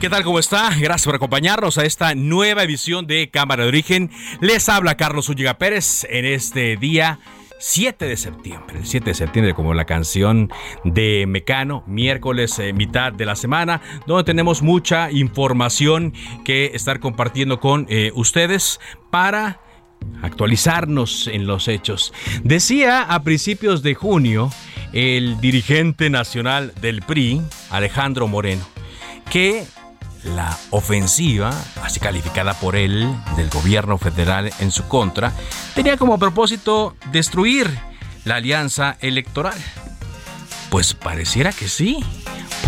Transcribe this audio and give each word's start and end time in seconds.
¿Qué 0.00 0.10
tal? 0.10 0.24
¿Cómo 0.24 0.40
está? 0.40 0.70
Gracias 0.70 1.04
por 1.04 1.14
acompañarnos 1.14 1.78
a 1.78 1.84
esta 1.84 2.16
nueva 2.16 2.64
edición 2.64 3.06
de 3.06 3.30
Cámara 3.30 3.62
de 3.62 3.68
Origen. 3.68 4.10
Les 4.40 4.68
habla 4.68 4.96
Carlos 4.96 5.28
Ulliga 5.28 5.58
Pérez 5.58 6.04
en 6.10 6.24
este 6.24 6.76
día 6.76 7.20
7 7.60 8.04
de 8.04 8.16
septiembre. 8.16 8.78
El 8.80 8.86
7 8.86 9.10
de 9.10 9.14
septiembre, 9.14 9.54
como 9.54 9.72
la 9.72 9.84
canción 9.84 10.50
de 10.82 11.24
Mecano, 11.28 11.84
miércoles, 11.86 12.58
eh, 12.58 12.72
mitad 12.72 13.12
de 13.12 13.24
la 13.24 13.36
semana, 13.36 13.80
donde 14.08 14.24
tenemos 14.24 14.60
mucha 14.60 15.12
información 15.12 16.14
que 16.44 16.72
estar 16.74 16.98
compartiendo 16.98 17.60
con 17.60 17.86
eh, 17.90 18.10
ustedes 18.16 18.80
para 19.10 19.60
actualizarnos 20.20 21.28
en 21.28 21.46
los 21.46 21.68
hechos. 21.68 22.12
Decía 22.42 23.02
a 23.02 23.22
principios 23.22 23.84
de 23.84 23.94
junio 23.94 24.50
el 24.92 25.40
dirigente 25.40 26.10
nacional 26.10 26.72
del 26.80 27.02
PRI, 27.02 27.40
Alejandro 27.70 28.26
Moreno, 28.26 28.64
que 29.30 29.64
la 30.24 30.58
ofensiva, 30.70 31.50
así 31.82 32.00
calificada 32.00 32.54
por 32.54 32.76
él, 32.76 33.10
del 33.36 33.48
gobierno 33.48 33.96
federal 33.96 34.52
en 34.58 34.70
su 34.70 34.86
contra, 34.88 35.32
tenía 35.74 35.96
como 35.96 36.18
propósito 36.18 36.96
destruir 37.12 37.70
la 38.24 38.36
alianza 38.36 38.96
electoral. 39.00 39.58
Pues 40.68 40.94
pareciera 40.94 41.52
que 41.52 41.68
sí, 41.68 42.04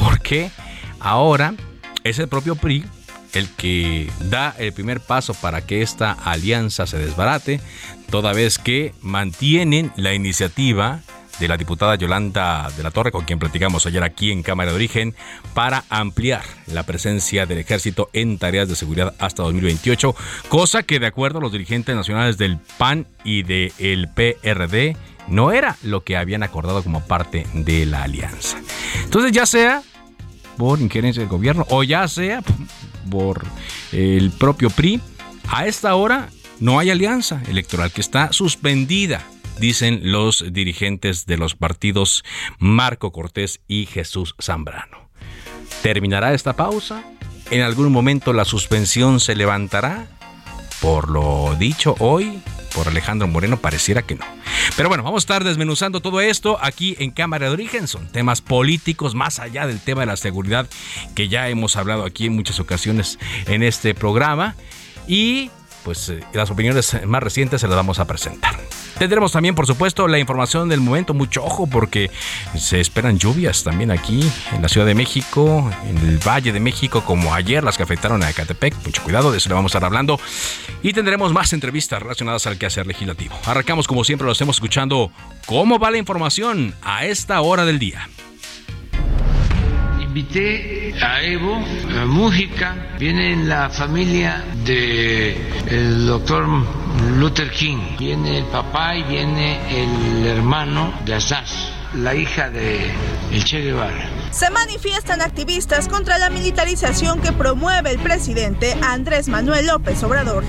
porque 0.02 0.50
ahora 1.00 1.54
es 2.04 2.18
el 2.18 2.28
propio 2.28 2.54
PRI 2.56 2.84
el 3.34 3.48
que 3.48 4.10
da 4.20 4.54
el 4.58 4.72
primer 4.72 5.00
paso 5.00 5.34
para 5.34 5.62
que 5.62 5.82
esta 5.82 6.12
alianza 6.12 6.86
se 6.86 6.98
desbarate, 6.98 7.60
toda 8.10 8.32
vez 8.32 8.58
que 8.58 8.94
mantienen 9.00 9.90
la 9.96 10.12
iniciativa 10.12 11.00
de 11.42 11.48
la 11.48 11.56
diputada 11.56 11.96
Yolanda 11.96 12.70
de 12.76 12.84
la 12.84 12.92
Torre, 12.92 13.10
con 13.10 13.24
quien 13.24 13.40
platicamos 13.40 13.84
ayer 13.84 14.04
aquí 14.04 14.30
en 14.30 14.44
Cámara 14.44 14.70
de 14.70 14.76
Origen, 14.76 15.16
para 15.54 15.82
ampliar 15.90 16.44
la 16.68 16.84
presencia 16.84 17.46
del 17.46 17.58
ejército 17.58 18.10
en 18.12 18.38
tareas 18.38 18.68
de 18.68 18.76
seguridad 18.76 19.12
hasta 19.18 19.42
2028, 19.42 20.14
cosa 20.48 20.84
que 20.84 21.00
de 21.00 21.06
acuerdo 21.06 21.38
a 21.38 21.42
los 21.42 21.50
dirigentes 21.50 21.96
nacionales 21.96 22.38
del 22.38 22.58
PAN 22.78 23.08
y 23.24 23.42
del 23.42 24.08
PRD, 24.14 24.96
no 25.26 25.50
era 25.50 25.76
lo 25.82 26.04
que 26.04 26.16
habían 26.16 26.44
acordado 26.44 26.80
como 26.84 27.04
parte 27.04 27.44
de 27.54 27.86
la 27.86 28.04
alianza. 28.04 28.56
Entonces 29.02 29.32
ya 29.32 29.44
sea 29.44 29.82
por 30.56 30.80
injerencia 30.80 31.22
del 31.22 31.28
gobierno 31.28 31.66
o 31.70 31.82
ya 31.82 32.06
sea 32.06 32.40
por 33.10 33.44
el 33.90 34.30
propio 34.30 34.70
PRI, 34.70 35.00
a 35.48 35.66
esta 35.66 35.96
hora 35.96 36.28
no 36.60 36.78
hay 36.78 36.90
alianza 36.90 37.42
electoral 37.48 37.90
que 37.90 38.00
está 38.00 38.32
suspendida 38.32 39.24
dicen 39.62 40.00
los 40.10 40.44
dirigentes 40.52 41.24
de 41.24 41.36
los 41.36 41.54
partidos 41.54 42.24
Marco 42.58 43.12
Cortés 43.12 43.60
y 43.68 43.86
Jesús 43.86 44.34
Zambrano. 44.42 45.08
¿Terminará 45.82 46.34
esta 46.34 46.54
pausa? 46.54 47.04
¿En 47.48 47.62
algún 47.62 47.92
momento 47.92 48.32
la 48.32 48.44
suspensión 48.44 49.20
se 49.20 49.36
levantará? 49.36 50.08
Por 50.80 51.08
lo 51.08 51.54
dicho 51.60 51.94
hoy 52.00 52.42
por 52.74 52.88
Alejandro 52.88 53.28
Moreno, 53.28 53.58
pareciera 53.58 54.02
que 54.02 54.16
no. 54.16 54.24
Pero 54.76 54.88
bueno, 54.88 55.04
vamos 55.04 55.22
a 55.22 55.26
estar 55.26 55.44
desmenuzando 55.44 56.00
todo 56.00 56.20
esto 56.20 56.58
aquí 56.60 56.96
en 56.98 57.12
Cámara 57.12 57.46
de 57.46 57.52
Origen. 57.52 57.86
Son 57.86 58.08
temas 58.08 58.40
políticos 58.40 59.14
más 59.14 59.38
allá 59.38 59.68
del 59.68 59.78
tema 59.78 60.00
de 60.00 60.06
la 60.06 60.16
seguridad 60.16 60.68
que 61.14 61.28
ya 61.28 61.48
hemos 61.48 61.76
hablado 61.76 62.04
aquí 62.04 62.26
en 62.26 62.34
muchas 62.34 62.58
ocasiones 62.58 63.20
en 63.46 63.62
este 63.62 63.94
programa. 63.94 64.56
Y 65.06 65.50
pues 65.84 66.08
eh, 66.08 66.20
las 66.32 66.50
opiniones 66.50 66.96
más 67.06 67.22
recientes 67.22 67.60
se 67.60 67.68
las 67.68 67.76
vamos 67.76 67.98
a 67.98 68.06
presentar. 68.06 68.58
Tendremos 68.98 69.32
también, 69.32 69.54
por 69.54 69.66
supuesto, 69.66 70.06
la 70.06 70.18
información 70.18 70.68
del 70.68 70.80
momento. 70.80 71.14
Mucho 71.14 71.44
ojo 71.44 71.66
porque 71.66 72.10
se 72.56 72.80
esperan 72.80 73.18
lluvias 73.18 73.64
también 73.64 73.90
aquí 73.90 74.22
en 74.52 74.62
la 74.62 74.68
Ciudad 74.68 74.86
de 74.86 74.94
México, 74.94 75.70
en 75.88 75.98
el 75.98 76.18
Valle 76.18 76.52
de 76.52 76.60
México, 76.60 77.02
como 77.04 77.34
ayer 77.34 77.64
las 77.64 77.76
que 77.76 77.82
afectaron 77.82 78.22
a 78.22 78.30
Ecatepec. 78.30 78.74
Mucho 78.84 79.02
cuidado, 79.02 79.32
de 79.32 79.38
eso 79.38 79.48
le 79.48 79.54
vamos 79.54 79.74
a 79.74 79.78
estar 79.78 79.84
hablando. 79.84 80.20
Y 80.82 80.92
tendremos 80.92 81.32
más 81.32 81.52
entrevistas 81.52 82.00
relacionadas 82.00 82.46
al 82.46 82.58
quehacer 82.58 82.86
legislativo. 82.86 83.34
Arrancamos, 83.46 83.88
como 83.88 84.04
siempre, 84.04 84.26
lo 84.26 84.32
hacemos 84.32 84.56
escuchando 84.56 85.10
cómo 85.46 85.78
va 85.78 85.90
la 85.90 85.98
información 85.98 86.74
a 86.82 87.04
esta 87.06 87.40
hora 87.40 87.64
del 87.64 87.78
día 87.78 88.08
invité 90.12 90.94
a 91.00 91.22
Evo 91.22 91.56
a 91.56 92.04
Mújica, 92.04 92.96
viene 92.98 93.34
la 93.46 93.70
familia 93.70 94.44
del 94.62 95.36
el 95.66 96.06
doctor 96.06 96.46
Luther 97.16 97.50
King, 97.50 97.96
viene 97.98 98.40
el 98.40 98.44
papá 98.44 98.94
y 98.94 99.04
viene 99.04 99.58
el 99.70 100.26
hermano 100.26 100.92
de 101.06 101.14
Asas, 101.14 101.72
la 101.94 102.14
hija 102.14 102.50
de 102.50 102.90
el 103.32 103.42
Che 103.42 103.62
Guevara. 103.62 104.06
Se 104.32 104.50
manifiestan 104.50 105.22
activistas 105.22 105.88
contra 105.88 106.18
la 106.18 106.28
militarización 106.28 107.22
que 107.22 107.32
promueve 107.32 107.90
el 107.90 107.98
presidente 107.98 108.76
Andrés 108.82 109.28
Manuel 109.28 109.66
López 109.66 110.02
Obrador. 110.02 110.44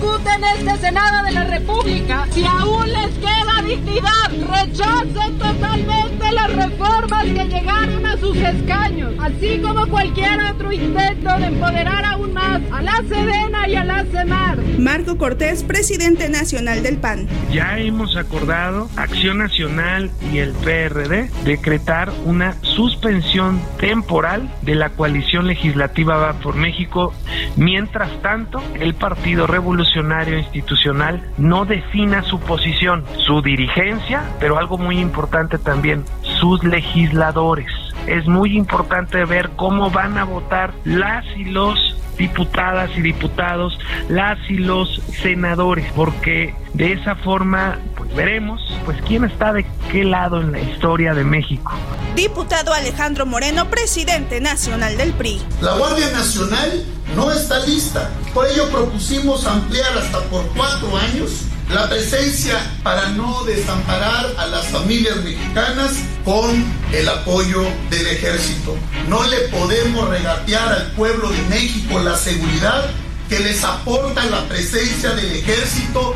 En 0.00 0.44
este 0.44 0.76
Senado 0.78 1.24
de 1.24 1.32
la 1.32 1.44
República, 1.44 2.26
si 2.30 2.44
aún 2.44 2.92
les 2.92 3.10
queda 3.18 3.62
dignidad, 3.66 4.30
rechacen 4.48 5.38
totalmente 5.38 6.32
las 6.32 6.52
reformas 6.52 7.24
que 7.24 7.44
llegaron 7.48 8.06
a 8.06 8.16
sus 8.16 8.36
escaños, 8.36 9.12
así 9.18 9.58
como 9.58 9.88
cualquier 9.88 10.40
otro 10.52 10.70
intento 10.70 11.36
de 11.38 11.46
empoderar 11.46 12.04
aún 12.04 12.32
más 12.32 12.37
a 12.56 12.82
la 12.82 12.96
Sedena 13.08 13.68
y 13.68 13.76
a 13.76 13.84
la 13.84 14.04
CEMAR. 14.04 14.58
Marco 14.78 15.18
Cortés, 15.18 15.62
presidente 15.62 16.28
nacional 16.28 16.82
del 16.82 16.96
PAN. 16.96 17.28
Ya 17.50 17.78
hemos 17.78 18.16
acordado, 18.16 18.88
Acción 18.96 19.38
Nacional 19.38 20.10
y 20.32 20.38
el 20.38 20.52
PRD, 20.52 21.30
decretar 21.44 22.10
una 22.24 22.54
suspensión 22.62 23.60
temporal 23.78 24.50
de 24.62 24.74
la 24.74 24.90
coalición 24.90 25.46
legislativa 25.46 26.16
Va 26.16 26.32
por 26.34 26.56
México. 26.56 27.12
Mientras 27.56 28.10
tanto, 28.22 28.62
el 28.78 28.94
Partido 28.94 29.46
Revolucionario 29.46 30.38
Institucional 30.38 31.22
no 31.36 31.64
defina 31.64 32.22
su 32.22 32.40
posición, 32.40 33.04
su 33.26 33.42
dirigencia, 33.42 34.22
pero 34.40 34.58
algo 34.58 34.78
muy 34.78 34.98
importante 34.98 35.58
también, 35.58 36.04
sus 36.40 36.64
legisladores. 36.64 37.70
Es 38.06 38.26
muy 38.26 38.56
importante 38.56 39.24
ver 39.24 39.50
cómo 39.56 39.90
van 39.90 40.16
a 40.16 40.24
votar 40.24 40.72
las 40.84 41.26
y 41.36 41.44
los 41.44 41.97
diputadas 42.18 42.90
y 42.96 43.00
diputados, 43.00 43.78
las 44.08 44.38
y 44.50 44.58
los 44.58 45.00
senadores, 45.22 45.90
porque 45.94 46.54
de 46.74 46.92
esa 46.92 47.14
forma 47.16 47.78
pues 47.96 48.14
veremos 48.14 48.60
pues 48.84 49.00
quién 49.06 49.24
está 49.24 49.52
de 49.52 49.64
qué 49.90 50.04
lado 50.04 50.40
en 50.40 50.52
la 50.52 50.60
historia 50.60 51.14
de 51.14 51.24
México. 51.24 51.72
Diputado 52.14 52.72
Alejandro 52.72 53.26
Moreno, 53.26 53.70
presidente 53.70 54.40
nacional 54.40 54.96
del 54.96 55.12
PRI. 55.12 55.40
La 55.60 55.76
Guardia 55.76 56.10
Nacional 56.10 56.84
no 57.16 57.30
está 57.32 57.64
lista. 57.66 58.10
Por 58.34 58.46
ello 58.46 58.68
propusimos 58.70 59.46
ampliar 59.46 59.96
hasta 59.96 60.20
por 60.24 60.46
cuatro 60.48 60.96
años 60.96 61.47
la 61.70 61.88
presencia 61.88 62.58
para 62.82 63.08
no 63.10 63.44
desamparar 63.44 64.34
a 64.38 64.46
las 64.46 64.66
familias 64.68 65.16
mexicanas 65.22 65.92
con 66.24 66.64
el 66.92 67.08
apoyo 67.08 67.62
del 67.90 68.06
ejército. 68.06 68.76
No 69.08 69.22
le 69.24 69.36
podemos 69.48 70.08
regatear 70.08 70.68
al 70.72 70.90
pueblo 70.92 71.28
de 71.30 71.42
México 71.42 71.98
la 72.00 72.16
seguridad 72.16 72.90
que 73.28 73.40
les 73.40 73.62
aporta 73.64 74.24
la 74.26 74.48
presencia 74.48 75.10
del 75.10 75.30
ejército. 75.36 76.14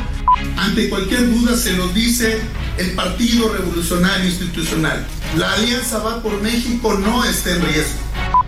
Ante 0.57 0.89
cualquier 0.89 1.29
duda 1.29 1.55
se 1.55 1.73
nos 1.73 1.93
dice 1.93 2.41
el 2.77 2.91
Partido 2.93 3.53
Revolucionario 3.53 4.25
Institucional. 4.25 5.05
La 5.37 5.53
Alianza 5.53 5.99
Va 5.99 6.21
por 6.23 6.41
México 6.41 6.95
no 6.95 7.23
está 7.23 7.51
en 7.51 7.61
riesgo. 7.61 7.99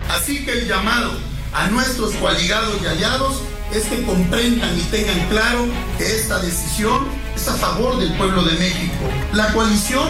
Así 0.08 0.44
que 0.44 0.52
el 0.52 0.68
llamado 0.68 1.12
a 1.52 1.68
nuestros 1.68 2.14
coaligados 2.14 2.74
y 2.82 2.86
aliados 2.86 3.40
es 3.72 3.84
que 3.84 4.02
comprendan 4.02 4.78
y 4.78 4.82
tengan 4.82 5.28
claro 5.28 5.66
que 5.98 6.04
esta 6.04 6.38
decisión 6.40 7.06
es 7.34 7.48
a 7.48 7.54
favor 7.54 7.98
del 7.98 8.12
pueblo 8.16 8.42
de 8.42 8.58
México. 8.58 9.04
La 9.32 9.52
coalición 9.52 10.08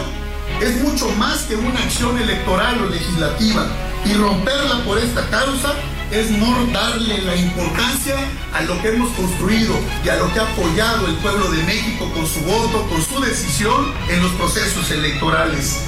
es 0.61 0.81
mucho 0.81 1.09
más 1.17 1.43
que 1.43 1.55
una 1.55 1.79
acción 1.79 2.17
electoral 2.17 2.81
o 2.81 2.89
legislativa 2.89 3.67
y 4.05 4.13
romperla 4.13 4.83
por 4.85 4.97
esta 4.97 5.27
causa 5.29 5.73
es 6.11 6.31
no 6.31 6.65
darle 6.67 7.21
la 7.21 7.35
importancia 7.35 8.15
a 8.53 8.61
lo 8.61 8.81
que 8.81 8.89
hemos 8.89 9.11
construido 9.11 9.75
y 10.05 10.09
a 10.09 10.15
lo 10.15 10.33
que 10.33 10.39
ha 10.39 10.43
apoyado 10.43 11.07
el 11.07 11.15
pueblo 11.15 11.51
de 11.51 11.63
México 11.63 12.09
con 12.13 12.25
su 12.25 12.39
voto, 12.41 12.87
con 12.87 13.01
su 13.03 13.19
decisión 13.19 13.93
en 14.09 14.21
los 14.21 14.31
procesos 14.33 14.89
electorales. 14.91 15.81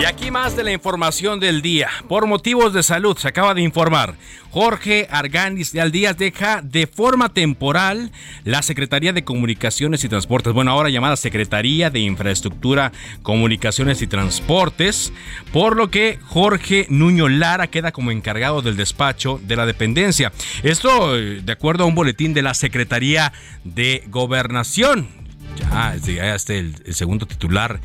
Y 0.00 0.06
aquí 0.06 0.30
más 0.30 0.56
de 0.56 0.64
la 0.64 0.72
información 0.72 1.40
del 1.40 1.60
día. 1.60 1.90
Por 2.08 2.26
motivos 2.26 2.72
de 2.72 2.82
salud, 2.82 3.18
se 3.18 3.28
acaba 3.28 3.52
de 3.52 3.60
informar. 3.60 4.14
Jorge 4.50 5.06
Arganis 5.10 5.72
de 5.72 5.82
Aldías 5.82 6.16
deja 6.16 6.62
de 6.62 6.86
forma 6.86 7.34
temporal 7.34 8.10
la 8.44 8.62
Secretaría 8.62 9.12
de 9.12 9.24
Comunicaciones 9.24 10.02
y 10.02 10.08
Transportes. 10.08 10.54
Bueno, 10.54 10.70
ahora 10.70 10.88
llamada 10.88 11.16
Secretaría 11.16 11.90
de 11.90 12.00
Infraestructura, 12.00 12.92
Comunicaciones 13.22 14.00
y 14.00 14.06
Transportes. 14.06 15.12
Por 15.52 15.76
lo 15.76 15.90
que 15.90 16.18
Jorge 16.28 16.86
Nuño 16.88 17.28
Lara 17.28 17.66
queda 17.66 17.92
como 17.92 18.10
encargado 18.10 18.62
del 18.62 18.78
despacho 18.78 19.38
de 19.42 19.56
la 19.56 19.66
dependencia. 19.66 20.32
Esto 20.62 21.14
eh, 21.14 21.42
de 21.44 21.52
acuerdo 21.52 21.84
a 21.84 21.86
un 21.86 21.94
boletín 21.94 22.32
de 22.32 22.40
la 22.40 22.54
Secretaría 22.54 23.34
de 23.64 24.02
Gobernación 24.08 25.19
ya, 25.56 25.96
ya 25.96 26.34
este 26.34 26.58
el, 26.58 26.94
segundo 26.94 27.26
titular 27.26 27.80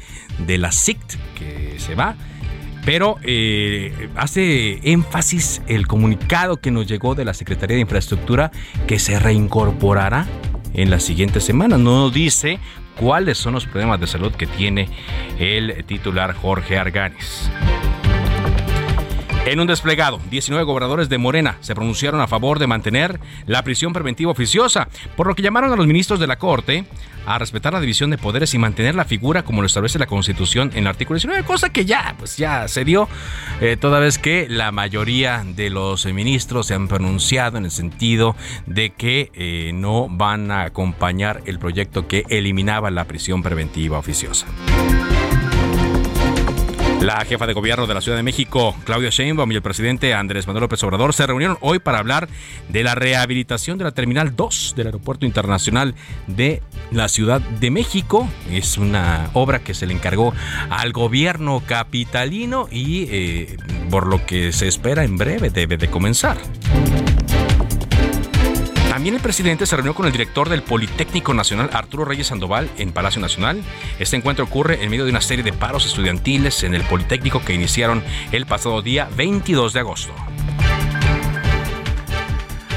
de 0.46 0.58
la 0.58 0.72
SICT 0.72 1.16
que 1.38 1.76
se 1.80 1.96
va. 1.96 2.16
Pero 2.86 3.18
eh, 3.24 4.10
hace 4.16 4.80
énfasis 4.84 5.62
el 5.68 5.88
comunicado 5.88 6.58
que 6.58 6.70
nos 6.70 6.86
llegó 6.86 7.16
de 7.16 7.26
la 7.26 7.34
Secretaría 7.34 7.76
de 7.76 7.82
Infraestructura 7.82 8.52
que 8.86 9.00
se 9.00 9.20
reincorporará 9.20 10.28
en 10.74 10.92
las 10.92 11.04
siguientes 11.04 11.44
semanas. 11.44 11.80
No 11.80 12.12
dice 12.12 12.60
cuáles 13.00 13.40
son 13.40 13.54
los 13.54 13.66
problemas 13.66 14.00
de 14.00 14.08
salud 14.08 14.32
que 14.34 14.46
tiene 14.46 14.90
el 15.40 15.84
titular 15.86 16.34
Jorge 16.34 16.78
Arganis. 16.78 17.50
En 19.46 19.60
un 19.60 19.68
desplegado, 19.68 20.20
19 20.32 20.66
gobernadores 20.66 21.08
de 21.08 21.20
Morena 21.20 21.58
se 21.62 21.76
pronunciaron 21.76 22.20
a 22.20 22.28
favor 22.28 22.58
de 22.58 22.66
mantener 22.66 23.20
la 23.46 23.64
prisión 23.64 23.94
preventiva 23.94 24.32
oficiosa, 24.32 24.88
por 25.16 25.28
lo 25.28 25.36
que 25.36 25.44
llamaron 25.44 25.72
a 25.72 25.76
los 25.76 25.86
ministros 25.86 26.20
de 26.20 26.26
la 26.26 26.38
Corte 26.38 26.86
a 27.28 27.38
respetar 27.38 27.72
la 27.72 27.80
división 27.80 28.10
de 28.10 28.18
poderes 28.18 28.56
y 28.56 28.58
mantener 28.58 28.96
la 28.96 29.06
figura 29.06 29.44
como 29.44 29.62
lo 29.62 29.68
establece 29.68 30.00
la 30.00 30.08
Constitución 30.08 30.72
en 30.74 30.80
el 30.80 30.88
artículo 30.88 31.18
19, 31.18 31.44
cosa 31.44 31.70
que 31.70 31.86
ya, 31.86 32.16
pues 32.18 32.38
ya 32.38 32.68
se 32.68 32.86
dio, 32.86 33.08
eh, 33.62 33.78
toda 33.80 34.00
vez 34.00 34.18
que 34.18 34.48
la 34.50 34.72
mayoría 34.72 35.44
de 35.46 35.70
los 35.70 36.08
ministros 36.08 36.66
se 36.66 36.74
han 36.74 36.88
pronunciado 36.88 37.60
en 37.60 37.66
el 37.66 37.72
sentido 37.72 38.36
de 38.66 38.92
que 38.92 39.30
eh, 39.36 39.72
no 39.76 40.08
van 40.10 40.50
a 40.50 40.64
acompañar 40.64 41.44
el 41.46 41.60
proyecto 41.60 42.08
que 42.08 42.24
eliminaba 42.30 42.90
la 42.90 43.06
prisión 43.06 43.44
preventiva 43.44 44.00
oficiosa. 44.00 44.48
La 47.06 47.24
jefa 47.24 47.46
de 47.46 47.54
gobierno 47.54 47.86
de 47.86 47.94
la 47.94 48.02
Ciudad 48.02 48.18
de 48.18 48.24
México, 48.24 48.76
Claudia 48.84 49.12
Sheinbaum, 49.12 49.52
y 49.52 49.56
el 49.56 49.62
presidente 49.62 50.16
Andrés 50.16 50.48
Manuel 50.48 50.64
López 50.64 50.82
Obrador 50.82 51.14
se 51.14 51.28
reunieron 51.28 51.56
hoy 51.62 51.78
para 51.78 52.00
hablar 52.00 52.28
de 52.70 52.84
la 52.84 52.96
rehabilitación 52.96 53.78
de 53.78 53.84
la 53.84 53.92
Terminal 53.92 54.36
2 54.36 54.74
del 54.76 54.88
Aeropuerto 54.88 55.28
Internacional 55.28 55.94
de 56.26 56.64
la 56.90 57.08
Ciudad 57.08 57.42
de 57.42 57.70
México. 57.70 58.28
Es 58.50 58.80
una 58.80 59.30
obra 59.34 59.60
que 59.60 59.76
se 59.76 59.86
le 59.86 59.94
encargó 59.94 60.34
al 60.72 60.94
gobierno 60.94 61.62
capitalino 61.68 62.68
y 62.72 63.04
eh, 63.12 63.58
por 63.92 64.08
lo 64.08 64.26
que 64.26 64.52
se 64.52 64.68
espera 64.68 65.04
en 65.04 65.16
breve 65.20 65.52
debe 65.52 65.78
de 65.78 65.92
comenzar. 65.92 66.38
También 68.96 69.16
el 69.16 69.22
presidente 69.22 69.66
se 69.66 69.76
reunió 69.76 69.94
con 69.94 70.06
el 70.06 70.14
director 70.14 70.48
del 70.48 70.64
Politécnico 70.64 71.34
Nacional, 71.34 71.70
Arturo 71.74 72.06
Reyes 72.06 72.28
Sandoval, 72.28 72.70
en 72.78 72.94
Palacio 72.94 73.20
Nacional. 73.20 73.62
Este 74.00 74.16
encuentro 74.16 74.46
ocurre 74.46 74.82
en 74.82 74.90
medio 74.90 75.04
de 75.04 75.12
una 75.12 75.20
serie 75.20 75.44
de 75.44 75.52
paros 75.52 75.86
estudiantiles 75.86 76.64
en 76.64 76.74
el 76.74 76.82
Politécnico 76.84 77.44
que 77.44 77.54
iniciaron 77.54 78.02
el 78.32 78.46
pasado 78.46 78.82
día 78.82 79.10
22 79.18 79.74
de 79.74 79.80
agosto. 79.82 80.14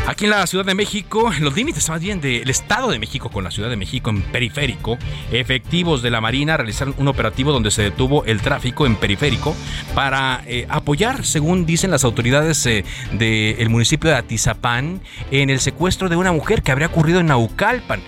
Aquí 0.08 0.24
en 0.24 0.30
la 0.30 0.46
Ciudad 0.46 0.64
de 0.64 0.74
México, 0.74 1.30
los 1.38 1.54
límites 1.54 1.86
más 1.90 2.00
bien 2.00 2.22
del 2.22 2.48
Estado 2.48 2.90
de 2.90 2.98
México 2.98 3.28
con 3.28 3.44
la 3.44 3.50
Ciudad 3.50 3.68
de 3.68 3.76
México 3.76 4.08
en 4.08 4.22
periférico, 4.22 4.96
efectivos 5.30 6.00
de 6.00 6.10
la 6.10 6.22
Marina 6.22 6.56
realizaron 6.56 6.94
un 6.96 7.08
operativo 7.08 7.52
donde 7.52 7.70
se 7.70 7.82
detuvo 7.82 8.24
el 8.24 8.40
tráfico 8.40 8.86
en 8.86 8.96
periférico 8.96 9.54
para 9.94 10.42
eh, 10.46 10.64
apoyar, 10.70 11.26
según 11.26 11.66
dicen 11.66 11.90
las 11.90 12.04
autoridades 12.04 12.64
eh, 12.64 12.86
del 13.12 13.68
municipio 13.68 14.08
de 14.08 14.16
Atizapán, 14.16 15.02
en 15.30 15.50
el 15.50 15.60
secuestro 15.60 16.08
de 16.08 16.16
una 16.16 16.32
mujer 16.32 16.62
que 16.62 16.72
habría 16.72 16.86
ocurrido 16.86 17.20
en 17.20 17.26
Naucalpan 17.26 18.00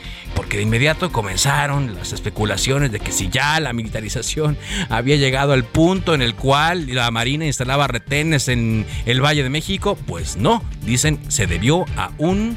porque 0.50 0.56
de 0.56 0.64
inmediato 0.64 1.12
comenzaron 1.12 1.94
las 1.94 2.12
especulaciones 2.12 2.90
de 2.90 2.98
que 2.98 3.12
si 3.12 3.28
ya 3.28 3.60
la 3.60 3.72
militarización 3.72 4.58
había 4.88 5.14
llegado 5.14 5.52
al 5.52 5.62
punto 5.62 6.12
en 6.12 6.22
el 6.22 6.34
cual 6.34 6.92
la 6.92 7.08
Marina 7.12 7.46
instalaba 7.46 7.86
retenes 7.86 8.48
en 8.48 8.84
el 9.06 9.24
Valle 9.24 9.44
de 9.44 9.48
México, 9.48 9.96
pues 10.08 10.36
no, 10.36 10.64
dicen 10.84 11.20
se 11.28 11.46
debió 11.46 11.84
a 11.96 12.10
un 12.18 12.56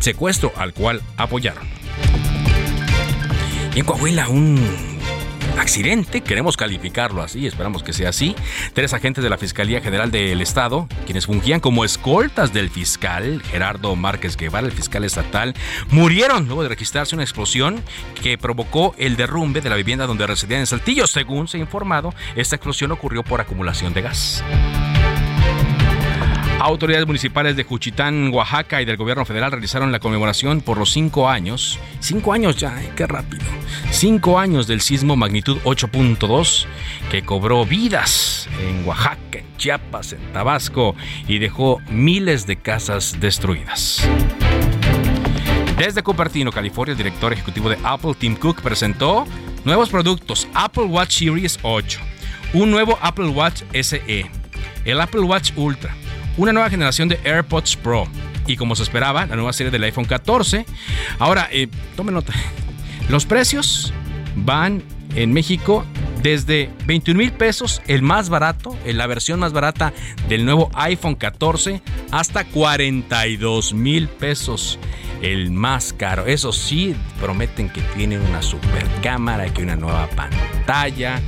secuestro 0.00 0.54
al 0.56 0.72
cual 0.72 1.02
apoyaron. 1.18 1.68
Y 3.74 3.80
en 3.80 3.84
Coahuila, 3.84 4.30
un 4.30 4.97
accidente, 5.58 6.20
queremos 6.22 6.56
calificarlo 6.56 7.22
así, 7.22 7.46
esperamos 7.46 7.82
que 7.82 7.92
sea 7.92 8.10
así. 8.10 8.34
Tres 8.72 8.94
agentes 8.94 9.22
de 9.24 9.30
la 9.30 9.38
Fiscalía 9.38 9.80
General 9.80 10.10
del 10.10 10.40
Estado, 10.40 10.88
quienes 11.04 11.26
fungían 11.26 11.60
como 11.60 11.84
escoltas 11.84 12.52
del 12.52 12.70
fiscal 12.70 13.42
Gerardo 13.42 13.94
Márquez 13.96 14.36
Guevara, 14.36 14.66
el 14.66 14.72
fiscal 14.72 15.04
estatal, 15.04 15.54
murieron 15.90 16.46
luego 16.46 16.62
de 16.62 16.68
registrarse 16.68 17.14
una 17.14 17.24
explosión 17.24 17.82
que 18.22 18.38
provocó 18.38 18.94
el 18.98 19.16
derrumbe 19.16 19.60
de 19.60 19.70
la 19.70 19.76
vivienda 19.76 20.06
donde 20.06 20.26
residían 20.26 20.60
en 20.60 20.66
Saltillo. 20.66 21.06
Según 21.06 21.48
se 21.48 21.58
ha 21.58 21.60
informado, 21.60 22.14
esta 22.36 22.56
explosión 22.56 22.92
ocurrió 22.92 23.22
por 23.22 23.40
acumulación 23.40 23.94
de 23.94 24.02
gas. 24.02 24.44
Autoridades 26.60 27.06
municipales 27.06 27.54
de 27.54 27.62
Juchitán, 27.62 28.32
Oaxaca 28.34 28.82
y 28.82 28.84
del 28.84 28.96
gobierno 28.96 29.24
federal 29.24 29.52
realizaron 29.52 29.92
la 29.92 30.00
conmemoración 30.00 30.60
por 30.60 30.76
los 30.76 30.90
cinco 30.90 31.28
años. 31.28 31.78
Cinco 32.00 32.32
años 32.32 32.56
ya, 32.56 32.82
¿eh? 32.82 32.90
qué 32.96 33.06
rápido. 33.06 33.44
Cinco 33.92 34.40
años 34.40 34.66
del 34.66 34.80
sismo 34.80 35.14
magnitud 35.14 35.58
8.2 35.62 36.66
que 37.12 37.22
cobró 37.22 37.64
vidas 37.64 38.48
en 38.60 38.84
Oaxaca, 38.86 39.38
en 39.38 39.56
Chiapas, 39.56 40.14
en 40.14 40.32
Tabasco 40.32 40.96
y 41.28 41.38
dejó 41.38 41.80
miles 41.90 42.44
de 42.48 42.56
casas 42.56 43.18
destruidas. 43.20 44.04
Desde 45.78 46.02
Cupertino, 46.02 46.50
California, 46.50 46.90
el 46.90 46.98
director 46.98 47.32
ejecutivo 47.32 47.70
de 47.70 47.78
Apple, 47.84 48.14
Tim 48.18 48.34
Cook, 48.34 48.62
presentó 48.62 49.28
nuevos 49.64 49.90
productos 49.90 50.48
Apple 50.54 50.86
Watch 50.86 51.20
Series 51.20 51.60
8, 51.62 52.00
un 52.54 52.72
nuevo 52.72 52.98
Apple 53.00 53.28
Watch 53.28 53.62
SE, 53.80 54.26
el 54.84 55.00
Apple 55.00 55.20
Watch 55.20 55.52
Ultra, 55.54 55.94
una 56.38 56.52
nueva 56.52 56.70
generación 56.70 57.08
de 57.08 57.20
AirPods 57.24 57.76
Pro 57.76 58.06
y 58.46 58.56
como 58.56 58.74
se 58.74 58.82
esperaba, 58.82 59.26
la 59.26 59.36
nueva 59.36 59.52
serie 59.52 59.70
del 59.70 59.84
iPhone 59.84 60.06
14. 60.06 60.64
Ahora, 61.18 61.48
eh, 61.52 61.68
tomen 61.96 62.14
nota, 62.14 62.32
los 63.08 63.26
precios 63.26 63.92
van 64.34 64.82
en 65.14 65.32
México 65.32 65.84
desde 66.22 66.70
21 66.86 67.18
mil 67.18 67.32
pesos, 67.32 67.82
el 67.86 68.02
más 68.02 68.28
barato, 68.28 68.76
en 68.84 68.98
la 68.98 69.06
versión 69.06 69.38
más 69.40 69.52
barata 69.52 69.92
del 70.28 70.44
nuevo 70.44 70.70
iPhone 70.74 71.14
14, 71.14 71.82
hasta 72.10 72.44
42 72.44 73.74
mil 73.74 74.08
pesos, 74.08 74.78
el 75.22 75.50
más 75.50 75.92
caro. 75.92 76.26
Eso 76.26 76.52
sí, 76.52 76.96
prometen 77.20 77.68
que 77.68 77.82
tienen 77.96 78.20
una 78.22 78.42
super 78.42 78.86
cámara, 79.02 79.52
que 79.52 79.62
una 79.62 79.76
nueva 79.76 80.08
pantalla 80.08 81.20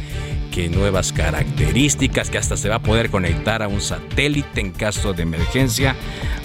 que 0.50 0.68
nuevas 0.68 1.12
características, 1.12 2.30
que 2.30 2.38
hasta 2.38 2.56
se 2.56 2.68
va 2.68 2.76
a 2.76 2.82
poder 2.82 3.10
conectar 3.10 3.62
a 3.62 3.68
un 3.68 3.80
satélite 3.80 4.60
en 4.60 4.72
caso 4.72 5.12
de 5.12 5.22
emergencia. 5.22 5.96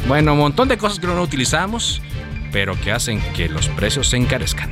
Bueno, 0.08 0.34
un 0.34 0.40
montón 0.40 0.68
de 0.68 0.78
cosas 0.78 1.00
que 1.00 1.08
no 1.08 1.22
utilizamos, 1.22 2.02
pero 2.52 2.80
que 2.80 2.92
hacen 2.92 3.20
que 3.34 3.50
los 3.50 3.68
precios 3.70 4.08
se 4.10 4.18
encarezcan. 4.18 4.72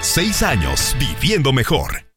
Seis 0.00 0.42
años 0.42 0.96
viviendo 0.98 1.52
mejor. 1.52 2.07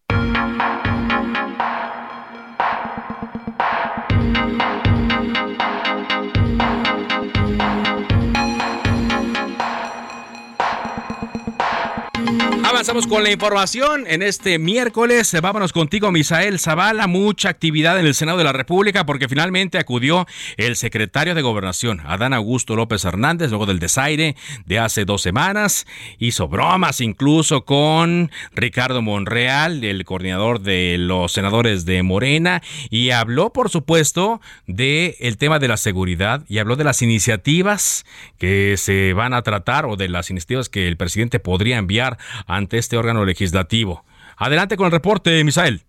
Avanzamos 12.91 13.07
con 13.07 13.23
la 13.23 13.31
información 13.31 14.03
en 14.05 14.21
este 14.21 14.59
miércoles. 14.59 15.33
Vámonos 15.41 15.71
contigo, 15.71 16.11
Misael 16.11 16.59
Zavala. 16.59 17.07
Mucha 17.07 17.47
actividad 17.47 17.97
en 17.97 18.05
el 18.05 18.15
Senado 18.15 18.37
de 18.37 18.43
la 18.43 18.51
República 18.51 19.05
porque 19.05 19.29
finalmente 19.29 19.77
acudió 19.77 20.27
el 20.57 20.75
secretario 20.75 21.33
de 21.33 21.41
Gobernación, 21.41 22.01
Adán 22.05 22.33
Augusto 22.33 22.75
López 22.75 23.05
Hernández, 23.05 23.49
luego 23.49 23.65
del 23.65 23.79
desaire 23.79 24.35
de 24.65 24.79
hace 24.79 25.05
dos 25.05 25.21
semanas. 25.21 25.87
Hizo 26.19 26.49
bromas 26.49 26.99
incluso 26.99 27.63
con 27.63 28.29
Ricardo 28.53 29.01
Monreal, 29.01 29.85
el 29.85 30.03
coordinador 30.03 30.59
de 30.59 30.97
los 30.99 31.31
senadores 31.31 31.85
de 31.85 32.03
Morena, 32.03 32.61
y 32.89 33.11
habló, 33.11 33.53
por 33.53 33.69
supuesto, 33.69 34.41
del 34.67 35.15
el 35.19 35.37
tema 35.37 35.59
de 35.59 35.69
la 35.69 35.77
seguridad 35.77 36.43
y 36.49 36.57
habló 36.57 36.75
de 36.75 36.83
las 36.83 37.01
iniciativas 37.01 38.05
que 38.37 38.75
se 38.75 39.13
van 39.13 39.33
a 39.33 39.43
tratar 39.43 39.85
o 39.85 39.95
de 39.95 40.09
las 40.09 40.29
iniciativas 40.29 40.67
que 40.67 40.89
el 40.89 40.97
presidente 40.97 41.39
podría 41.39 41.77
enviar 41.77 42.17
ante 42.47 42.80
este 42.81 42.97
órgano 42.97 43.23
legislativo. 43.23 44.03
Adelante 44.35 44.75
con 44.75 44.87
el 44.87 44.91
reporte, 44.91 45.43
Misael. 45.43 45.81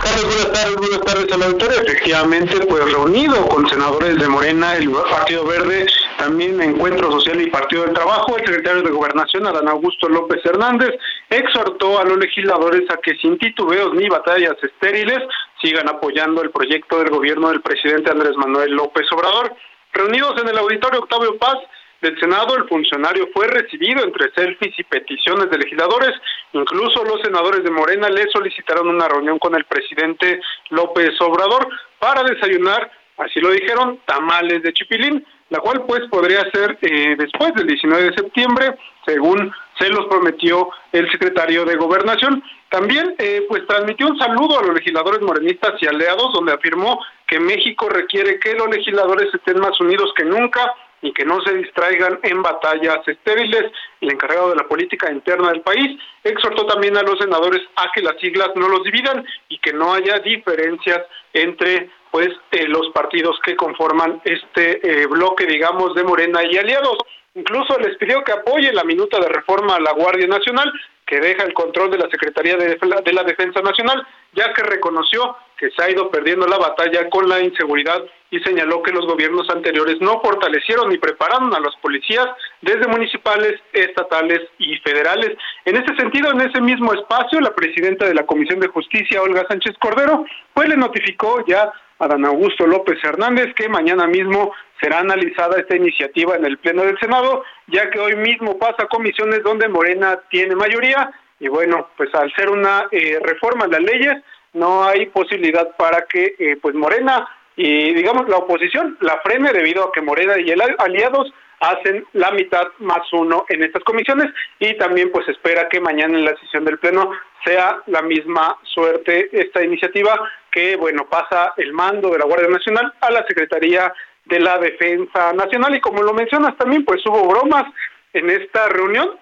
Carlos, 0.00 0.24
buenas 0.24 0.52
tardes, 0.52 0.76
buenas 0.76 1.00
tardes 1.02 1.32
a 1.32 1.36
la 1.36 1.46
auditoría. 1.46 1.82
Efectivamente, 1.82 2.66
pues 2.66 2.84
reunido 2.92 3.46
con 3.48 3.68
senadores 3.68 4.16
de 4.16 4.28
Morena, 4.28 4.76
el 4.76 4.90
Partido 4.90 5.44
Verde, 5.44 5.86
también 6.16 6.60
Encuentro 6.62 7.12
Social 7.12 7.40
y 7.40 7.50
Partido 7.50 7.82
del 7.82 7.94
Trabajo, 7.94 8.36
el 8.36 8.46
secretario 8.46 8.82
de 8.82 8.90
Gobernación, 8.90 9.46
Adán 9.46 9.68
Augusto 9.68 10.08
López 10.08 10.40
Hernández, 10.44 10.90
exhortó 11.28 11.98
a 11.98 12.04
los 12.04 12.16
legisladores 12.18 12.88
a 12.90 12.96
que 12.96 13.16
sin 13.16 13.38
titubeos 13.38 13.92
ni 13.94 14.08
batallas 14.08 14.56
estériles 14.62 15.18
sigan 15.62 15.88
apoyando 15.88 16.42
el 16.42 16.50
proyecto 16.50 16.98
del 16.98 17.10
gobierno 17.10 17.50
del 17.50 17.60
presidente 17.60 18.10
Andrés 18.10 18.36
Manuel 18.36 18.72
López 18.72 19.06
Obrador. 19.12 19.54
Reunidos 19.92 20.40
en 20.40 20.48
el 20.48 20.58
auditorio 20.58 21.00
Octavio 21.00 21.36
Paz, 21.38 21.58
del 22.00 22.18
Senado, 22.20 22.56
el 22.56 22.68
funcionario 22.68 23.28
fue 23.34 23.48
recibido 23.48 24.04
entre 24.04 24.30
selfies 24.32 24.78
y 24.78 24.84
peticiones 24.84 25.50
de 25.50 25.58
legisladores. 25.58 26.12
Incluso 26.52 27.04
los 27.04 27.20
senadores 27.22 27.64
de 27.64 27.70
Morena 27.70 28.08
le 28.08 28.28
solicitaron 28.30 28.88
una 28.88 29.08
reunión 29.08 29.38
con 29.38 29.54
el 29.56 29.64
presidente 29.64 30.40
López 30.70 31.10
Obrador 31.20 31.68
para 31.98 32.22
desayunar, 32.22 32.90
así 33.16 33.40
lo 33.40 33.50
dijeron, 33.50 33.98
tamales 34.06 34.62
de 34.62 34.72
chipilín, 34.72 35.26
la 35.50 35.60
cual 35.60 35.84
pues 35.86 36.02
podría 36.10 36.48
ser 36.52 36.78
eh, 36.82 37.16
después 37.18 37.52
del 37.54 37.66
19 37.66 38.10
de 38.10 38.14
septiembre, 38.14 38.76
según 39.04 39.52
se 39.78 39.88
los 39.88 40.06
prometió 40.06 40.68
el 40.92 41.10
secretario 41.10 41.64
de 41.64 41.76
Gobernación. 41.76 42.42
También 42.68 43.14
eh, 43.18 43.44
pues 43.48 43.66
transmitió 43.66 44.08
un 44.08 44.18
saludo 44.18 44.58
a 44.58 44.62
los 44.62 44.74
legisladores 44.74 45.20
morenistas 45.22 45.72
y 45.80 45.86
aliados, 45.86 46.32
donde 46.34 46.52
afirmó 46.52 47.00
que 47.26 47.40
México 47.40 47.88
requiere 47.88 48.38
que 48.38 48.54
los 48.54 48.68
legisladores 48.68 49.34
estén 49.34 49.58
más 49.58 49.80
unidos 49.80 50.12
que 50.14 50.24
nunca 50.24 50.74
y 51.02 51.12
que 51.12 51.24
no 51.24 51.40
se 51.42 51.54
distraigan 51.54 52.18
en 52.22 52.42
batallas 52.42 53.06
estériles. 53.06 53.70
El 54.00 54.12
encargado 54.12 54.50
de 54.50 54.56
la 54.56 54.68
política 54.68 55.10
interna 55.10 55.50
del 55.50 55.62
país 55.62 55.98
exhortó 56.24 56.66
también 56.66 56.96
a 56.96 57.02
los 57.02 57.18
senadores 57.18 57.62
a 57.76 57.90
que 57.94 58.02
las 58.02 58.18
siglas 58.20 58.50
no 58.54 58.68
los 58.68 58.82
dividan 58.82 59.24
y 59.48 59.58
que 59.58 59.72
no 59.72 59.94
haya 59.94 60.18
diferencias 60.18 61.02
entre 61.32 61.90
pues 62.10 62.28
eh, 62.52 62.66
los 62.68 62.88
partidos 62.90 63.38
que 63.44 63.56
conforman 63.56 64.20
este 64.24 65.02
eh, 65.02 65.06
bloque, 65.06 65.46
digamos, 65.46 65.94
de 65.94 66.04
Morena 66.04 66.40
y 66.44 66.56
aliados. 66.56 66.98
Incluso 67.34 67.78
les 67.78 67.96
pidió 67.98 68.24
que 68.24 68.32
apoye 68.32 68.72
la 68.72 68.84
minuta 68.84 69.20
de 69.20 69.28
reforma 69.28 69.76
a 69.76 69.80
la 69.80 69.92
Guardia 69.92 70.26
Nacional, 70.26 70.72
que 71.06 71.20
deja 71.20 71.44
el 71.44 71.54
control 71.54 71.90
de 71.90 71.98
la 71.98 72.08
Secretaría 72.10 72.56
de, 72.56 73.12
la 73.12 73.22
Defensa 73.22 73.60
Nacional, 73.60 74.06
ya 74.32 74.52
que 74.52 74.62
reconoció 74.62 75.36
que 75.56 75.70
se 75.70 75.82
ha 75.82 75.90
ido 75.90 76.10
perdiendo 76.10 76.46
la 76.46 76.58
batalla 76.58 77.08
con 77.08 77.28
la 77.28 77.40
inseguridad 77.40 78.02
y 78.30 78.40
señaló 78.40 78.82
que 78.82 78.92
los 78.92 79.06
gobiernos 79.06 79.48
anteriores 79.50 80.00
no 80.00 80.20
fortalecieron 80.20 80.88
ni 80.88 80.98
prepararon 80.98 81.54
a 81.54 81.60
los 81.60 81.74
policías 81.76 82.26
desde 82.60 82.88
municipales, 82.88 83.54
estatales 83.72 84.40
y 84.58 84.76
federales. 84.78 85.36
En 85.64 85.76
ese 85.76 85.94
sentido, 85.96 86.30
en 86.30 86.42
ese 86.42 86.60
mismo 86.60 86.92
espacio, 86.92 87.40
la 87.40 87.54
presidenta 87.54 88.06
de 88.06 88.14
la 88.14 88.26
Comisión 88.26 88.60
de 88.60 88.68
Justicia, 88.68 89.22
Olga 89.22 89.46
Sánchez 89.48 89.76
Cordero, 89.78 90.24
pues 90.52 90.68
le 90.68 90.76
notificó 90.76 91.44
ya 91.46 91.72
a 92.00 92.06
Dan 92.06 92.24
Augusto 92.24 92.66
López 92.66 92.98
Hernández 93.02 93.54
que 93.54 93.68
mañana 93.68 94.06
mismo 94.06 94.52
será 94.80 95.00
analizada 95.00 95.58
esta 95.58 95.74
iniciativa 95.74 96.36
en 96.36 96.44
el 96.44 96.58
Pleno 96.58 96.84
del 96.84 96.98
Senado, 96.98 97.44
ya 97.66 97.90
que 97.90 97.98
hoy 97.98 98.14
mismo 98.16 98.58
pasa 98.58 98.84
a 98.84 98.88
comisiones 98.88 99.42
donde 99.42 99.68
Morena 99.68 100.20
tiene 100.30 100.54
mayoría 100.54 101.10
y 101.40 101.48
bueno, 101.48 101.88
pues 101.96 102.12
al 102.14 102.32
ser 102.34 102.50
una 102.50 102.86
eh, 102.90 103.18
reforma 103.22 103.64
a 103.64 103.68
las 103.68 103.80
leyes, 103.80 104.14
no 104.54 104.84
hay 104.84 105.06
posibilidad 105.06 105.76
para 105.76 106.02
que 106.02 106.34
eh, 106.38 106.56
pues 106.60 106.74
Morena 106.74 107.28
y 107.58 107.92
digamos 107.92 108.28
la 108.28 108.36
oposición 108.36 108.96
la 109.00 109.20
frene 109.20 109.52
debido 109.52 109.84
a 109.84 109.92
que 109.92 110.00
Morena 110.00 110.38
y 110.38 110.48
el 110.48 110.62
aliados 110.78 111.32
hacen 111.60 112.06
la 112.12 112.30
mitad 112.30 112.68
más 112.78 113.02
uno 113.12 113.44
en 113.48 113.64
estas 113.64 113.82
comisiones 113.82 114.32
y 114.60 114.78
también 114.78 115.10
pues 115.10 115.28
espera 115.28 115.68
que 115.68 115.80
mañana 115.80 116.16
en 116.16 116.24
la 116.24 116.36
sesión 116.38 116.64
del 116.64 116.78
pleno 116.78 117.10
sea 117.44 117.82
la 117.86 118.00
misma 118.02 118.56
suerte 118.62 119.28
esta 119.32 119.64
iniciativa 119.64 120.30
que 120.52 120.76
bueno 120.76 121.08
pasa 121.10 121.52
el 121.56 121.72
mando 121.72 122.10
de 122.10 122.18
la 122.18 122.26
Guardia 122.26 122.48
Nacional 122.48 122.94
a 123.00 123.10
la 123.10 123.26
Secretaría 123.26 123.92
de 124.28 124.40
la 124.40 124.58
Defensa 124.58 125.32
Nacional. 125.32 125.74
Y 125.74 125.80
como 125.80 126.02
lo 126.02 126.14
mencionas 126.14 126.56
también 126.56 126.84
pues 126.84 127.04
hubo 127.06 127.26
bromas 127.26 127.64
en 128.12 128.30
esta 128.30 128.68
reunión. 128.68 129.18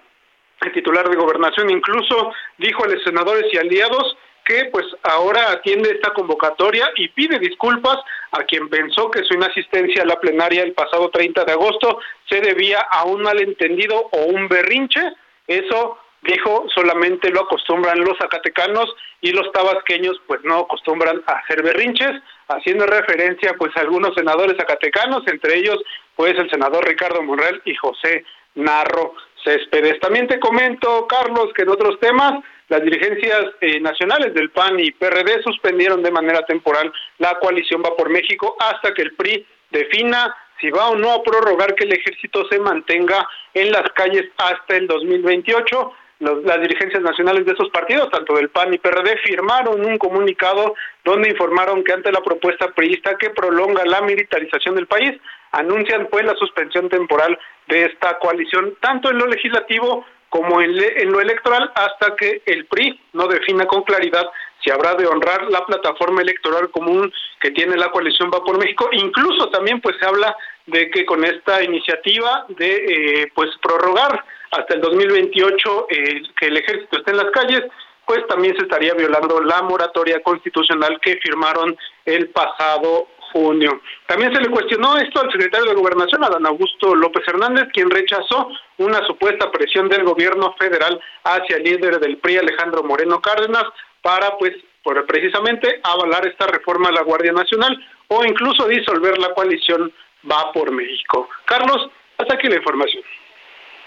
El 0.61 0.73
titular 0.73 1.07
de 1.09 1.15
gobernación 1.15 1.69
incluso 1.69 2.33
dijo 2.57 2.83
a 2.83 2.87
los 2.87 3.03
senadores 3.03 3.45
y 3.51 3.57
aliados 3.57 4.17
que 4.47 4.69
pues 4.71 4.85
ahora 5.03 5.51
atiende 5.51 5.91
esta 5.91 6.13
convocatoria 6.13 6.89
y 6.95 7.09
pide 7.09 7.37
disculpas 7.37 7.97
a 8.31 8.45
quien 8.45 8.69
pensó 8.69 9.11
que 9.11 9.23
su 9.25 9.33
inasistencia 9.33 10.03
a 10.03 10.05
la 10.05 10.19
plenaria 10.21 10.63
el 10.63 10.71
pasado 10.71 11.09
30 11.09 11.43
de 11.43 11.51
agosto 11.51 11.99
se 12.29 12.39
debía 12.39 12.79
a 12.79 13.03
un 13.03 13.23
malentendido 13.23 14.07
o 14.09 14.23
un 14.27 14.47
berrinche. 14.47 15.01
Eso 15.47 15.99
dijo 16.21 16.65
solamente 16.73 17.29
lo 17.29 17.41
acostumbran 17.41 17.99
los 17.99 18.17
zacatecanos 18.17 18.95
y 19.19 19.33
los 19.33 19.51
tabasqueños 19.51 20.15
pues 20.27 20.39
no 20.43 20.59
acostumbran 20.59 21.21
a 21.27 21.33
hacer 21.33 21.61
berrinches, 21.61 22.21
haciendo 22.47 22.85
referencia 22.85 23.53
pues 23.57 23.75
a 23.75 23.81
algunos 23.81 24.15
senadores 24.15 24.55
zacatecanos, 24.55 25.23
entre 25.27 25.57
ellos 25.57 25.77
pues 26.15 26.39
el 26.39 26.49
senador 26.49 26.87
Ricardo 26.87 27.21
Monreal 27.21 27.61
y 27.65 27.75
José 27.75 28.23
Narro 28.55 29.13
Céspedes. 29.43 29.99
También 29.99 30.27
te 30.27 30.39
comento, 30.39 31.05
Carlos, 31.05 31.51
que 31.53 31.63
en 31.63 31.69
otros 31.69 31.99
temas 31.99 32.41
las 32.69 32.83
dirigencias 32.83 33.45
eh, 33.61 33.79
nacionales 33.79 34.33
del 34.33 34.49
PAN 34.49 34.79
y 34.79 34.91
PRD 34.91 35.41
suspendieron 35.41 36.03
de 36.03 36.11
manera 36.11 36.45
temporal 36.45 36.91
la 37.17 37.39
coalición 37.39 37.81
Va 37.81 37.95
por 37.95 38.09
México 38.09 38.57
hasta 38.59 38.93
que 38.93 39.03
el 39.03 39.13
PRI 39.13 39.45
defina 39.71 40.35
si 40.59 40.69
va 40.69 40.89
o 40.89 40.95
no 40.95 41.11
a 41.11 41.23
prorrogar 41.23 41.75
que 41.75 41.85
el 41.85 41.93
ejército 41.93 42.45
se 42.49 42.59
mantenga 42.59 43.27
en 43.53 43.71
las 43.71 43.89
calles 43.93 44.25
hasta 44.37 44.75
el 44.75 44.87
2028. 44.87 45.93
las 46.19 46.61
dirigencias 46.61 47.03
nacionales 47.03 47.45
de 47.45 47.51
esos 47.51 47.69
partidos, 47.69 48.09
tanto 48.09 48.33
del 48.35 48.49
PAN 48.49 48.73
y 48.73 48.79
PRD, 48.79 49.17
firmaron 49.23 49.85
un 49.85 49.97
comunicado 49.99 50.73
donde 51.05 51.29
informaron 51.29 51.83
que 51.83 51.93
ante 51.93 52.11
la 52.11 52.21
propuesta 52.21 52.73
priista 52.73 53.17
que 53.17 53.29
prolonga 53.29 53.85
la 53.85 54.01
militarización 54.01 54.75
del 54.75 54.87
país, 54.87 55.13
anuncian 55.51 56.07
pues 56.07 56.25
la 56.25 56.35
suspensión 56.35 56.89
temporal 56.89 57.37
de 57.67 57.85
esta 57.85 58.17
coalición, 58.17 58.75
tanto 58.81 59.11
en 59.11 59.19
lo 59.19 59.27
legislativo 59.27 60.05
como 60.29 60.61
en, 60.61 60.75
lo 61.11 61.21
electoral 61.21 61.71
hasta 61.75 62.15
que 62.15 62.41
el 62.45 62.65
PRI 62.65 62.99
no 63.13 63.27
defina 63.27 63.65
con 63.65 63.83
claridad 63.83 64.29
si 64.63 64.71
habrá 64.71 64.95
de 64.95 65.07
honrar 65.07 65.49
la 65.49 65.65
plataforma 65.65 66.21
electoral 66.21 66.69
común 66.71 67.11
que 67.39 67.51
tiene 67.51 67.77
la 67.77 67.91
coalición 67.91 68.29
Va 68.33 68.43
por 68.43 68.57
México. 68.57 68.89
Incluso 68.91 69.49
también 69.49 69.79
pues 69.81 69.95
se 69.99 70.05
habla 70.05 70.35
de 70.65 70.89
que 70.89 71.05
con 71.05 71.23
esta 71.23 71.63
iniciativa 71.63 72.45
de 72.49 72.75
eh, 72.75 73.31
pues 73.33 73.51
prorrogar 73.61 74.23
hasta 74.51 74.73
el 74.73 74.81
2028 74.81 75.87
eh, 75.89 76.21
que 76.37 76.47
el 76.47 76.57
ejército 76.57 76.97
esté 76.97 77.11
en 77.11 77.17
las 77.17 77.31
calles, 77.31 77.63
pues 78.05 78.25
también 78.27 78.55
se 78.55 78.63
estaría 78.63 78.93
violando 78.93 79.41
la 79.41 79.61
moratoria 79.61 80.21
constitucional 80.23 80.99
que 81.01 81.17
firmaron 81.17 81.77
el 82.05 82.29
pasado 82.29 83.07
junio. 83.31 83.81
También 84.05 84.33
se 84.33 84.41
le 84.41 84.49
cuestionó 84.49 84.97
esto 84.97 85.21
al 85.21 85.31
secretario 85.31 85.69
de 85.69 85.75
Gobernación, 85.75 86.23
Adán 86.23 86.45
Augusto 86.45 86.95
López 86.95 87.23
Hernández, 87.27 87.67
quien 87.73 87.89
rechazó 87.89 88.49
una 88.77 89.05
supuesta 89.05 89.51
presión 89.51 89.89
del 89.89 90.03
gobierno 90.03 90.55
federal 90.59 90.99
hacia 91.23 91.57
el 91.57 91.63
líder 91.63 91.99
del 91.99 92.17
PRI, 92.17 92.37
Alejandro 92.37 92.83
Moreno 92.83 93.21
Cárdenas, 93.21 93.65
para, 94.01 94.37
pues, 94.37 94.53
por, 94.83 95.05
precisamente 95.05 95.79
avalar 95.83 96.27
esta 96.27 96.47
reforma 96.47 96.89
a 96.89 96.93
la 96.93 97.03
Guardia 97.03 97.33
Nacional 97.33 97.77
o 98.07 98.23
incluso 98.23 98.67
disolver 98.67 99.17
la 99.17 99.33
coalición 99.33 99.91
Va 100.29 100.51
por 100.51 100.71
México. 100.71 101.29
Carlos, 101.45 101.89
hasta 102.17 102.33
aquí 102.35 102.47
la 102.47 102.55
información. 102.55 103.03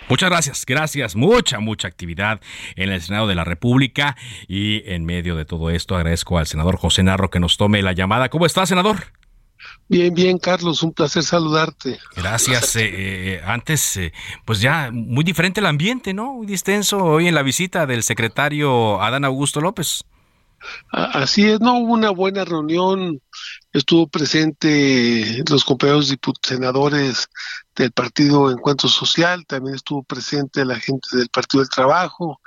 Muchas 0.09 0.31
gracias, 0.31 0.67
gracias, 0.67 1.15
mucha, 1.15 1.61
mucha 1.61 1.87
actividad 1.87 2.41
en 2.75 2.91
el 2.91 3.01
Senado 3.01 3.29
de 3.29 3.35
la 3.35 3.45
República 3.45 4.17
y 4.49 4.83
en 4.91 5.05
medio 5.05 5.37
de 5.37 5.45
todo 5.45 5.71
esto 5.71 5.95
agradezco 5.95 6.39
al 6.39 6.47
senador 6.47 6.77
José 6.79 7.03
Narro 7.03 7.31
que 7.31 7.39
nos 7.39 7.57
tome 7.57 7.83
la 7.83 7.93
llamada. 7.93 8.29
¿Cómo 8.29 8.47
está, 8.47 8.67
senador? 8.67 8.97
Bien, 9.89 10.15
bien, 10.15 10.39
Carlos, 10.39 10.83
un 10.83 10.93
placer 10.93 11.23
saludarte. 11.23 11.99
Gracias. 12.17 12.77
Eh, 12.77 12.91
eh, 12.93 13.43
antes, 13.45 13.97
eh, 13.97 14.13
pues 14.45 14.61
ya 14.61 14.91
muy 14.93 15.25
diferente 15.25 15.61
el 15.61 15.67
ambiente, 15.67 16.15
¿no? 16.15 16.35
Muy 16.35 16.47
distenso 16.47 16.99
hoy 16.99 17.27
en 17.27 17.35
la 17.35 17.43
visita 17.43 17.87
del 17.87 18.03
secretario 18.03 19.03
Adán 19.03 19.25
Augusto 19.25 19.61
López. 19.61 20.05
Así 20.91 21.49
es, 21.49 21.61
no 21.61 21.79
hubo 21.79 21.95
una 21.95 22.11
buena 22.11 22.45
reunión 22.45 23.21
Estuvo 23.73 24.09
presente 24.09 25.45
los 25.49 25.65
compañeros 25.65 26.13
senadores 26.43 27.29
del 27.77 27.93
Partido 27.93 28.51
Encuentro 28.51 28.89
Social, 28.89 29.47
también 29.47 29.77
estuvo 29.77 30.03
presente 30.03 30.65
la 30.65 30.81
gente 30.81 31.17
del 31.17 31.29
Partido 31.29 31.63
del 31.63 31.71
Trabajo, 31.71 32.41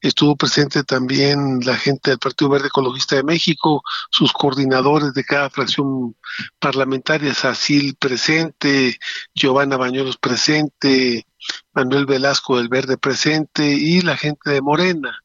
estuvo 0.00 0.36
presente 0.36 0.84
también 0.84 1.60
la 1.64 1.76
gente 1.76 2.10
del 2.10 2.18
Partido 2.18 2.50
Verde 2.50 2.68
Ecologista 2.68 3.16
de 3.16 3.24
México, 3.24 3.82
sus 4.10 4.32
coordinadores 4.32 5.12
de 5.14 5.24
cada 5.24 5.50
fracción 5.50 6.16
parlamentaria, 6.58 7.34
Sacil 7.34 7.96
presente, 7.96 8.98
Giovanna 9.34 9.76
Bañuelos 9.76 10.16
presente, 10.18 11.26
Manuel 11.72 12.06
Velasco 12.06 12.56
del 12.56 12.68
Verde 12.68 12.96
presente 12.96 13.66
y 13.66 14.00
la 14.00 14.16
gente 14.16 14.50
de 14.50 14.62
Morena. 14.62 15.16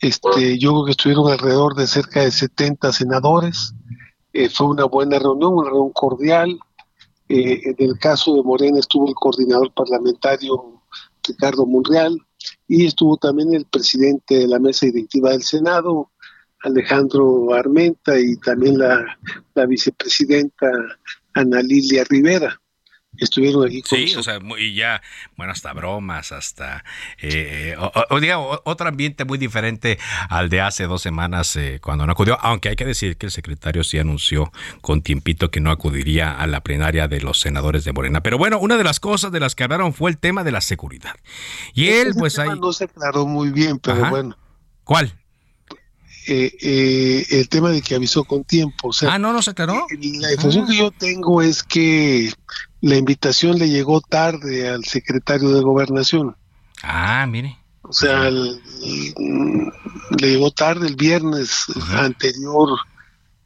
Este, 0.00 0.58
yo 0.58 0.70
creo 0.70 0.84
que 0.84 0.90
estuvieron 0.92 1.30
alrededor 1.30 1.74
de 1.74 1.88
cerca 1.88 2.20
de 2.20 2.30
70 2.30 2.92
senadores. 2.92 3.74
Eh, 4.32 4.48
fue 4.48 4.68
una 4.68 4.84
buena 4.84 5.18
reunión, 5.18 5.54
una 5.54 5.70
reunión 5.70 5.92
cordial. 5.92 6.58
Eh, 7.28 7.60
en 7.64 7.76
el 7.78 7.98
caso 7.98 8.34
de 8.36 8.42
Morena 8.42 8.78
estuvo 8.78 9.08
el 9.08 9.14
coordinador 9.14 9.72
parlamentario 9.74 10.82
Ricardo 11.22 11.66
Monreal 11.66 12.16
y 12.66 12.86
estuvo 12.86 13.16
también 13.16 13.54
el 13.54 13.64
presidente 13.64 14.40
de 14.40 14.48
la 14.48 14.58
mesa 14.58 14.86
directiva 14.86 15.30
del 15.30 15.42
Senado, 15.42 16.10
Alejandro 16.62 17.54
Armenta, 17.54 18.18
y 18.18 18.36
también 18.36 18.78
la, 18.78 19.18
la 19.54 19.66
vicepresidenta 19.66 20.66
Ana 21.34 21.62
Lilia 21.62 22.04
Rivera 22.04 22.60
estuvieron 23.16 23.66
aquí 23.66 23.82
con 23.82 23.98
Sí, 23.98 24.14
o 24.16 24.22
sea, 24.22 24.38
y 24.58 24.74
ya, 24.74 25.02
bueno, 25.36 25.52
hasta 25.52 25.72
bromas, 25.72 26.32
hasta, 26.32 26.84
eh, 27.20 27.76
o, 28.10 28.20
digamos, 28.20 28.60
otro 28.64 28.88
ambiente 28.88 29.24
muy 29.24 29.38
diferente 29.38 29.98
al 30.28 30.48
de 30.48 30.60
hace 30.60 30.84
dos 30.84 31.02
semanas 31.02 31.54
eh, 31.56 31.80
cuando 31.82 32.06
no 32.06 32.12
acudió, 32.12 32.38
aunque 32.40 32.68
hay 32.70 32.76
que 32.76 32.84
decir 32.84 33.16
que 33.16 33.26
el 33.26 33.32
secretario 33.32 33.84
sí 33.84 33.98
anunció 33.98 34.52
con 34.80 35.02
tiempito 35.02 35.50
que 35.50 35.60
no 35.60 35.70
acudiría 35.70 36.32
a 36.32 36.46
la 36.46 36.60
plenaria 36.62 37.08
de 37.08 37.20
los 37.20 37.40
senadores 37.40 37.84
de 37.84 37.92
Morena. 37.92 38.22
Pero 38.22 38.38
bueno, 38.38 38.58
una 38.58 38.76
de 38.76 38.84
las 38.84 39.00
cosas 39.00 39.32
de 39.32 39.40
las 39.40 39.54
que 39.54 39.64
hablaron 39.64 39.92
fue 39.92 40.10
el 40.10 40.18
tema 40.18 40.44
de 40.44 40.52
la 40.52 40.60
seguridad. 40.60 41.16
Y 41.74 41.88
él, 41.88 42.12
pues 42.18 42.38
ahí... 42.38 42.50
No 42.58 42.72
se 42.72 42.84
aclaró 42.84 43.26
muy 43.26 43.50
bien, 43.50 43.78
pero 43.78 44.08
bueno. 44.10 44.36
¿Cuál? 44.84 45.12
Eh, 46.30 46.52
eh, 46.60 47.26
el 47.30 47.48
tema 47.48 47.70
de 47.70 47.80
que 47.80 47.94
avisó 47.94 48.22
con 48.24 48.44
tiempo. 48.44 48.88
O 48.88 48.92
sea, 48.92 49.14
ah, 49.14 49.18
no, 49.18 49.32
no 49.32 49.40
se 49.40 49.50
aclaró. 49.50 49.86
La 49.90 50.32
información 50.32 50.66
que 50.66 50.76
yo 50.76 50.90
tengo 50.90 51.40
es 51.40 51.62
que 51.62 52.30
la 52.80 52.96
invitación 52.96 53.58
le 53.58 53.68
llegó 53.68 54.00
tarde 54.00 54.68
al 54.68 54.84
secretario 54.84 55.50
de 55.50 55.60
Gobernación. 55.60 56.36
Ah, 56.82 57.26
mire. 57.28 57.56
O 57.82 57.92
sea, 57.92 58.30
le 58.30 58.60
llegó 60.18 60.50
tarde 60.50 60.86
el 60.86 60.96
viernes 60.96 61.64
anterior 61.92 62.78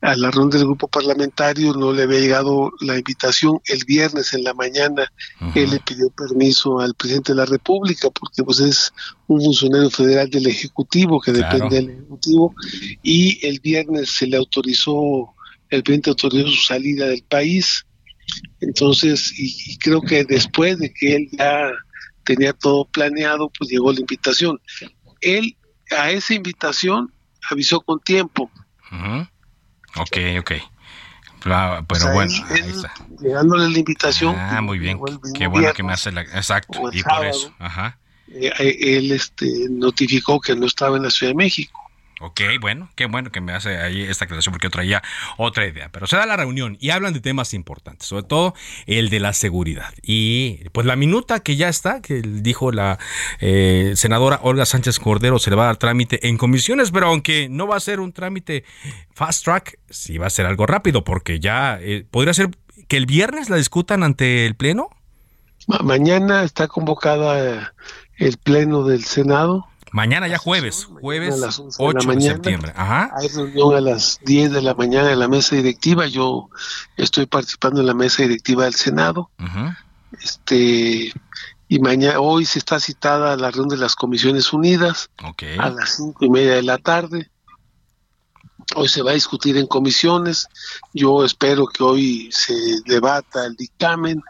a 0.03 0.17
la 0.17 0.33
ronda 0.33 0.59
del 0.59 0.67
grupo 0.67 0.89
parlamentario, 0.89 1.73
no 1.75 1.93
le 1.93 2.03
había 2.03 2.19
llegado 2.19 2.73
la 2.81 2.99
invitación. 2.99 3.61
El 3.67 3.85
viernes 3.85 4.35
en 4.35 4.43
la 4.43 4.53
mañana 4.53 5.11
él 5.55 5.71
le 5.71 5.79
pidió 5.79 6.11
permiso 6.11 6.81
al 6.81 6.95
presidente 6.95 7.33
de 7.33 7.37
la 7.37 7.45
República 7.45 8.11
porque 8.11 8.43
pues 8.43 8.59
es 8.59 8.93
un 9.29 9.41
funcionario 9.41 9.91
federal 9.91 10.29
del 10.29 10.49
Ejecutivo 10.49 11.21
que 11.21 11.31
depende 11.31 11.77
del 11.77 11.91
Ejecutivo 11.91 12.53
y 13.03 13.47
el 13.47 13.61
viernes 13.61 14.11
se 14.11 14.27
le 14.27 14.37
autorizó, 14.37 15.33
el 15.71 15.85
presidente 15.85 16.11
autorizó 16.11 16.49
su 16.49 16.65
salida 16.65 17.07
del 17.07 17.23
país. 17.23 17.87
Entonces, 18.61 19.33
y, 19.37 19.79
creo 19.79 20.01
que 20.01 20.25
después 20.25 20.79
de 20.79 20.93
que 20.93 21.17
él 21.17 21.29
ya 21.33 21.71
tenía 22.25 22.53
todo 22.53 22.85
planeado, 22.87 23.51
pues 23.59 23.71
llegó 23.71 23.93
la 23.93 24.01
invitación. 24.01 24.61
Él 25.21 25.57
a 25.91 26.11
esa 26.11 26.35
invitación 26.35 27.13
avisó 27.51 27.81
con 27.81 28.01
tiempo. 28.01 28.51
Ok, 29.97 30.17
ok. 30.41 30.53
Pero 31.43 32.13
bueno, 32.13 32.33
ahí 32.51 32.71
está. 32.71 32.95
Llegándole 33.21 33.69
la 33.69 33.79
invitación. 33.79 34.37
Ah, 34.39 34.61
muy 34.61 34.79
bien. 34.79 34.99
Qué 35.35 35.47
bueno 35.47 35.73
que 35.73 35.83
me 35.83 35.93
hace 35.93 36.13
la. 36.13 36.23
Exacto. 36.23 36.81
Y 36.93 37.03
por 37.03 37.27
eso. 37.27 37.53
Ajá. 37.59 37.99
Eh, 38.29 38.51
eh, 38.59 38.97
él 38.97 39.13
este, 39.13 39.47
notificó 39.69 40.41
que 40.41 40.55
no 40.55 40.67
estaba 40.67 40.97
en 40.97 41.03
la 41.03 41.11
Ciudad 41.11 41.33
de 41.33 41.37
México. 41.37 41.82
Ok, 42.25 42.41
bueno, 42.61 42.89
qué 42.95 43.07
bueno 43.07 43.33
que 43.33 43.41
me 43.41 43.53
hace 43.53 43.79
ahí 43.79 44.03
esta 44.03 44.27
aclaración 44.27 44.53
porque 44.53 44.67
yo 44.67 44.71
traía 44.71 45.03
otra 45.39 45.67
idea. 45.67 45.89
Pero 45.91 46.07
se 46.07 46.17
da 46.17 46.25
la 46.25 46.37
reunión 46.37 46.77
y 46.79 46.91
hablan 46.91 47.13
de 47.13 47.21
temas 47.21 47.53
importantes, 47.53 48.07
sobre 48.07 48.23
todo 48.23 48.55
el 48.87 49.09
de 49.09 49.19
la 49.19 49.33
seguridad. 49.33 49.93
Y 50.03 50.69
pues 50.71 50.87
la 50.87 50.95
minuta 50.95 51.41
que 51.41 51.57
ya 51.57 51.69
está, 51.69 52.01
que 52.01 52.23
dijo 52.23 52.71
la 52.71 53.01
eh, 53.41 53.95
senadora 53.97 54.39
Olga 54.45 54.67
Sánchez 54.67 55.01
Cordero, 55.01 55.41
se 55.41 55.51
le 55.51 55.57
va 55.57 55.65
a 55.65 55.67
dar 55.67 55.79
trámite 55.79 56.29
en 56.29 56.39
comisiones, 56.39 56.93
pero 56.93 57.09
aunque 57.09 57.49
no 57.49 57.67
va 57.67 57.77
a 57.77 57.81
ser 57.81 57.99
un 57.99 58.13
trámite 58.13 58.65
fast 59.13 59.45
track, 59.45 59.81
sí 59.91 60.17
va 60.17 60.29
a 60.29 60.31
ser 60.31 60.47
algo 60.47 60.65
rápido 60.67 61.03
porque 61.03 61.41
ya 61.41 61.77
eh, 61.81 62.07
podría 62.09 62.35
ser 62.35 62.51
que 62.87 62.99
el 62.99 63.07
viernes 63.07 63.51
la 63.51 63.57
discutan 63.57 64.05
ante 64.05 64.47
el 64.47 64.55
Pleno. 64.55 64.91
mañana 65.83 66.45
está 66.45 66.69
convocada 66.69 67.75
el 68.17 68.37
Pleno 68.37 68.85
del 68.85 69.03
Senado 69.03 69.67
Mañana 69.93 70.27
ya 70.27 70.39
jueves, 70.39 70.87
jueves 70.87 71.35
8 71.77 72.09
de, 72.09 72.21
septiembre. 72.23 72.73
Ajá. 72.75 73.11
Hay 73.15 73.29
reunión 73.29 73.77
a 73.77 73.81
las 73.83 74.19
10 74.25 74.53
de 74.53 74.63
la 74.63 74.75
mañana 74.75 75.13
en 75.13 75.19
la 75.19 75.29
mesa 75.29 75.55
directiva. 75.55 76.07
Yo 76.07 76.49
estoy 76.97 77.27
participando 77.27 77.81
en 77.81 77.87
la 77.87 77.95
mesa 77.95 78.23
directiva 78.23 78.65
del 78.65 78.75
Senado. 78.75 79.31
Este 80.19 81.13
y 81.69 81.79
mañana 81.79 82.21
hoy 82.21 82.47
se 82.47 82.59
está 82.59 82.81
citada 82.81 83.37
la 83.37 83.51
reunión 83.51 83.69
de 83.69 83.77
las 83.77 83.95
Comisiones 83.95 84.53
Unidas 84.53 85.11
a 85.59 85.71
las 85.71 85.97
cinco 85.97 86.25
y 86.25 86.31
media 86.31 86.55
de 86.55 86.63
la 86.63 86.79
tarde. 86.79 87.31
Hoy 88.75 88.89
se 88.89 89.03
va 89.03 89.11
a 89.11 89.15
discutir 89.15 89.59
en 89.59 89.67
comisiones. 89.67 90.49
Yo 90.95 91.23
espero 91.23 91.67
que 91.67 91.83
hoy 91.83 92.31
se 92.33 92.55
debata 92.87 93.45
el 93.45 93.57
dictamen 93.57 94.23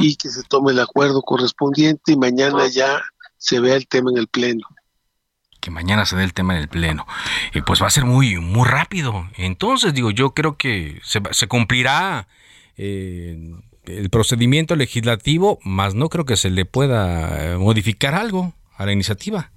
y 0.00 0.16
que 0.16 0.30
se 0.30 0.42
tome 0.44 0.72
el 0.72 0.80
acuerdo 0.80 1.20
correspondiente 1.20 2.12
y 2.12 2.16
mañana 2.16 2.66
ya 2.68 3.02
se 3.36 3.60
vea 3.60 3.76
el 3.76 3.86
tema 3.86 4.10
en 4.10 4.16
el 4.16 4.28
pleno 4.28 4.66
que 5.62 5.70
mañana 5.70 6.04
se 6.04 6.16
dé 6.16 6.24
el 6.24 6.34
tema 6.34 6.54
en 6.54 6.60
el 6.60 6.68
Pleno, 6.68 7.06
y 7.54 7.62
pues 7.62 7.80
va 7.80 7.86
a 7.86 7.90
ser 7.90 8.04
muy, 8.04 8.36
muy 8.36 8.68
rápido. 8.68 9.28
Entonces, 9.36 9.94
digo, 9.94 10.10
yo 10.10 10.34
creo 10.34 10.56
que 10.56 11.00
se, 11.04 11.46
cumplirá 11.46 12.26
eh, 12.76 13.38
el 13.84 14.10
procedimiento 14.10 14.74
legislativo, 14.76 15.60
más 15.62 15.94
no 15.94 16.08
creo 16.08 16.26
que 16.26 16.36
se 16.36 16.50
le 16.50 16.64
pueda 16.64 17.56
modificar 17.58 18.14
algo 18.14 18.52
a 18.76 18.84
la 18.84 18.92
iniciativa. 18.92 19.50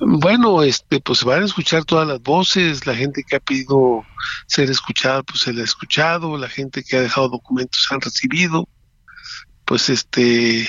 Bueno, 0.00 0.62
este, 0.62 1.00
pues 1.00 1.20
se 1.20 1.26
van 1.26 1.42
a 1.42 1.46
escuchar 1.46 1.84
todas 1.84 2.08
las 2.08 2.20
voces, 2.20 2.86
la 2.86 2.96
gente 2.96 3.22
que 3.22 3.36
ha 3.36 3.40
pedido 3.40 4.04
ser 4.46 4.70
escuchada, 4.70 5.22
pues 5.22 5.40
se 5.40 5.52
le 5.52 5.60
ha 5.60 5.64
escuchado, 5.64 6.36
la 6.36 6.48
gente 6.48 6.82
que 6.82 6.96
ha 6.96 7.02
dejado 7.02 7.28
documentos 7.28 7.86
se 7.86 7.94
han 7.94 8.00
recibido, 8.00 8.68
pues 9.64 9.88
este, 9.88 10.68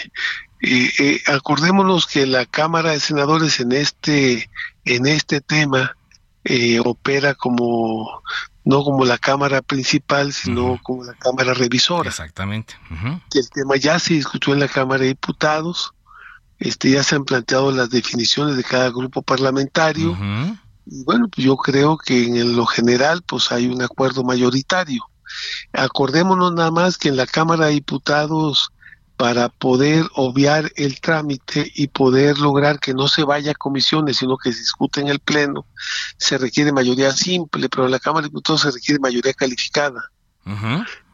eh, 0.64 1.22
acordémonos 1.28 2.08
que 2.08 2.26
la 2.26 2.46
Cámara 2.46 2.92
de 2.92 3.00
Senadores 3.00 3.60
en 3.60 3.74
este, 3.74 4.50
en 4.86 5.06
este 5.06 5.42
tema 5.42 5.96
eh, 6.46 6.80
opera 6.80 7.36
como 7.36 8.22
no 8.66 8.84
como 8.84 9.04
la 9.04 9.18
cámara 9.18 9.62
principal, 9.62 10.32
sino 10.32 10.80
como 10.84 11.04
la 11.04 11.14
cámara 11.16 11.54
revisora. 11.54 12.10
Exactamente. 12.10 12.76
El 13.34 13.50
tema 13.50 13.76
ya 13.76 14.00
se 14.00 14.14
discutió 14.14 14.54
en 14.54 14.62
la 14.62 14.70
Cámara 14.70 15.02
de 15.02 15.08
Diputados, 15.08 15.94
este 16.60 16.92
ya 16.92 17.04
se 17.04 17.16
han 17.16 17.26
planteado 17.26 17.72
las 17.72 17.90
definiciones 17.90 18.56
de 18.56 18.64
cada 18.64 18.90
grupo 18.90 19.22
parlamentario 19.22 20.18
y 20.86 21.04
bueno, 21.04 21.28
pues 21.28 21.46
yo 21.46 21.58
creo 21.58 21.98
que 21.98 22.24
en 22.24 22.56
lo 22.56 22.66
general 22.66 23.22
pues 23.26 23.52
hay 23.52 23.68
un 23.68 23.82
acuerdo 23.82 24.24
mayoritario. 24.24 25.04
Acordémonos 25.74 26.54
nada 26.54 26.72
más 26.72 26.98
que 26.98 27.10
en 27.10 27.18
la 27.18 27.26
Cámara 27.26 27.66
de 27.66 27.74
Diputados 27.74 28.72
para 29.24 29.48
poder 29.48 30.06
obviar 30.16 30.70
el 30.76 31.00
trámite 31.00 31.72
y 31.76 31.88
poder 31.88 32.40
lograr 32.40 32.82
que 32.82 32.94
no 32.94 33.08
se 33.08 33.24
vaya 33.24 33.52
a 33.52 33.56
comisiones, 33.56 34.18
sino 34.18 34.36
que 34.38 34.52
se 34.52 34.60
discute 34.60 35.00
en 35.00 35.08
el 35.08 35.22
Pleno, 35.22 35.66
se 36.18 36.38
requiere 36.38 36.74
mayoría 36.74 37.14
simple, 37.14 37.70
pero 37.70 37.86
en 37.86 37.92
la 37.92 38.00
Cámara 38.00 38.24
de 38.24 38.28
Diputados 38.28 38.64
se 38.64 38.72
requiere 38.72 39.00
mayoría 39.00 39.34
calificada. 39.34 40.12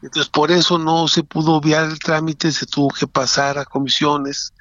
Entonces, 0.02 0.28
por 0.28 0.50
eso 0.50 0.80
no 0.80 1.08
se 1.08 1.22
pudo 1.22 1.54
obviar 1.54 1.86
el 1.86 2.00
trámite, 2.00 2.52
se 2.52 2.65
tuvo 2.65 2.89
que 2.89 3.06
pasar 3.06 3.60
a 3.60 3.65
comisiones 3.65 4.56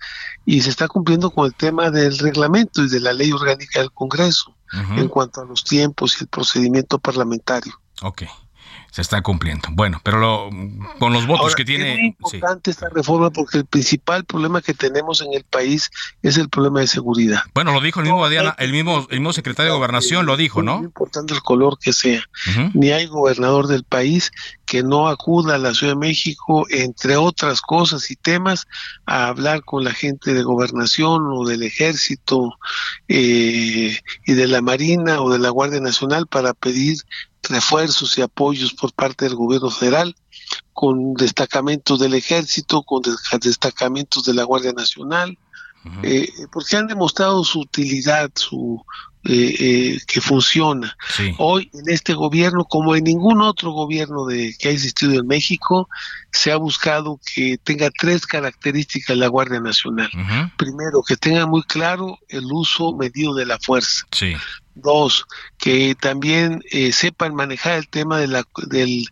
y 0.44 0.60
se 0.60 0.68
está 0.68 0.86
cumpliendo 0.86 1.30
con 1.30 1.46
el 1.46 1.54
tema 1.54 1.90
del 1.90 2.18
reglamento 2.18 2.84
y 2.84 2.90
de 2.90 3.00
la 3.00 3.14
ley 3.14 3.32
orgánica 3.32 3.80
del 3.80 3.92
Congreso 3.92 4.54
en 4.74 5.08
cuanto 5.08 5.40
a 5.40 5.46
los 5.46 5.64
tiempos 5.64 6.20
y 6.20 6.24
el 6.24 6.28
procedimiento 6.28 6.98
parlamentario. 6.98 7.72
Ok 8.02 8.24
se 8.90 9.02
está 9.02 9.22
cumpliendo. 9.22 9.68
Bueno, 9.72 10.00
pero 10.02 10.50
con 10.98 11.12
los 11.12 11.26
votos 11.26 11.54
que 11.54 11.64
tiene... 11.64 11.94
Es 11.94 12.00
importante 12.04 12.70
esta 12.70 12.88
reforma 12.88 13.30
porque 13.30 13.58
el 13.58 13.66
principal 13.66 14.24
problema 14.24 14.62
que 14.62 14.74
tenemos 14.74 15.20
en 15.20 15.32
el 15.34 15.44
país 15.44 15.90
es 16.22 16.36
el 16.36 16.48
problema 16.48 16.80
de 16.80 16.86
seguridad. 16.86 17.42
Bueno, 17.54 17.72
lo 17.72 17.80
dijo 17.80 18.00
el 18.00 18.06
mismo 18.06 18.28
Diana, 18.28 18.54
el 18.58 18.72
mismo, 18.72 19.06
el 19.10 19.20
mismo 19.20 19.32
secretario 19.32 19.72
de 19.72 19.78
Gobernación 19.78 20.26
lo 20.26 20.36
dijo, 20.36 20.62
¿no? 20.62 20.78
No 20.78 20.84
importante 20.84 21.34
el 21.34 21.42
color 21.42 21.78
que 21.78 21.92
sea. 21.92 22.24
Ni 22.74 22.90
hay 22.90 23.06
gobernador 23.06 23.66
del 23.66 23.84
país 23.84 24.32
que 24.64 24.82
no 24.82 25.08
acuda 25.08 25.54
a 25.54 25.58
la 25.58 25.72
Ciudad 25.74 25.94
de 25.94 25.98
México, 25.98 26.66
entre 26.68 27.16
otras 27.16 27.62
cosas 27.62 28.10
y 28.10 28.16
temas, 28.16 28.66
a 29.06 29.28
hablar 29.28 29.62
con 29.64 29.82
la 29.82 29.92
gente 29.92 30.34
de 30.34 30.42
gobernación 30.42 31.22
o 31.26 31.46
del 31.46 31.62
ejército 31.62 32.58
eh, 33.08 33.98
y 34.26 34.32
de 34.34 34.46
la 34.46 34.60
Marina 34.60 35.22
o 35.22 35.30
de 35.30 35.38
la 35.38 35.48
Guardia 35.50 35.80
Nacional 35.80 36.26
para 36.26 36.52
pedir 36.52 36.98
refuerzos 37.42 38.18
y 38.18 38.22
apoyos 38.22 38.72
por 38.74 38.92
parte 38.92 39.24
del 39.24 39.34
gobierno 39.34 39.70
federal, 39.70 40.14
con 40.72 41.14
destacamentos 41.14 41.98
del 41.98 42.14
ejército, 42.14 42.82
con 42.82 43.02
destacamentos 43.40 44.24
de 44.24 44.34
la 44.34 44.44
Guardia 44.44 44.72
Nacional, 44.72 45.38
eh, 46.02 46.28
porque 46.52 46.76
han 46.76 46.86
demostrado 46.86 47.44
su 47.44 47.60
utilidad, 47.60 48.30
su 48.34 48.84
eh, 49.24 49.54
eh, 49.58 49.98
que 50.06 50.20
funciona. 50.20 50.96
Hoy 51.38 51.70
en 51.74 51.92
este 51.92 52.14
gobierno, 52.14 52.64
como 52.64 52.94
en 52.94 53.04
ningún 53.04 53.42
otro 53.42 53.72
gobierno 53.72 54.24
de 54.24 54.54
que 54.58 54.68
ha 54.68 54.70
existido 54.70 55.14
en 55.14 55.26
México, 55.26 55.88
se 56.32 56.52
ha 56.52 56.56
buscado 56.56 57.20
que 57.34 57.58
tenga 57.58 57.90
tres 57.90 58.26
características 58.26 59.16
la 59.16 59.28
Guardia 59.28 59.60
Nacional. 59.60 60.08
Primero, 60.56 61.02
que 61.02 61.16
tenga 61.16 61.46
muy 61.46 61.62
claro 61.62 62.18
el 62.28 62.44
uso 62.50 62.94
medido 62.96 63.34
de 63.34 63.46
la 63.46 63.58
fuerza. 63.58 64.06
Dos, 64.82 65.26
que 65.58 65.94
también 65.94 66.62
sepan 66.92 67.34
manejar 67.34 67.78
el 67.78 67.88
tema 67.88 68.18
de 68.18 68.28
la, 68.28 68.44
del 68.68 69.06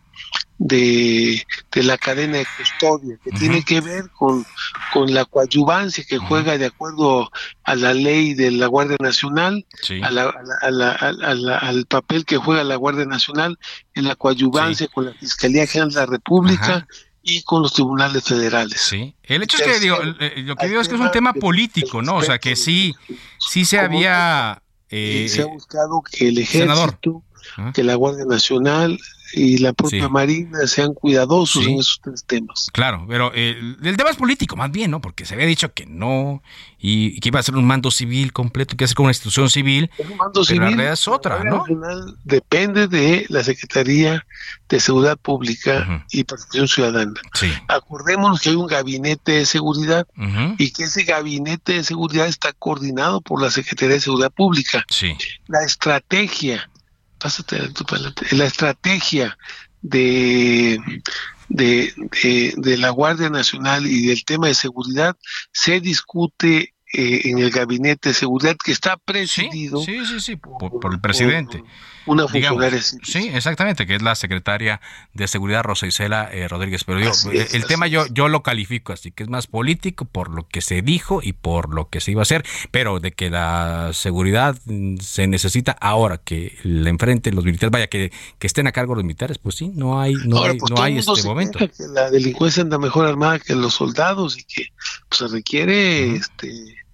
de, 0.59 1.45
la 1.73 1.97
cadena 1.97 2.37
de 2.39 2.47
custodia, 2.57 3.17
que 3.23 3.31
tiene 3.31 3.63
que 3.63 3.81
ver 3.81 4.09
con, 4.11 4.45
con 4.93 5.13
la 5.13 5.25
coadyuvancia 5.25 6.03
que 6.07 6.17
juega 6.17 6.57
de 6.57 6.65
acuerdo 6.65 7.29
a 7.63 7.75
la 7.75 7.93
ley 7.93 8.33
de 8.33 8.51
la 8.51 8.67
Guardia 8.67 8.97
Nacional, 8.99 9.65
al 10.71 11.85
papel 11.87 12.25
que 12.25 12.37
juega 12.37 12.63
la 12.63 12.75
Guardia 12.75 13.05
Nacional 13.05 13.59
en 13.93 14.05
la 14.07 14.15
coadyuvancia 14.15 14.87
con 14.87 15.05
la 15.05 15.13
Fiscalía 15.13 15.67
General 15.67 15.89
de 15.89 15.95
la 15.95 16.05
República. 16.05 16.87
y 17.29 17.41
con 17.41 17.61
los 17.61 17.73
tribunales 17.73 18.23
federales. 18.23 18.79
Sí, 18.79 19.13
el 19.23 19.43
hecho 19.43 19.57
es 19.57 19.63
que 19.63 19.79
digo, 19.81 19.97
eh, 20.21 20.43
lo 20.45 20.55
que 20.55 20.67
digo 20.67 20.79
es 20.79 20.87
que 20.87 20.95
es 20.95 21.01
un 21.01 21.11
tema 21.11 21.33
político, 21.33 22.01
¿no? 22.01 22.15
O 22.15 22.21
sea, 22.21 22.39
que 22.39 22.55
sí, 22.55 22.95
sí 23.37 23.65
se 23.65 23.79
había... 23.79 24.61
Eh, 24.89 25.27
se 25.29 25.41
ha 25.41 25.45
buscado 25.45 26.01
que 26.01 26.29
el 26.29 26.37
ejército, 26.37 27.23
que 27.73 27.83
la 27.83 27.95
Guardia 27.95 28.25
Nacional 28.25 28.97
y 29.33 29.57
la 29.57 29.73
propia 29.73 30.09
Marina 30.09 30.65
sean 30.67 30.93
cuidadosos 30.93 31.65
en 31.65 31.79
esos 31.79 31.99
tres 32.03 32.23
temas. 32.25 32.69
Claro, 32.73 33.05
pero 33.07 33.31
eh, 33.33 33.57
el 33.83 33.97
tema 33.97 34.09
es 34.09 34.15
político 34.15 34.55
más 34.55 34.71
bien, 34.71 34.91
¿no? 34.91 35.01
Porque 35.01 35.25
se 35.25 35.33
había 35.33 35.45
dicho 35.45 35.73
que 35.73 35.85
no 35.85 36.41
y, 36.79 37.19
que 37.19 37.29
iba 37.29 37.39
a 37.39 37.43
ser 37.43 37.55
un 37.55 37.65
mando 37.65 37.91
civil 37.91 38.33
completo, 38.33 38.77
que 38.77 38.85
hace 38.85 38.93
como 38.93 39.07
una 39.07 39.11
institución 39.11 39.49
civil. 39.49 39.89
un 39.97 40.17
mando 40.17 40.43
civil. 40.43 40.61
La 40.61 40.67
realidad 40.67 40.93
es 40.93 41.07
otra, 41.07 41.43
¿no? 41.43 41.63
Depende 42.23 42.87
de 42.87 43.25
la 43.29 43.43
Secretaría 43.43 44.25
de 44.69 44.79
Seguridad 44.79 45.17
Pública 45.17 46.05
y 46.11 46.23
Protección 46.23 46.67
Ciudadana. 46.67 47.19
Sí. 47.33 47.51
Acordémonos 47.67 48.41
que 48.41 48.49
hay 48.49 48.55
un 48.55 48.67
gabinete 48.67 49.33
de 49.33 49.45
seguridad 49.45 50.07
y 50.57 50.71
que 50.71 50.83
ese 50.83 51.03
gabinete 51.03 51.73
de 51.73 51.83
seguridad 51.83 52.27
está 52.27 52.53
coordinado 52.53 53.21
por 53.21 53.41
la 53.41 53.51
Secretaría 53.51 53.95
de 53.95 54.01
Seguridad 54.01 54.31
Pública. 54.31 54.85
Sí. 54.89 55.15
La 55.47 55.63
estrategia 55.63 56.69
pásate 57.19 57.69
tu 57.69 57.83
la 58.31 58.45
estrategia 58.45 59.37
de, 59.81 60.79
de, 61.49 61.93
de, 62.57 62.77
la 62.77 62.89
Guardia 62.89 63.29
Nacional 63.29 63.85
y 63.85 64.07
del 64.07 64.23
tema 64.25 64.47
de 64.47 64.53
seguridad 64.53 65.15
se 65.51 65.79
discute 65.79 66.73
eh, 66.93 67.21
en 67.25 67.39
el 67.39 67.51
gabinete 67.51 68.09
de 68.09 68.15
seguridad 68.15 68.55
que 68.63 68.71
está 68.71 68.97
presidido 68.97 69.81
por, 70.81 70.93
el 70.93 71.01
presidente 71.01 71.63
una 72.07 72.27
funcionaria 72.27 72.81
Sí, 72.81 73.29
exactamente, 73.33 73.85
que 73.85 73.95
es 73.95 74.01
la 74.01 74.15
secretaria 74.15 74.81
de 75.13 75.27
Seguridad 75.27 75.63
Rosa 75.63 75.87
Isela 75.87 76.29
eh, 76.31 76.47
Rodríguez. 76.47 76.83
Pero 76.83 76.99
digo, 76.99 77.13
eh, 77.31 77.47
el 77.53 77.65
tema 77.65 77.87
yo, 77.87 78.05
yo 78.07 78.27
lo 78.27 78.43
califico 78.43 78.93
así, 78.93 79.11
que 79.11 79.23
es 79.23 79.29
más 79.29 79.47
político 79.47 80.05
por 80.05 80.29
lo 80.29 80.47
que 80.47 80.61
se 80.61 80.81
dijo 80.81 81.21
y 81.21 81.33
por 81.33 81.73
lo 81.73 81.89
que 81.89 82.01
se 82.01 82.11
iba 82.11 82.21
a 82.21 82.23
hacer, 82.23 82.45
pero 82.71 82.99
de 82.99 83.11
que 83.11 83.29
la 83.29 83.91
seguridad 83.93 84.57
mm, 84.65 84.97
se 84.97 85.27
necesita 85.27 85.71
ahora 85.71 86.17
que 86.17 86.57
le 86.63 86.89
enfrenten 86.89 87.35
los 87.35 87.45
militares, 87.45 87.71
vaya, 87.71 87.87
que, 87.87 88.11
que 88.39 88.47
estén 88.47 88.67
a 88.67 88.71
cargo 88.71 88.95
los 88.95 89.03
militares, 89.03 89.37
pues 89.37 89.55
sí, 89.55 89.71
no 89.73 89.99
hay, 89.99 90.13
no 90.25 90.43
hay, 90.43 90.57
pues, 90.57 90.71
no 90.71 90.81
hay 90.81 90.97
este 90.97 91.23
momento. 91.23 91.59
Que 91.59 91.71
la 91.93 92.09
delincuencia 92.09 92.63
anda 92.63 92.77
mejor 92.77 93.05
armada 93.05 93.39
que 93.39 93.55
los 93.55 93.73
soldados 93.73 94.37
y 94.37 94.43
que 94.43 94.67
pues, 95.09 95.19
se 95.19 95.27
requiere 95.27 96.15
este 96.15 96.86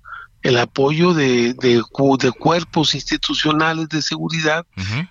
el 0.43 0.57
apoyo 0.57 1.13
de, 1.13 1.53
de, 1.53 1.81
cuerpos 2.37 2.93
institucionales 2.95 3.89
de 3.89 4.01
seguridad 4.01 4.65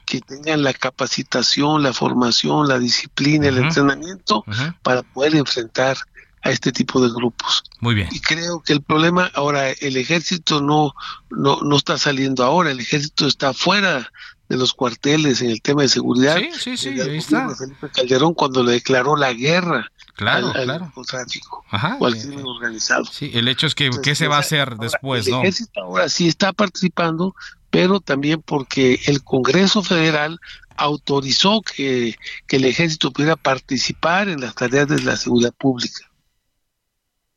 que 0.06 0.20
tengan 0.20 0.62
la 0.62 0.74
capacitación, 0.74 1.82
la 1.82 1.94
formación, 1.94 2.68
la 2.68 2.78
disciplina, 2.78 3.48
el 3.48 3.58
entrenamiento 3.58 4.44
para 4.82 5.02
poder 5.02 5.34
enfrentar 5.34 5.96
a 6.42 6.50
este 6.50 6.72
tipo 6.72 7.00
de 7.00 7.08
grupos. 7.08 7.62
Muy 7.80 7.94
bien. 7.94 8.08
Y 8.10 8.20
creo 8.20 8.60
que 8.60 8.72
el 8.72 8.82
problema 8.82 9.30
ahora, 9.34 9.70
el 9.70 9.96
ejército 9.96 10.60
no, 10.60 10.92
no, 11.30 11.60
no 11.62 11.76
está 11.76 11.96
saliendo 11.98 12.44
ahora, 12.44 12.70
el 12.70 12.80
ejército 12.80 13.26
está 13.26 13.54
fuera 13.54 14.10
de 14.52 14.58
los 14.58 14.74
cuarteles 14.74 15.40
en 15.40 15.48
el 15.48 15.62
tema 15.62 15.80
de 15.80 15.88
seguridad. 15.88 16.36
Sí, 16.36 16.50
sí, 16.58 16.76
sí, 16.76 17.00
ahí 17.00 17.16
está. 17.16 17.48
Felipe 17.56 17.88
Calderón 17.88 18.34
cuando 18.34 18.62
le 18.62 18.72
declaró 18.72 19.16
la 19.16 19.32
guerra 19.32 19.90
claro, 20.14 20.48
al, 20.48 20.64
claro. 20.64 20.84
narcotráfico 20.84 21.64
o 21.98 22.06
al 22.06 22.18
crimen 22.18 22.44
organizado. 22.44 23.06
Sí, 23.06 23.30
el 23.32 23.48
hecho 23.48 23.66
es 23.66 23.74
que 23.74 23.88
qué 24.02 24.14
se 24.14 24.28
va 24.28 24.36
a 24.36 24.40
hacer 24.40 24.76
después, 24.76 25.26
el 25.26 25.36
ejército 25.36 25.80
ahora 25.80 26.10
sí 26.10 26.28
está 26.28 26.52
participando, 26.52 27.34
pero 27.70 28.00
también 28.00 28.42
porque 28.42 29.00
el 29.06 29.24
Congreso 29.24 29.82
Federal 29.82 30.38
autorizó 30.76 31.62
que, 31.62 32.16
que 32.46 32.56
el 32.56 32.66
ejército 32.66 33.10
pudiera 33.10 33.36
participar 33.36 34.28
en 34.28 34.42
las 34.42 34.54
tareas 34.54 34.86
de 34.86 35.00
la 35.00 35.16
seguridad 35.16 35.54
pública. 35.54 36.11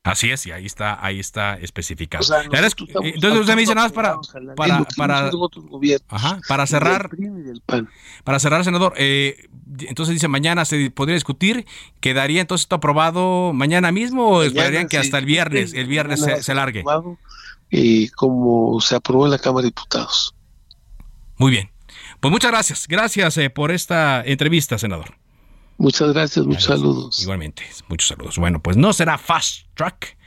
Así 0.06 0.30
es, 0.30 0.46
y 0.46 0.52
ahí 0.52 0.68
está, 0.68 1.04
ahí 1.04 1.20
está 1.20 1.56
especificado. 1.56 2.24
entonces 2.44 3.40
usted 3.40 3.56
me 3.56 3.62
dice 3.62 3.74
nada 3.74 3.88
más 3.88 3.92
para, 3.92 4.16
para, 4.56 4.86
para, 4.96 5.32
para 6.48 6.68
cerrar, 6.68 7.10
para 8.24 8.40
cerrar, 8.40 8.64
senador. 8.64 8.94
Eh, 8.98 9.50
entonces 9.80 10.14
dice 10.14 10.28
mañana 10.28 10.64
se 10.64 10.92
podría 10.92 11.16
discutir, 11.16 11.66
quedaría 12.02 12.42
entonces 12.42 12.66
esto 12.66 12.76
aprobado 12.76 13.52
mañana 13.52 13.92
mismo 13.92 14.28
o 14.28 14.44
esperarían 14.44 14.88
que 14.88 15.00
hasta 15.00 15.18
el 15.18 15.26
viernes, 15.26 15.74
el 15.74 15.88
viernes 15.88 16.22
se, 16.22 16.44
se 16.44 16.54
largue. 16.54 16.84
Y 17.72 18.10
como 18.10 18.80
se 18.82 18.96
aprobó 18.96 19.26
en 19.26 19.32
la 19.32 19.40
Cámara 19.40 19.64
de 19.64 19.70
Diputados. 19.70 20.36
Muy 21.38 21.50
bien. 21.50 21.72
Pues 22.20 22.32
muchas 22.32 22.52
gracias, 22.52 22.88
gracias 22.88 23.38
eh, 23.40 23.50
por 23.50 23.72
esta 23.72 24.22
entrevista, 24.24 24.78
senador. 24.78 25.16
Muchas 25.78 26.14
gracias, 26.14 26.46
muchos 26.46 26.64
saludos. 26.64 27.22
Igualmente, 27.22 27.64
muchos 27.88 28.08
saludos. 28.08 28.38
Bueno, 28.38 28.62
pues 28.62 28.78
no 28.78 28.94
será 28.94 29.18
fast 29.18 29.68
track, 29.74 30.18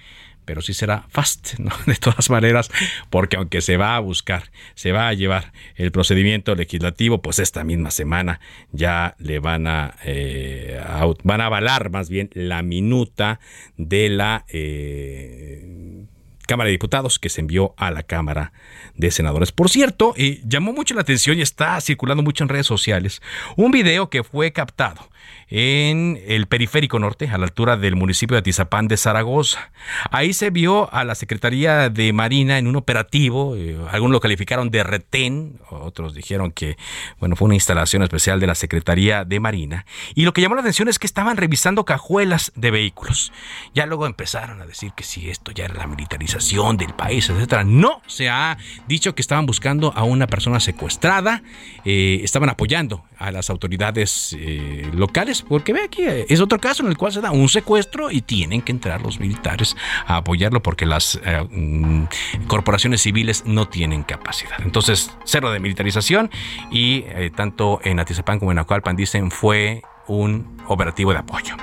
pero 0.44 0.62
sí 0.62 0.74
será 0.74 1.06
fast, 1.08 1.54
¿no? 1.58 1.72
De 1.86 1.96
todas 1.96 2.30
maneras, 2.30 2.70
porque 3.10 3.36
aunque 3.36 3.60
se 3.60 3.76
va 3.76 3.96
a 3.96 4.00
buscar, 4.00 4.50
se 4.74 4.92
va 4.92 5.08
a 5.08 5.14
llevar 5.14 5.52
el 5.76 5.92
procedimiento 5.92 6.54
legislativo, 6.54 7.22
pues 7.22 7.38
esta 7.38 7.64
misma 7.64 7.90
semana 7.90 8.40
ya 8.72 9.14
le 9.18 9.38
van 9.38 9.66
a, 9.66 9.96
eh, 10.04 10.82
van 11.22 11.40
a 11.40 11.46
avalar 11.46 11.90
más 11.90 12.08
bien 12.08 12.30
la 12.34 12.62
minuta 12.62 13.40
de 13.76 14.08
la 14.10 14.44
eh, 14.48 16.06
Cámara 16.48 16.68
de 16.68 16.72
Diputados 16.72 17.18
que 17.18 17.28
se 17.28 17.42
envió 17.42 17.74
a 17.76 17.90
la 17.90 18.02
Cámara 18.02 18.52
de 18.96 19.10
Senadores. 19.10 19.52
Por 19.52 19.68
cierto, 19.68 20.14
eh, 20.16 20.40
llamó 20.46 20.72
mucho 20.72 20.94
la 20.94 21.02
atención 21.02 21.38
y 21.38 21.42
está 21.42 21.78
circulando 21.82 22.22
mucho 22.22 22.42
en 22.42 22.48
redes 22.48 22.66
sociales 22.66 23.20
un 23.56 23.70
video 23.70 24.08
que 24.08 24.24
fue 24.24 24.50
captado 24.52 25.10
en 25.50 26.22
el 26.26 26.46
periférico 26.46 26.98
norte, 26.98 27.28
a 27.28 27.38
la 27.38 27.44
altura 27.44 27.76
del 27.76 27.96
municipio 27.96 28.34
de 28.34 28.40
Atizapán 28.40 28.88
de 28.88 28.96
Zaragoza. 28.96 29.72
Ahí 30.10 30.32
se 30.32 30.50
vio 30.50 30.92
a 30.92 31.04
la 31.04 31.14
Secretaría 31.14 31.90
de 31.90 32.12
Marina 32.12 32.58
en 32.58 32.66
un 32.66 32.76
operativo, 32.76 33.54
eh, 33.56 33.76
algunos 33.90 34.12
lo 34.12 34.20
calificaron 34.20 34.70
de 34.70 34.82
retén, 34.84 35.60
otros 35.70 36.14
dijeron 36.14 36.50
que 36.50 36.76
bueno, 37.18 37.36
fue 37.36 37.46
una 37.46 37.54
instalación 37.54 38.02
especial 38.02 38.40
de 38.40 38.46
la 38.46 38.54
Secretaría 38.54 39.24
de 39.24 39.38
Marina. 39.38 39.84
Y 40.14 40.24
lo 40.24 40.32
que 40.32 40.40
llamó 40.40 40.54
la 40.54 40.62
atención 40.62 40.88
es 40.88 40.98
que 40.98 41.06
estaban 41.06 41.36
revisando 41.36 41.84
cajuelas 41.84 42.52
de 42.54 42.70
vehículos. 42.70 43.32
Ya 43.74 43.84
luego 43.84 44.06
empezaron 44.06 44.62
a 44.62 44.66
decir 44.66 44.92
que 44.92 45.04
si 45.04 45.28
esto 45.28 45.50
ya 45.50 45.66
era 45.66 45.74
la 45.74 45.86
militarización 45.86 46.37
del 46.38 46.94
país, 46.94 47.28
etcétera. 47.28 47.64
No, 47.64 48.00
se 48.06 48.28
ha 48.28 48.56
dicho 48.86 49.14
que 49.14 49.22
estaban 49.22 49.46
buscando 49.46 49.92
a 49.94 50.04
una 50.04 50.26
persona 50.26 50.60
secuestrada, 50.60 51.42
eh, 51.84 52.20
estaban 52.22 52.48
apoyando 52.48 53.04
a 53.18 53.30
las 53.30 53.50
autoridades 53.50 54.36
eh, 54.38 54.88
locales, 54.94 55.42
porque 55.42 55.72
ve 55.72 55.82
aquí, 55.84 56.02
eh, 56.02 56.26
es 56.28 56.40
otro 56.40 56.58
caso 56.60 56.82
en 56.82 56.90
el 56.90 56.96
cual 56.96 57.12
se 57.12 57.20
da 57.20 57.30
un 57.30 57.48
secuestro 57.48 58.10
y 58.10 58.22
tienen 58.22 58.62
que 58.62 58.72
entrar 58.72 59.02
los 59.02 59.20
militares 59.20 59.76
a 60.06 60.16
apoyarlo 60.16 60.62
porque 60.62 60.86
las 60.86 61.20
mm, 61.50 62.04
corporaciones 62.46 63.02
civiles 63.02 63.44
no 63.44 63.68
tienen 63.68 64.02
capacidad. 64.04 64.60
Entonces, 64.60 65.10
cero 65.24 65.50
de 65.50 65.60
militarización 65.60 66.30
y 66.70 67.02
tanto 67.36 67.80
en 67.84 68.00
Atizapán 68.00 68.38
como 68.38 68.52
en 68.52 68.58
Acualpan 68.58 68.96
dicen 68.96 69.30
fue 69.30 69.82
un 70.06 70.56
operativo 70.66 71.12
de 71.12 71.18
apoyo. 71.18 71.56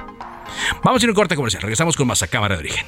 Vamos 0.83 1.01
a 1.01 1.05
ir 1.05 1.09
a 1.09 1.11
un 1.11 1.15
corte 1.15 1.35
comercial, 1.35 1.61
regresamos 1.61 1.95
con 1.95 2.07
más 2.07 2.21
a 2.23 2.27
Cámara 2.27 2.55
de 2.55 2.61
Origen. 2.61 2.85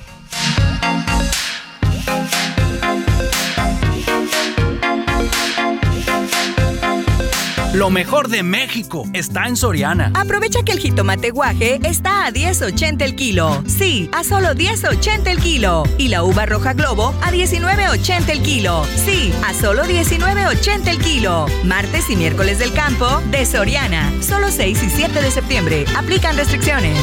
Lo 7.78 7.92
mejor 7.92 8.28
de 8.28 8.42
México 8.42 9.04
está 9.14 9.46
en 9.46 9.56
Soriana. 9.56 10.12
Aprovecha 10.16 10.64
que 10.64 10.72
el 10.72 10.80
jitomate 10.80 11.30
guaje 11.30 11.80
está 11.84 12.26
a 12.26 12.32
10.80 12.32 13.04
el 13.04 13.16
kilo. 13.16 13.64
Sí, 13.68 14.10
a 14.14 14.24
solo 14.24 14.56
10.80 14.56 15.28
el 15.28 15.38
kilo. 15.38 15.84
Y 16.00 16.08
la 16.08 16.24
uva 16.24 16.48
roja 16.48 16.74
globo 16.74 17.14
a 17.22 17.32
19.80 17.32 18.30
el 18.32 18.42
kilo. 18.42 18.84
Sí, 19.06 19.32
a 19.46 19.54
solo 19.54 19.84
19.80 19.84 20.88
el 20.88 20.98
kilo. 20.98 21.46
Martes 21.66 22.10
y 22.10 22.16
miércoles 22.16 22.58
del 22.58 22.74
campo 22.74 23.22
de 23.30 23.46
Soriana. 23.46 24.12
Solo 24.22 24.50
6 24.50 24.82
y 24.82 24.90
7 24.90 25.22
de 25.22 25.30
septiembre. 25.30 25.86
Aplican 25.96 26.36
restricciones. 26.36 26.98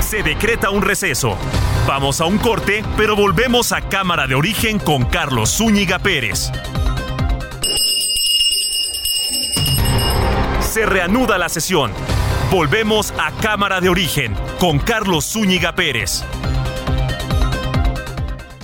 Se 0.00 0.22
decreta 0.22 0.68
un 0.68 0.82
receso. 0.82 1.38
Vamos 1.86 2.20
a 2.20 2.26
un 2.26 2.36
corte, 2.36 2.84
pero 2.98 3.16
volvemos 3.16 3.72
a 3.72 3.80
Cámara 3.80 4.26
de 4.26 4.34
Origen 4.34 4.78
con 4.78 5.06
Carlos 5.06 5.56
Zúñiga 5.56 5.98
Pérez. 5.98 6.52
Se 10.70 10.86
reanuda 10.86 11.36
la 11.36 11.48
sesión. 11.48 11.90
Volvemos 12.48 13.12
a 13.18 13.32
Cámara 13.42 13.80
de 13.80 13.88
Origen 13.88 14.36
con 14.60 14.78
Carlos 14.78 15.24
Zúñiga 15.24 15.74
Pérez. 15.74 16.22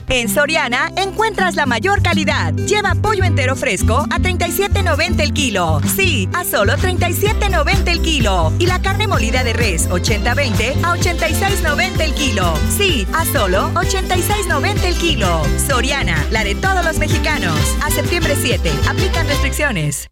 En 0.09 0.29
Soriana 0.29 0.93
encuentras 0.97 1.57
la 1.57 1.67
mayor 1.67 2.03
calidad. 2.03 2.55
Lleva 2.55 2.95
pollo 2.95 3.25
entero 3.25 3.57
fresco 3.57 4.07
a 4.09 4.21
37.90 4.21 5.21
el 5.21 5.33
kilo. 5.33 5.81
Sí, 5.97 6.29
a 6.33 6.45
solo 6.45 6.75
37.90 6.75 7.89
el 7.89 8.01
kilo. 8.01 8.53
Y 8.61 8.67
la 8.67 8.81
carne 8.81 9.09
molida 9.09 9.43
de 9.43 9.55
res 9.55 9.91
80-20 9.91 10.85
a 10.85 10.95
86.90 10.97 12.01
el 12.03 12.15
kilo. 12.15 12.55
Sí, 12.79 13.05
a 13.15 13.25
solo 13.25 13.73
86.90 13.75 14.85
el 14.85 14.95
kilo. 14.95 15.43
Soriana, 15.69 16.25
la 16.31 16.45
de 16.45 16.55
todos 16.55 16.85
los 16.85 16.99
mexicanos. 16.99 17.59
A 17.83 17.91
septiembre 17.91 18.37
7. 18.41 18.71
Aplican 18.89 19.27
restricciones. 19.27 20.09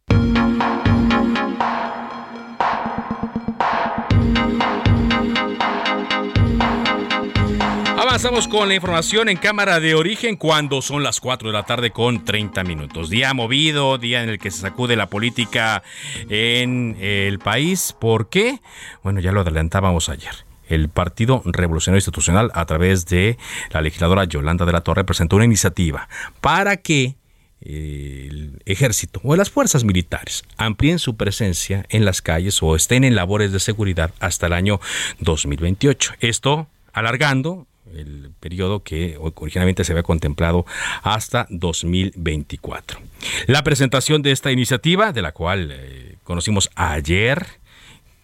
Avanzamos 8.14 8.46
con 8.46 8.68
la 8.68 8.76
información 8.76 9.28
en 9.28 9.36
cámara 9.36 9.80
de 9.80 9.96
origen 9.96 10.36
cuando 10.36 10.82
son 10.82 11.02
las 11.02 11.18
4 11.18 11.48
de 11.48 11.52
la 11.52 11.64
tarde 11.64 11.90
con 11.90 12.24
30 12.24 12.62
minutos. 12.62 13.10
Día 13.10 13.34
movido, 13.34 13.98
día 13.98 14.22
en 14.22 14.28
el 14.28 14.38
que 14.38 14.52
se 14.52 14.60
sacude 14.60 14.94
la 14.94 15.08
política 15.08 15.82
en 16.28 16.96
el 17.00 17.40
país. 17.40 17.92
¿Por 17.98 18.28
qué? 18.28 18.60
Bueno, 19.02 19.18
ya 19.18 19.32
lo 19.32 19.40
adelantábamos 19.40 20.08
ayer 20.10 20.32
el 20.68 20.90
Partido 20.90 21.42
Revolucionario 21.44 21.98
Institucional, 21.98 22.52
a 22.54 22.64
través 22.66 23.06
de 23.06 23.36
la 23.72 23.80
legisladora 23.80 24.26
Yolanda 24.26 24.64
de 24.64 24.70
la 24.70 24.82
Torre, 24.82 25.02
presentó 25.02 25.34
una 25.34 25.46
iniciativa 25.46 26.08
para 26.40 26.76
que 26.76 27.16
el 27.62 28.62
ejército 28.64 29.20
o 29.24 29.34
las 29.34 29.50
fuerzas 29.50 29.82
militares 29.82 30.44
amplíen 30.56 31.00
su 31.00 31.16
presencia 31.16 31.84
en 31.88 32.04
las 32.04 32.22
calles 32.22 32.62
o 32.62 32.76
estén 32.76 33.02
en 33.02 33.16
labores 33.16 33.50
de 33.50 33.58
seguridad 33.58 34.12
hasta 34.20 34.46
el 34.46 34.52
año 34.52 34.78
2028. 35.18 36.12
Esto 36.20 36.68
alargando 36.92 37.66
el 37.96 38.30
periodo 38.40 38.82
que 38.82 39.16
originalmente 39.18 39.84
se 39.84 39.92
había 39.92 40.02
contemplado 40.02 40.66
hasta 41.02 41.46
2024. 41.50 43.00
La 43.46 43.62
presentación 43.62 44.22
de 44.22 44.32
esta 44.32 44.52
iniciativa, 44.52 45.12
de 45.12 45.22
la 45.22 45.32
cual 45.32 45.70
eh, 45.72 46.16
conocimos 46.24 46.70
ayer, 46.74 47.46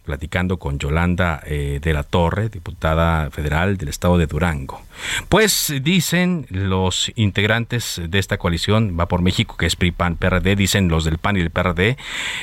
platicando 0.04 0.59
con 0.59 0.78
Yolanda 0.78 1.42
eh, 1.46 1.78
de 1.80 1.92
la 1.92 2.02
Torre, 2.02 2.48
diputada 2.48 3.30
federal 3.30 3.76
del 3.76 3.88
estado 3.88 4.18
de 4.18 4.26
Durango. 4.26 4.83
Pues 5.28 5.72
dicen 5.83 6.46
los 6.50 7.12
integrantes 7.14 8.00
de 8.09 8.18
esta 8.18 8.38
coalición, 8.38 8.96
va 8.98 9.06
por 9.06 9.22
México, 9.22 9.56
que 9.56 9.66
es 9.66 9.76
PRI, 9.76 9.92
PAN, 9.92 10.16
PRD, 10.16 10.56
dicen 10.56 10.88
los 10.88 11.04
del 11.04 11.18
PAN 11.18 11.37
y 11.37 11.40
del 11.40 11.50
PRD, 11.50 11.96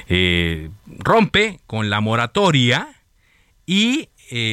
eh, 0.08 0.70
rompe 1.00 1.60
con 1.68 1.90
la 1.90 2.00
moratoria 2.00 2.90
y 3.66 4.10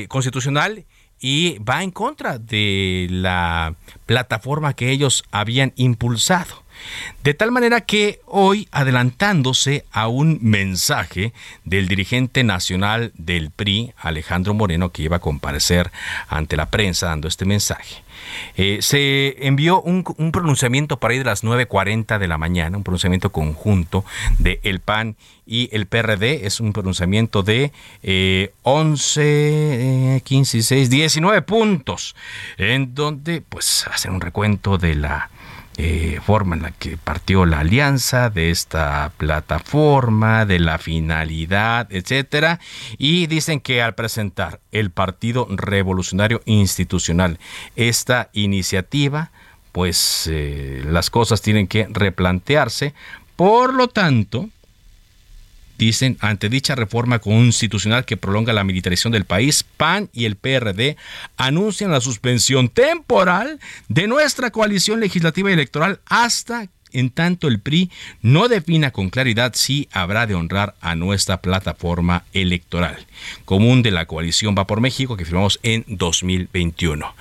constitucional 0.09 0.85
y 1.27 1.57
va 1.61 1.83
en 1.83 1.91
contra 1.91 2.39
de 2.39 3.07
la 3.11 3.77
plataforma 4.05 4.75
que 4.75 4.91
ellos 4.91 5.25
habían 5.31 5.73
impulsado. 5.75 6.64
De 7.23 7.35
tal 7.35 7.51
manera 7.51 7.81
que 7.81 8.21
hoy, 8.27 8.69
adelantándose 8.71 9.85
a 9.93 10.09
un 10.09 10.39
mensaje 10.43 11.33
del 11.65 11.89
dirigente 11.89 12.45
nacional 12.45 13.13
del 13.17 13.51
PRI, 13.51 13.93
Alejandro 13.97 14.55
Moreno, 14.55 14.91
que 14.91 15.03
iba 15.03 15.17
a 15.17 15.21
comparecer 15.21 15.91
ante 16.29 16.57
la 16.57 16.67
prensa 16.67 17.07
dando 17.07 17.29
este 17.29 17.45
mensaje, 17.45 18.05
eh, 18.57 18.79
se 18.81 19.47
envió 19.47 19.81
un, 19.81 20.05
pronunciamiento 20.33 20.99
para 20.99 21.15
ir 21.15 21.21
de 21.21 21.31
las 21.31 21.45
9.40 21.45 22.19
de 22.19 22.29
la 22.29 22.39
mañana, 22.39 22.77
un 22.77 22.85
pronunciamiento 22.85 23.31
conjunto 23.31 24.05
de 24.39 24.61
el 24.63 24.81
PAN 24.81 25.17
y 25.47 25.69
el 25.73 25.87
PRD. 25.87 26.47
Es 26.47 26.61
un 26.61 26.73
pronunciamiento 26.73 27.43
de 27.43 27.73
11, 28.63 30.23
15, 30.25 30.57
16, 30.57 30.91
19 30.91 31.43
puntos, 31.43 32.15
en 32.59 32.95
donde 32.95 33.43
pues 33.43 33.87
hacen 33.91 34.13
un 34.13 34.21
recuento 34.21 34.79
de 34.79 34.95
la 34.95 35.31
eh, 35.77 36.21
forma 36.25 36.55
en 36.55 36.63
la 36.63 36.71
que 36.71 36.97
partió 36.97 37.47
la 37.47 37.61
alianza, 37.61 38.31
de 38.31 38.51
esta 38.51 39.11
plataforma, 39.17 40.47
de 40.47 40.61
la 40.61 40.79
finalidad, 40.79 41.89
etcétera, 41.91 42.61
y 42.97 43.27
dicen 43.27 43.61
que 43.61 43.83
al 43.83 43.95
presentar 43.95 44.61
el 44.71 44.91
Partido 44.91 45.49
Revolucionario 45.51 46.43
Institucional 46.45 47.39
esta 47.75 48.31
iniciativa, 48.33 49.33
pues 49.73 50.29
eh, 50.31 50.85
las 50.87 51.11
cosas 51.11 51.43
tienen 51.43 51.67
que 51.67 51.89
replantearse. 51.91 52.95
Por 53.35 53.75
lo 53.75 53.89
tanto, 53.89 54.49
Dicen, 55.79 56.17
ante 56.21 56.49
dicha 56.49 56.75
reforma 56.75 57.19
constitucional 57.19 58.05
que 58.05 58.17
prolonga 58.17 58.53
la 58.53 58.65
militarización 58.65 59.13
del 59.13 59.25
país, 59.25 59.65
PAN 59.77 60.09
y 60.13 60.25
el 60.25 60.37
PRD 60.37 60.97
anuncian 61.37 61.91
la 61.91 62.01
suspensión 62.01 62.69
temporal 62.69 63.59
de 63.89 64.07
nuestra 64.07 64.51
coalición 64.51 65.01
legislativa 65.01 65.51
y 65.51 65.55
electoral 65.55 66.01
hasta 66.07 66.69
en 66.95 67.11
tanto 67.11 67.49
el 67.49 67.61
PRI 67.61 67.91
no 68.23 68.49
defina 68.49 68.91
con 68.91 69.11
claridad 69.11 69.53
si 69.55 69.89
habrá 69.93 70.27
de 70.27 70.35
honrar 70.35 70.75
a 70.81 70.95
nuestra 70.95 71.43
plataforma 71.43 72.25
electoral 72.33 73.07
común 73.45 73.83
de 73.83 73.91
la 73.91 74.07
coalición 74.07 74.55
Va 74.57 74.67
por 74.67 74.81
México 74.81 75.17
que 75.17 75.25
firmamos 75.25 75.59
en 75.63 75.85
2021. 75.89 77.15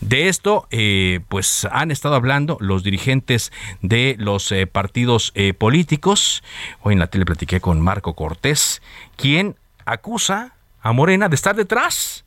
De 0.00 0.28
esto, 0.28 0.66
eh, 0.70 1.20
pues 1.28 1.66
han 1.70 1.90
estado 1.90 2.14
hablando 2.14 2.56
los 2.60 2.82
dirigentes 2.82 3.52
de 3.80 4.16
los 4.18 4.50
eh, 4.52 4.66
partidos 4.66 5.32
eh, 5.34 5.54
políticos. 5.54 6.42
Hoy 6.82 6.94
en 6.94 6.98
la 6.98 7.06
tele 7.06 7.24
platiqué 7.24 7.60
con 7.60 7.80
Marco 7.80 8.14
Cortés, 8.14 8.82
quien 9.16 9.56
acusa 9.84 10.54
a 10.82 10.92
Morena 10.92 11.28
de 11.28 11.36
estar 11.36 11.54
detrás 11.54 12.24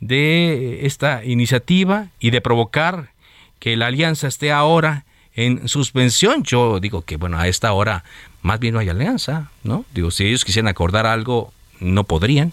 de 0.00 0.86
esta 0.86 1.24
iniciativa 1.24 2.08
y 2.20 2.30
de 2.30 2.40
provocar 2.40 3.10
que 3.58 3.76
la 3.76 3.86
alianza 3.86 4.28
esté 4.28 4.52
ahora 4.52 5.05
en 5.36 5.68
suspensión. 5.68 6.42
Yo 6.42 6.80
digo 6.80 7.02
que, 7.02 7.16
bueno, 7.16 7.38
a 7.38 7.46
esta 7.46 7.72
hora 7.72 8.02
más 8.42 8.58
bien 8.58 8.74
no 8.74 8.80
hay 8.80 8.88
alianza, 8.88 9.50
¿no? 9.62 9.84
Digo, 9.94 10.10
si 10.10 10.24
ellos 10.26 10.44
quisieran 10.44 10.68
acordar 10.68 11.06
algo, 11.06 11.52
no 11.78 12.04
podrían. 12.04 12.52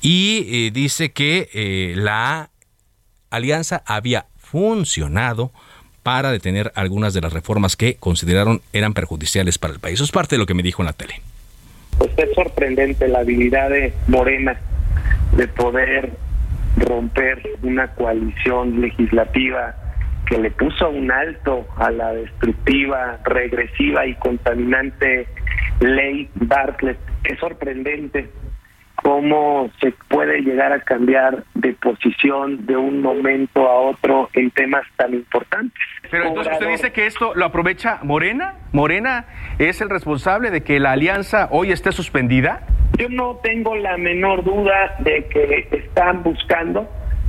Y 0.00 0.46
eh, 0.48 0.70
dice 0.70 1.10
que 1.10 1.48
eh, 1.52 1.94
la 1.96 2.50
alianza 3.30 3.82
había 3.86 4.26
funcionado 4.36 5.50
para 6.02 6.30
detener 6.30 6.72
algunas 6.74 7.12
de 7.12 7.20
las 7.20 7.32
reformas 7.32 7.76
que 7.76 7.96
consideraron 7.96 8.62
eran 8.72 8.94
perjudiciales 8.94 9.58
para 9.58 9.74
el 9.74 9.80
país. 9.80 9.94
Eso 9.94 10.04
es 10.04 10.12
parte 10.12 10.36
de 10.36 10.38
lo 10.38 10.46
que 10.46 10.54
me 10.54 10.62
dijo 10.62 10.82
en 10.82 10.86
la 10.86 10.92
tele. 10.92 11.20
Pues 11.98 12.10
es 12.16 12.34
sorprendente 12.34 13.08
la 13.08 13.20
habilidad 13.20 13.70
de 13.70 13.92
Morena 14.06 14.58
de 15.36 15.48
poder 15.48 16.16
romper 16.76 17.42
una 17.62 17.88
coalición 17.94 18.80
legislativa 18.80 19.74
que 20.28 20.38
le 20.38 20.50
puso 20.50 20.90
un 20.90 21.10
alto 21.10 21.66
a 21.76 21.90
la 21.90 22.12
destructiva, 22.12 23.18
regresiva 23.24 24.06
y 24.06 24.14
contaminante 24.16 25.26
ley 25.80 26.28
Bartlett. 26.34 26.98
Es 27.24 27.38
sorprendente 27.38 28.28
cómo 28.96 29.70
se 29.80 29.92
puede 30.08 30.40
llegar 30.40 30.72
a 30.72 30.80
cambiar 30.80 31.44
de 31.54 31.72
posición 31.74 32.66
de 32.66 32.76
un 32.76 33.00
momento 33.00 33.66
a 33.66 33.74
otro 33.74 34.28
en 34.34 34.50
temas 34.50 34.82
tan 34.96 35.14
importantes. 35.14 35.78
Pero 36.10 36.26
entonces 36.26 36.52
usted 36.52 36.68
dice 36.68 36.92
que 36.92 37.06
esto 37.06 37.34
lo 37.34 37.46
aprovecha 37.46 38.00
Morena. 38.02 38.56
¿Morena 38.72 39.26
es 39.58 39.80
el 39.80 39.88
responsable 39.88 40.50
de 40.50 40.62
que 40.62 40.78
la 40.78 40.92
alianza 40.92 41.48
hoy 41.50 41.72
esté 41.72 41.92
suspendida? 41.92 42.66
Yo 42.98 43.08
no 43.08 43.36
tengo 43.42 43.76
la 43.76 43.96
menor 43.96 44.44
duda 44.44 44.96
de 44.98 45.24
que 45.28 45.68
están 45.70 46.22
buscando 46.22 46.86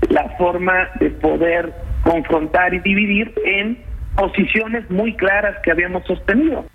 la 0.10 0.30
forma 0.38 0.90
de 1.00 1.12
poder 1.12 1.74
confrontar 2.10 2.74
y 2.74 2.80
dividir 2.80 3.34
en 3.46 3.78
posiciones 4.16 4.90
muy 4.90 5.16
claras 5.16 5.58
que 5.64 5.72
habíamos 5.72 6.04
sostenido. 6.06 6.66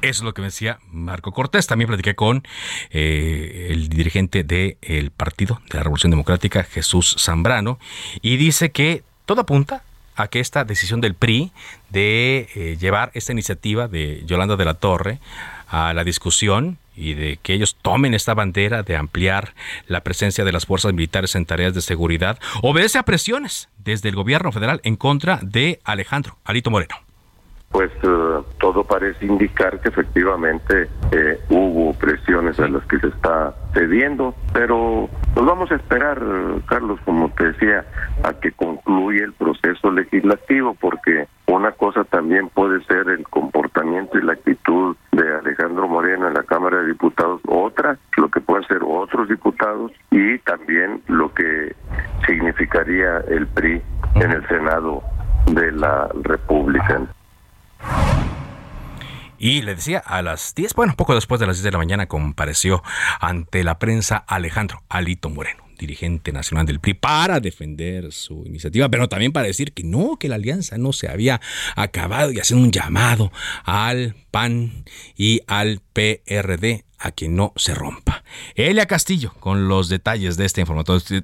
Eso 0.00 0.22
es 0.22 0.22
lo 0.22 0.32
que 0.32 0.40
me 0.40 0.46
decía 0.46 0.78
Marco 0.90 1.32
Cortés. 1.32 1.66
También 1.66 1.88
platiqué 1.88 2.14
con 2.14 2.42
eh, 2.90 3.68
el 3.70 3.90
dirigente 3.90 4.44
del 4.44 5.10
Partido 5.10 5.60
de 5.68 5.76
la 5.76 5.82
Revolución 5.82 6.10
Democrática, 6.10 6.62
Jesús 6.62 7.16
Zambrano, 7.18 7.78
y 8.22 8.38
dice 8.38 8.70
que 8.70 9.02
todo 9.26 9.42
apunta 9.42 9.82
a 10.16 10.28
que 10.28 10.40
esta 10.40 10.64
decisión 10.64 11.02
del 11.02 11.14
PRI 11.14 11.52
de 11.90 12.48
eh, 12.54 12.76
llevar 12.80 13.10
esta 13.12 13.32
iniciativa 13.32 13.88
de 13.88 14.22
Yolanda 14.24 14.56
de 14.56 14.64
la 14.64 14.74
Torre 14.74 15.18
a 15.68 15.92
la 15.92 16.02
discusión 16.02 16.78
y 17.00 17.14
de 17.14 17.38
que 17.42 17.54
ellos 17.54 17.76
tomen 17.80 18.14
esta 18.14 18.34
bandera 18.34 18.82
de 18.82 18.96
ampliar 18.96 19.54
la 19.86 20.02
presencia 20.02 20.44
de 20.44 20.52
las 20.52 20.66
fuerzas 20.66 20.92
militares 20.92 21.34
en 21.34 21.46
tareas 21.46 21.74
de 21.74 21.80
seguridad 21.80 22.38
obedece 22.62 22.98
a 22.98 23.02
presiones 23.04 23.68
desde 23.78 24.10
el 24.10 24.14
gobierno 24.14 24.52
federal 24.52 24.80
en 24.84 24.96
contra 24.96 25.40
de 25.42 25.80
Alejandro 25.84 26.36
Alito 26.44 26.70
Moreno. 26.70 26.96
Pues 27.70 27.92
eh, 28.02 28.42
todo 28.58 28.82
parece 28.82 29.24
indicar 29.24 29.78
que 29.78 29.90
efectivamente 29.90 30.88
eh, 31.12 31.38
hubo 31.50 31.94
presiones 31.94 32.58
a 32.58 32.66
las 32.66 32.84
que 32.86 32.98
se 32.98 33.06
está 33.06 33.54
cediendo, 33.72 34.34
pero 34.52 35.08
nos 35.36 35.46
vamos 35.46 35.70
a 35.70 35.76
esperar, 35.76 36.20
Carlos, 36.66 36.98
como 37.04 37.30
te 37.30 37.52
decía, 37.52 37.84
a 38.24 38.32
que 38.32 38.50
concluya 38.50 39.24
el 39.24 39.32
proceso 39.34 39.92
legislativo, 39.92 40.74
porque 40.80 41.28
una 41.46 41.70
cosa 41.70 42.02
también 42.02 42.48
puede 42.48 42.82
ser 42.86 43.08
el 43.08 43.22
comportamiento 43.28 44.18
y 44.18 44.22
la 44.22 44.32
actitud 44.32 44.96
de 45.12 45.38
Alejandro 45.38 45.88
Moreno 45.88 46.26
en 46.26 46.34
la 46.34 46.42
Cámara 46.42 46.78
de 46.78 46.88
Diputados, 46.88 47.40
otra, 47.46 47.98
lo 48.16 48.28
que 48.30 48.40
pueden 48.40 48.66
ser 48.66 48.80
otros 48.84 49.28
diputados, 49.28 49.92
y 50.10 50.29
también 50.44 51.02
lo 51.06 51.32
que 51.32 51.74
significaría 52.26 53.18
el 53.28 53.46
PRI 53.48 53.82
en 54.16 54.30
el 54.30 54.46
Senado 54.48 55.02
de 55.46 55.72
la 55.72 56.08
República. 56.22 57.00
Y 59.38 59.62
le 59.62 59.74
decía, 59.74 60.02
a 60.04 60.20
las 60.20 60.54
10, 60.54 60.74
bueno, 60.74 60.94
poco 60.96 61.14
después 61.14 61.40
de 61.40 61.46
las 61.46 61.56
10 61.56 61.64
de 61.64 61.70
la 61.70 61.78
mañana 61.78 62.06
compareció 62.06 62.82
ante 63.20 63.64
la 63.64 63.78
prensa 63.78 64.18
Alejandro 64.18 64.82
Alito 64.90 65.30
Moreno, 65.30 65.64
dirigente 65.78 66.30
nacional 66.30 66.66
del 66.66 66.78
PRI, 66.78 66.92
para 66.92 67.40
defender 67.40 68.12
su 68.12 68.44
iniciativa, 68.44 68.90
pero 68.90 69.08
también 69.08 69.32
para 69.32 69.46
decir 69.46 69.72
que 69.72 69.82
no, 69.82 70.18
que 70.18 70.28
la 70.28 70.34
alianza 70.34 70.76
no 70.76 70.92
se 70.92 71.08
había 71.08 71.40
acabado 71.74 72.32
y 72.32 72.38
hacer 72.38 72.58
un 72.58 72.70
llamado 72.70 73.32
al 73.64 74.14
PAN 74.30 74.84
y 75.16 75.40
al 75.46 75.80
PRD 75.94 76.84
a 77.00 77.10
que 77.10 77.28
no 77.28 77.52
se 77.56 77.74
rompa. 77.74 78.22
Elia 78.54 78.86
Castillo, 78.86 79.32
con 79.40 79.68
los 79.68 79.88
detalles 79.88 80.36
de 80.36 80.44
esta, 80.44 80.62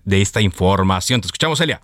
de 0.05 0.23
esta 0.23 0.41
información. 0.41 1.21
Te 1.21 1.27
escuchamos, 1.27 1.61
Elia. 1.61 1.81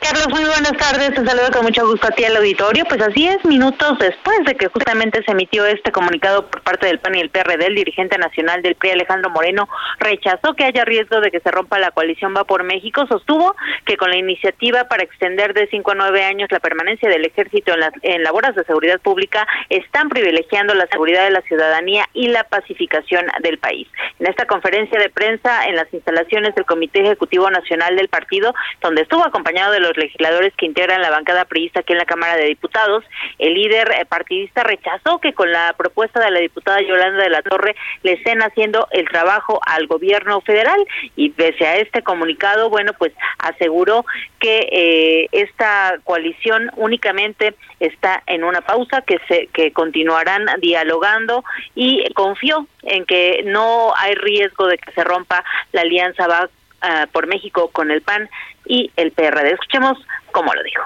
Carlos, 0.00 0.28
muy 0.30 0.44
buenas 0.44 0.72
tardes. 0.72 1.14
Te 1.14 1.24
saludo 1.24 1.50
con 1.52 1.62
mucho 1.62 1.86
gusto 1.86 2.06
a 2.06 2.10
ti 2.10 2.24
al 2.24 2.36
auditorio. 2.36 2.84
Pues 2.86 3.00
así 3.02 3.28
es, 3.28 3.44
minutos 3.44 3.98
después 3.98 4.38
de 4.44 4.54
que 4.54 4.68
justamente 4.68 5.22
se 5.24 5.32
emitió 5.32 5.64
este 5.66 5.92
comunicado 5.92 6.46
por 6.46 6.62
parte 6.62 6.86
del 6.86 6.98
PAN 6.98 7.14
y 7.14 7.20
el 7.20 7.30
PRD, 7.30 7.66
el 7.66 7.74
dirigente 7.74 8.18
nacional 8.18 8.62
del 8.62 8.74
PRI, 8.74 8.90
Alejandro 8.92 9.30
Moreno, 9.30 9.68
rechazó 9.98 10.54
que 10.54 10.64
haya 10.64 10.84
riesgo 10.84 11.20
de 11.20 11.30
que 11.30 11.40
se 11.40 11.50
rompa 11.50 11.78
la 11.78 11.90
coalición 11.90 12.34
Va 12.36 12.44
por 12.44 12.62
México. 12.64 13.06
Sostuvo 13.06 13.54
que 13.84 13.96
con 13.96 14.10
la 14.10 14.16
iniciativa 14.16 14.84
para 14.84 15.02
extender 15.02 15.54
de 15.54 15.68
cinco 15.68 15.92
a 15.92 15.94
nueve 15.94 16.24
años 16.24 16.48
la 16.50 16.60
permanencia 16.60 17.08
del 17.08 17.24
ejército 17.24 17.72
en, 17.72 17.80
las, 17.80 17.92
en 18.02 18.22
labores 18.22 18.54
de 18.54 18.64
seguridad 18.64 19.00
pública 19.00 19.46
están 19.68 20.08
privilegiando 20.08 20.74
la 20.74 20.86
seguridad 20.88 21.24
de 21.24 21.30
la 21.30 21.42
ciudadanía 21.42 22.06
y 22.12 22.28
la 22.28 22.44
pacificación 22.44 23.26
del 23.42 23.58
país. 23.58 23.88
En 24.18 24.26
esta 24.26 24.46
conferencia 24.46 24.98
de 24.98 25.08
prensa 25.08 25.66
en 25.66 25.76
las 25.76 25.92
instalaciones 25.92 26.54
del 26.54 26.64
Comité 26.64 27.00
Ejecutivo 27.00 27.50
Nacional 27.50 27.96
del 27.96 28.08
partido, 28.08 28.54
donde 28.80 29.02
estuvo 29.02 29.24
acompañado 29.24 29.69
de 29.70 29.80
los 29.80 29.96
legisladores 29.96 30.52
que 30.56 30.66
integran 30.66 31.02
la 31.02 31.10
bancada 31.10 31.44
priista 31.44 31.80
aquí 31.80 31.92
en 31.92 31.98
la 31.98 32.04
Cámara 32.04 32.36
de 32.36 32.46
Diputados, 32.46 33.04
el 33.38 33.54
líder 33.54 33.90
eh, 33.92 34.04
partidista 34.04 34.62
rechazó 34.62 35.18
que 35.18 35.32
con 35.32 35.50
la 35.50 35.74
propuesta 35.76 36.20
de 36.20 36.30
la 36.30 36.40
diputada 36.40 36.80
Yolanda 36.80 37.22
de 37.22 37.30
la 37.30 37.42
Torre 37.42 37.76
le 38.02 38.12
estén 38.12 38.42
haciendo 38.42 38.88
el 38.90 39.08
trabajo 39.08 39.60
al 39.66 39.86
gobierno 39.86 40.40
federal. 40.40 40.84
Y 41.16 41.30
pese 41.30 41.66
a 41.66 41.76
este 41.76 42.02
comunicado, 42.02 42.70
bueno, 42.70 42.92
pues 42.98 43.12
aseguró 43.38 44.04
que 44.38 44.68
eh, 44.70 45.28
esta 45.32 45.98
coalición 46.04 46.70
únicamente 46.76 47.54
está 47.78 48.22
en 48.26 48.44
una 48.44 48.60
pausa, 48.60 49.02
que 49.02 49.18
se 49.28 49.48
que 49.52 49.72
continuarán 49.72 50.46
dialogando 50.60 51.44
y 51.74 52.04
confió 52.14 52.66
en 52.82 53.04
que 53.04 53.42
no 53.44 53.92
hay 53.96 54.14
riesgo 54.14 54.66
de 54.66 54.78
que 54.78 54.92
se 54.92 55.04
rompa 55.04 55.44
la 55.72 55.82
alianza 55.82 56.26
va 56.26 56.48
ah, 56.82 57.06
por 57.12 57.26
México 57.26 57.70
con 57.72 57.90
el 57.90 58.02
PAN 58.02 58.28
y 58.66 58.90
el 58.96 59.12
PRD. 59.12 59.52
Escuchemos 59.52 59.98
cómo 60.32 60.52
lo 60.54 60.62
dijo. 60.62 60.82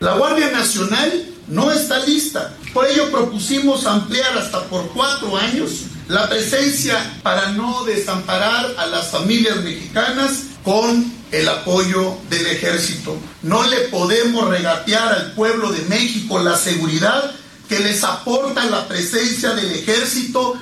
La 0.00 0.14
Guardia 0.14 0.50
Nacional 0.50 1.26
no 1.46 1.70
está 1.70 2.04
lista. 2.04 2.56
Por 2.74 2.86
ello 2.86 3.08
propusimos 3.12 3.86
ampliar 3.86 4.36
hasta 4.36 4.64
por 4.64 4.88
cuatro 4.92 5.36
años 5.36 5.84
la 6.08 6.28
presencia 6.28 6.98
para 7.22 7.50
no 7.50 7.84
desamparar 7.84 8.74
a 8.78 8.86
las 8.86 9.12
familias 9.12 9.58
mexicanas 9.62 10.46
con 10.64 11.12
el 11.30 11.48
apoyo 11.48 12.16
del 12.28 12.46
ejército. 12.48 13.16
No 13.42 13.62
le 13.62 13.76
podemos 13.88 14.48
regatear 14.48 15.12
al 15.12 15.32
pueblo 15.34 15.70
de 15.70 15.82
México 15.82 16.40
la 16.40 16.56
seguridad 16.56 17.32
que 17.68 17.78
les 17.78 18.02
aporta 18.02 18.64
la 18.64 18.88
presencia 18.88 19.54
del 19.54 19.70
ejército. 19.70 20.58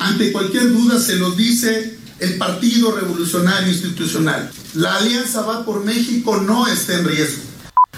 Ante 0.00 0.32
cualquier 0.32 0.68
duda 0.72 0.98
se 0.98 1.14
lo 1.14 1.30
dice 1.30 1.99
el 2.20 2.36
Partido 2.36 2.92
Revolucionario 2.92 3.68
Institucional. 3.68 4.50
La 4.74 4.96
Alianza 4.96 5.42
Va 5.42 5.64
por 5.64 5.84
México 5.84 6.36
no 6.36 6.66
está 6.66 6.94
en 6.94 7.08
riesgo. 7.08 7.42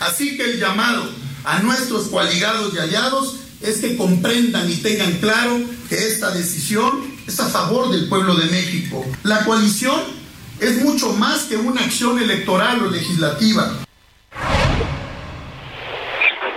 Así 0.00 0.36
que 0.36 0.52
el 0.52 0.60
llamado 0.60 1.08
a 1.44 1.58
nuestros 1.60 2.08
coaligados 2.08 2.72
y 2.74 2.78
aliados 2.78 3.36
es 3.60 3.78
que 3.78 3.96
comprendan 3.96 4.70
y 4.70 4.76
tengan 4.76 5.12
claro 5.18 5.60
que 5.88 6.08
esta 6.08 6.30
decisión 6.32 7.02
es 7.26 7.38
a 7.40 7.48
favor 7.48 7.90
del 7.90 8.08
pueblo 8.08 8.34
de 8.34 8.46
México. 8.46 9.04
La 9.22 9.44
coalición 9.44 10.00
es 10.60 10.82
mucho 10.82 11.12
más 11.14 11.42
que 11.42 11.56
una 11.56 11.82
acción 11.82 12.18
electoral 12.18 12.82
o 12.84 12.90
legislativa. 12.90 13.84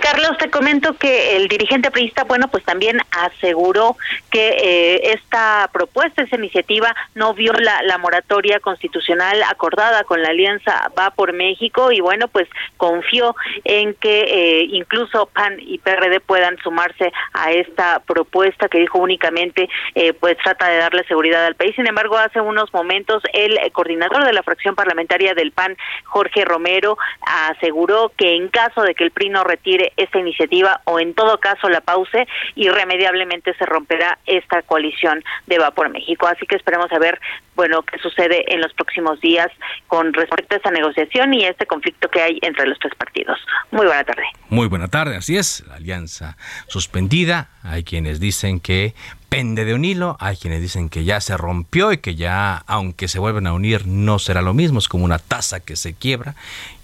Carlos, 0.08 0.38
te 0.38 0.50
comento 0.50 0.94
que 0.94 1.36
el 1.36 1.48
dirigente 1.48 1.90
priista, 1.90 2.22
bueno, 2.22 2.46
pues 2.46 2.62
también 2.62 3.00
aseguró 3.10 3.96
que 4.30 4.50
eh, 4.50 5.12
esta 5.14 5.68
propuesta, 5.72 6.22
esta 6.22 6.36
iniciativa, 6.36 6.94
no 7.16 7.34
viola 7.34 7.82
la 7.82 7.98
moratoria 7.98 8.60
constitucional 8.60 9.42
acordada 9.42 10.04
con 10.04 10.22
la 10.22 10.28
Alianza 10.28 10.92
Va 10.96 11.10
por 11.10 11.32
México 11.32 11.90
y 11.90 12.00
bueno, 12.00 12.28
pues 12.28 12.48
confió 12.76 13.34
en 13.64 13.94
que 13.94 14.20
eh, 14.20 14.68
incluso 14.70 15.26
PAN 15.26 15.56
y 15.58 15.78
PRD 15.78 16.20
puedan 16.20 16.56
sumarse 16.58 17.12
a 17.32 17.50
esta 17.50 17.98
propuesta 17.98 18.68
que 18.68 18.78
dijo 18.78 19.00
únicamente, 19.00 19.68
eh, 19.96 20.12
pues 20.12 20.36
trata 20.38 20.68
de 20.68 20.76
darle 20.76 21.02
seguridad 21.08 21.44
al 21.44 21.56
país. 21.56 21.74
Sin 21.74 21.88
embargo, 21.88 22.16
hace 22.16 22.40
unos 22.40 22.72
momentos 22.72 23.24
el 23.32 23.58
coordinador 23.72 24.24
de 24.24 24.32
la 24.32 24.44
fracción 24.44 24.76
parlamentaria 24.76 25.34
del 25.34 25.50
PAN, 25.50 25.76
Jorge 26.04 26.44
Romero, 26.44 26.96
aseguró 27.22 28.12
que 28.16 28.36
en 28.36 28.46
caso 28.50 28.82
de 28.82 28.94
que 28.94 29.02
el 29.02 29.10
PRI 29.10 29.30
no 29.30 29.42
retire 29.42 29.94
esta 29.96 30.18
iniciativa 30.18 30.80
o 30.84 31.00
en 31.00 31.14
todo 31.14 31.38
caso 31.38 31.68
la 31.68 31.80
pause, 31.80 32.26
irremediablemente 32.54 33.54
se 33.54 33.66
romperá 33.66 34.18
esta 34.26 34.62
coalición 34.62 35.22
de 35.46 35.58
Va 35.58 35.70
por 35.70 35.88
México. 35.90 36.26
Así 36.26 36.46
que 36.46 36.56
esperemos 36.56 36.92
a 36.92 36.98
ver, 36.98 37.20
bueno, 37.54 37.82
qué 37.82 37.98
sucede 37.98 38.52
en 38.52 38.60
los 38.60 38.72
próximos 38.74 39.20
días 39.20 39.48
con 39.86 40.12
respecto 40.12 40.54
a 40.54 40.58
esta 40.58 40.70
negociación 40.70 41.34
y 41.34 41.44
este 41.44 41.66
conflicto 41.66 42.08
que 42.08 42.22
hay 42.22 42.38
entre 42.42 42.66
los 42.66 42.78
tres 42.78 42.94
partidos. 42.94 43.38
Muy 43.70 43.86
buena 43.86 44.04
tarde. 44.04 44.24
Muy 44.48 44.68
buena 44.68 44.88
tarde, 44.88 45.16
así 45.16 45.36
es, 45.36 45.64
la 45.66 45.76
alianza 45.76 46.36
suspendida. 46.68 47.48
Hay 47.62 47.84
quienes 47.84 48.20
dicen 48.20 48.60
que 48.60 48.94
pende 49.28 49.64
de 49.64 49.74
un 49.74 49.84
hilo, 49.84 50.16
hay 50.20 50.36
quienes 50.36 50.60
dicen 50.60 50.88
que 50.88 51.04
ya 51.04 51.20
se 51.20 51.36
rompió 51.36 51.92
y 51.92 51.98
que 51.98 52.14
ya, 52.14 52.62
aunque 52.66 53.08
se 53.08 53.18
vuelven 53.18 53.46
a 53.46 53.52
unir, 53.52 53.86
no 53.86 54.18
será 54.18 54.42
lo 54.42 54.54
mismo, 54.54 54.78
es 54.78 54.88
como 54.88 55.04
una 55.04 55.18
taza 55.18 55.60
que 55.60 55.76
se 55.76 55.94
quiebra, 55.94 56.34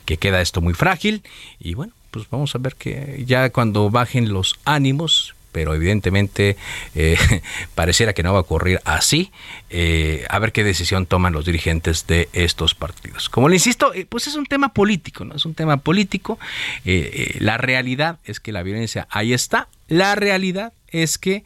que 0.05 0.17
queda 0.17 0.41
esto 0.41 0.61
muy 0.61 0.75
frágil 0.75 1.23
y 1.61 1.75
bueno, 1.75 1.93
pues 2.13 2.29
vamos 2.31 2.55
a 2.55 2.59
ver 2.59 2.77
que 2.77 3.25
ya 3.27 3.51
cuando 3.51 3.91
bajen 3.91 4.33
los 4.33 4.61
ánimos, 4.65 5.35
pero 5.51 5.75
evidentemente 5.75 6.57
eh, 6.95 7.17
pareciera 7.75 8.13
que 8.13 8.23
no 8.23 8.33
va 8.33 8.39
a 8.39 8.43
ocurrir 8.43 8.81
así. 8.85 9.33
Eh, 9.71 10.25
a 10.29 10.39
ver 10.39 10.53
qué 10.53 10.63
decisión 10.63 11.07
toman 11.07 11.33
los 11.33 11.47
dirigentes 11.47 12.07
de 12.07 12.29
estos 12.33 12.75
partidos. 12.75 13.29
Como 13.31 13.49
le 13.49 13.57
insisto, 13.57 13.95
eh, 13.95 14.07
pues 14.09 14.27
es 14.27 14.35
un 14.35 14.47
tema 14.47 14.75
político, 14.75 15.25
¿no? 15.25 15.35
Es 15.35 15.45
un 15.47 15.55
tema 15.55 15.79
político. 15.79 16.39
la 16.85 17.57
realidad 17.59 18.19
es 18.25 18.39
que 18.39 18.53
la 18.53 18.63
violencia 18.63 19.09
ahí 19.11 19.33
está. 19.33 19.69
La 19.89 20.15
realidad 20.15 20.73
es 20.89 21.17
que 21.17 21.45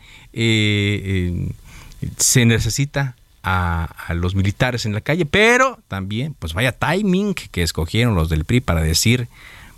se 2.17 2.45
necesita 2.45 3.15
a, 3.45 3.85
a, 4.09 4.15
los 4.15 4.35
militares 4.35 4.85
en 4.85 4.93
la 4.95 5.01
calle, 5.01 5.27
pero 5.27 5.79
también, 5.87 6.35
pues 6.37 6.53
vaya 6.53 6.73
timing 6.73 7.35
que 7.35 7.63
escogieron 7.63 8.17
los 8.17 8.29
del 8.29 8.45
PRI 8.45 8.61
para 8.61 8.83
decir 8.83 9.29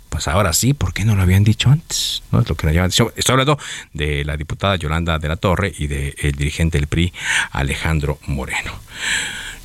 pues 0.09 0.27
ahora 0.27 0.53
sí, 0.53 0.73
¿por 0.73 0.93
qué 0.93 1.05
no 1.05 1.15
lo 1.15 1.21
habían 1.21 1.43
dicho 1.43 1.69
antes? 1.69 2.23
No 2.31 2.41
es 2.41 2.49
lo 2.49 2.55
que 2.55 2.67
nos 2.67 2.75
llama 2.75 2.85
atención. 2.85 3.11
Estoy 3.15 3.33
hablando 3.33 3.57
de 3.93 4.25
la 4.25 4.37
diputada 4.37 4.75
Yolanda 4.75 5.19
de 5.19 5.27
la 5.27 5.37
Torre 5.37 5.73
y 5.77 5.87
del 5.87 6.33
dirigente 6.35 6.77
del 6.77 6.87
PRI, 6.87 7.13
Alejandro 7.51 8.19
Moreno. 8.25 8.71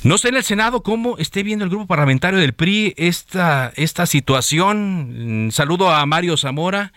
No 0.03 0.19
sé 0.19 0.29
en 0.29 0.35
el 0.35 0.43
Senado 0.43 0.83
cómo 0.83 1.17
esté 1.17 1.41
viendo 1.41 1.65
el 1.65 1.71
grupo 1.71 1.87
parlamentario 1.87 2.39
del 2.39 2.53
PRI 2.53 2.93
esta, 2.95 3.73
esta 3.75 4.05
situación. 4.05 5.49
Saludo 5.51 5.89
a 5.89 6.05
Mario 6.05 6.37
Zamora, 6.37 6.93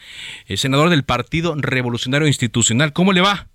el 0.47 0.59
senador 0.59 0.91
del 0.91 1.05
Partido 1.05 1.55
Revolucionario 1.57 2.29
Institucional. 2.29 2.93
¿Cómo 2.93 3.15
le 3.15 3.23
va? 3.23 3.47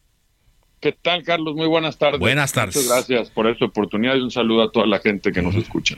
¿Qué 0.80 0.91
tal, 0.91 1.24
Carlos? 1.24 1.55
Muy 1.55 1.67
buenas 1.67 1.97
tardes. 1.97 2.20
Buenas 2.20 2.51
tardes. 2.51 2.76
Muchas 2.76 2.89
gracias 2.89 3.30
por 3.30 3.47
esta 3.47 3.65
oportunidad 3.65 4.15
y 4.15 4.22
un 4.22 4.32
saludo 4.32 4.63
a 4.63 4.72
toda 4.72 4.88
la 4.88 4.99
gente 4.99 5.32
que 5.32 5.41
nos 5.41 5.55
escucha. 5.55 5.97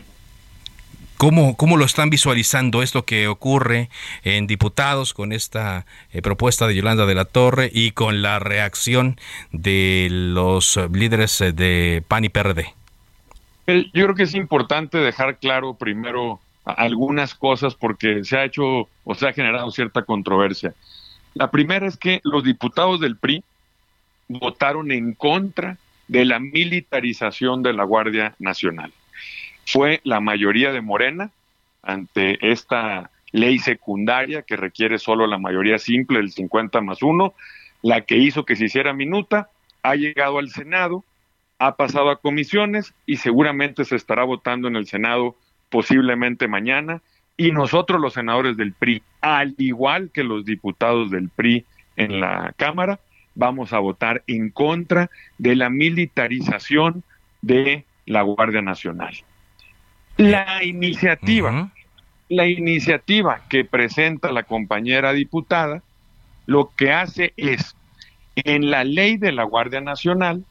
¿Cómo, 1.26 1.58
¿Cómo 1.58 1.76
lo 1.76 1.86
están 1.86 2.12
visualizando 2.12 2.84
esto 2.84 3.04
que 3.04 3.28
ocurre 3.28 3.90
en 4.24 4.46
diputados 4.46 5.16
con 5.16 5.34
esta 5.34 5.88
eh, 6.14 6.22
propuesta 6.22 6.68
de 6.68 6.76
Yolanda 6.76 7.08
de 7.08 7.16
la 7.16 7.26
Torre 7.26 7.72
y 7.74 7.94
con 7.94 8.22
la 8.22 8.38
reacción 8.38 9.18
de 9.52 10.08
los 10.12 10.80
líderes 10.94 11.40
de 11.40 12.04
PAN 12.08 12.26
y 12.26 12.30
PRD? 12.30 12.76
Yo 13.66 14.04
creo 14.04 14.14
que 14.14 14.22
es 14.22 14.36
importante 14.36 15.00
dejar 15.00 15.40
claro 15.40 15.74
primero 15.74 16.40
algunas 16.64 17.34
cosas 17.34 17.74
porque 17.74 18.24
se 18.24 18.38
ha 18.38 18.46
hecho 18.46 18.88
o 19.04 19.16
se 19.16 19.28
ha 19.28 19.34
generado 19.34 19.72
cierta 19.72 20.04
controversia. 20.04 20.76
La 21.34 21.50
primera 21.50 21.88
es 21.88 21.98
que 21.98 22.22
los 22.24 22.44
diputados 22.44 23.00
del 23.00 23.18
PRI 23.18 23.44
votaron 24.28 24.92
en 24.92 25.16
contra 25.16 25.80
de 26.08 26.24
la 26.24 26.38
militarización 26.38 27.64
de 27.64 27.74
la 27.74 27.84
Guardia 27.84 28.36
Nacional. 28.38 28.92
Fue 29.66 30.02
la 30.04 30.20
mayoría 30.20 30.72
de 30.72 30.82
Morena 30.82 31.32
ante 31.82 32.38
esta 32.52 33.10
ley 33.32 33.60
secundaria 33.60 34.44
que 34.44 34.56
requiere 34.56 34.98
solo 34.98 35.28
la 35.28 35.38
mayoría 35.38 35.78
simple 35.78 36.20
del 36.20 36.32
50 36.32 36.82
más 36.82 37.02
1, 37.02 37.34
la 37.82 38.02
que 38.02 38.18
hizo 38.18 38.46
que 38.46 38.56
se 38.56 38.66
hiciera 38.66 38.94
minuta, 38.94 39.50
ha 39.84 39.96
llegado 39.96 40.40
al 40.40 40.50
Senado, 40.50 41.04
ha 41.60 41.76
pasado 41.76 42.10
a 42.10 42.20
comisiones 42.20 42.94
y 43.06 43.18
seguramente 43.18 43.86
se 43.86 43.96
estará 43.96 44.24
votando 44.24 44.68
en 44.68 44.76
el 44.76 44.88
Senado 44.88 45.36
posiblemente 45.70 46.48
mañana. 46.48 47.02
Y 47.38 47.52
nosotros 47.52 48.00
los 48.00 48.14
senadores 48.14 48.56
del 48.56 48.74
PRI, 48.74 49.04
al 49.20 49.56
igual 49.58 50.10
que 50.14 50.24
los 50.24 50.46
diputados 50.46 51.12
del 51.12 51.30
PRI 51.30 51.66
en 51.98 52.22
la 52.22 52.54
Cámara, 52.56 53.00
vamos 53.36 53.74
a 53.74 53.80
votar 53.80 54.24
en 54.28 54.50
contra 54.50 55.10
de 55.38 55.56
la 55.56 55.70
militarización 55.70 57.04
de 57.42 57.84
la 58.06 58.22
Guardia 58.22 58.62
Nacional. 58.62 59.16
La 60.18 60.64
iniciativa, 60.64 61.72
la 62.30 62.48
iniciativa 62.48 63.42
que 63.50 63.66
presenta 63.66 64.32
la 64.32 64.44
compañera 64.44 65.14
diputada, 65.14 65.82
lo 66.46 66.72
que 66.76 66.92
hace 66.92 67.34
es, 67.38 67.76
en 68.36 68.70
la 68.70 68.84
ley 68.84 69.18
de 69.18 69.32
la 69.32 69.44
Guardia 69.44 69.82
Nacional, 69.82 70.46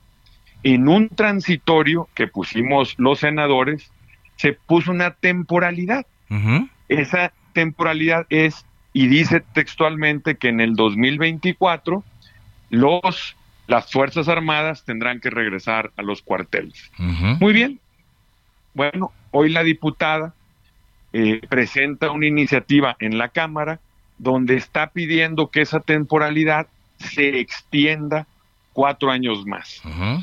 en 0.63 0.89
un 0.89 1.09
transitorio 1.09 2.09
que 2.15 2.27
pusimos 2.27 2.95
los 2.99 3.21
senadores, 3.21 3.91
se 4.37 4.53
puso 4.53 4.91
una 4.91 5.13
temporalidad. 5.13 6.07
Esa 6.89 7.33
temporalidad 7.53 8.27
es, 8.31 8.67
y 8.93 9.07
dice 9.07 9.41
textualmente 9.53 10.37
que 10.37 10.49
en 10.49 10.61
el 10.61 10.75
2024 10.75 12.03
los, 12.71 13.37
las 13.67 13.93
Fuerzas 13.93 14.29
Armadas 14.29 14.85
tendrán 14.85 15.21
que 15.21 15.31
regresar 15.31 15.93
a 15.97 16.03
los 16.03 16.23
cuarteles. 16.23 16.91
Muy 16.99 17.53
bien. 17.53 17.79
Bueno, 18.75 19.13
hoy 19.31 19.51
la 19.51 19.63
diputada 19.63 20.35
eh, 21.13 21.41
presenta 21.49 22.11
una 22.11 22.27
iniciativa 22.27 22.97
en 22.99 23.19
la 23.19 23.29
Cámara 23.29 23.81
donde 24.19 24.57
está 24.57 24.89
pidiendo 24.89 25.49
que 25.49 25.63
esa 25.63 25.81
temporalidad 25.81 26.67
se 26.99 27.39
extienda 27.39 28.27
cuatro 28.73 29.11
años 29.11 29.47
más. 29.47 29.81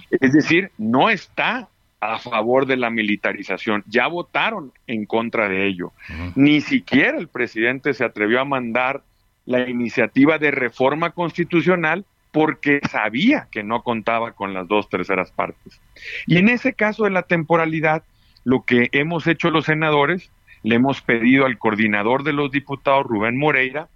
Es 0.10 0.34
decir, 0.34 0.72
no 0.78 1.10
está 1.10 1.70
a 2.02 2.18
favor 2.20 2.66
de 2.66 2.78
la 2.78 2.90
militarización, 2.90 3.84
ya 3.88 4.08
votaron 4.08 4.74
en 4.88 5.06
contra 5.06 5.48
de 5.48 5.68
ello. 5.68 5.94
Ni 6.36 6.60
siquiera 6.62 7.18
el 7.18 7.28
presidente 7.28 7.94
se 7.94 8.04
atrevió 8.04 8.42
a 8.42 8.46
mandar 8.46 9.04
la 9.46 9.70
iniciativa 9.70 10.38
de 10.38 10.52
reforma 10.52 11.12
constitucional 11.12 12.06
porque 12.32 12.80
sabía 12.90 13.48
que 13.52 13.64
no 13.64 13.84
contaba 13.84 14.32
con 14.32 14.54
las 14.54 14.68
dos 14.68 14.90
terceras 14.90 15.32
partes. 15.32 15.80
Y 16.26 16.38
en 16.38 16.50
ese 16.50 16.74
caso 16.74 17.04
de 17.04 17.10
la 17.12 17.24
temporalidad, 17.24 18.04
lo 18.44 18.64
que 18.64 18.90
hemos 18.92 19.28
hecho 19.28 19.50
los 19.50 19.66
senadores, 19.66 20.32
le 20.64 20.76
hemos 20.76 21.02
pedido 21.02 21.46
al 21.46 21.58
coordinador 21.58 22.24
de 22.24 22.34
los 22.34 22.52
diputados, 22.52 23.06
Rubén 23.06 23.38
Moreira, 23.38 23.88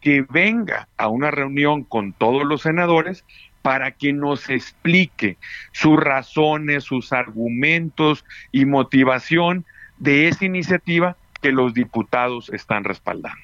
que 0.00 0.24
venga 0.28 0.88
a 0.96 1.08
una 1.08 1.30
reunión 1.30 1.82
con 1.82 2.12
todos 2.12 2.44
los 2.44 2.62
senadores 2.62 3.24
para 3.62 3.90
que 3.90 4.12
nos 4.12 4.48
explique 4.48 5.38
sus 5.72 5.98
razones, 5.98 6.84
sus 6.84 7.12
argumentos 7.12 8.24
y 8.52 8.64
motivación 8.64 9.64
de 9.98 10.28
esa 10.28 10.44
iniciativa 10.44 11.16
que 11.42 11.50
los 11.50 11.74
diputados 11.74 12.48
están 12.50 12.84
respaldando. 12.84 13.42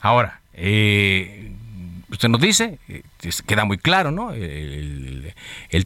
Ahora, 0.00 0.40
eh, 0.54 1.52
usted 2.10 2.28
nos 2.28 2.40
dice, 2.40 2.78
eh, 2.88 3.02
queda 3.46 3.64
muy 3.64 3.78
claro, 3.78 4.10
¿no? 4.10 4.32
El, 4.32 5.32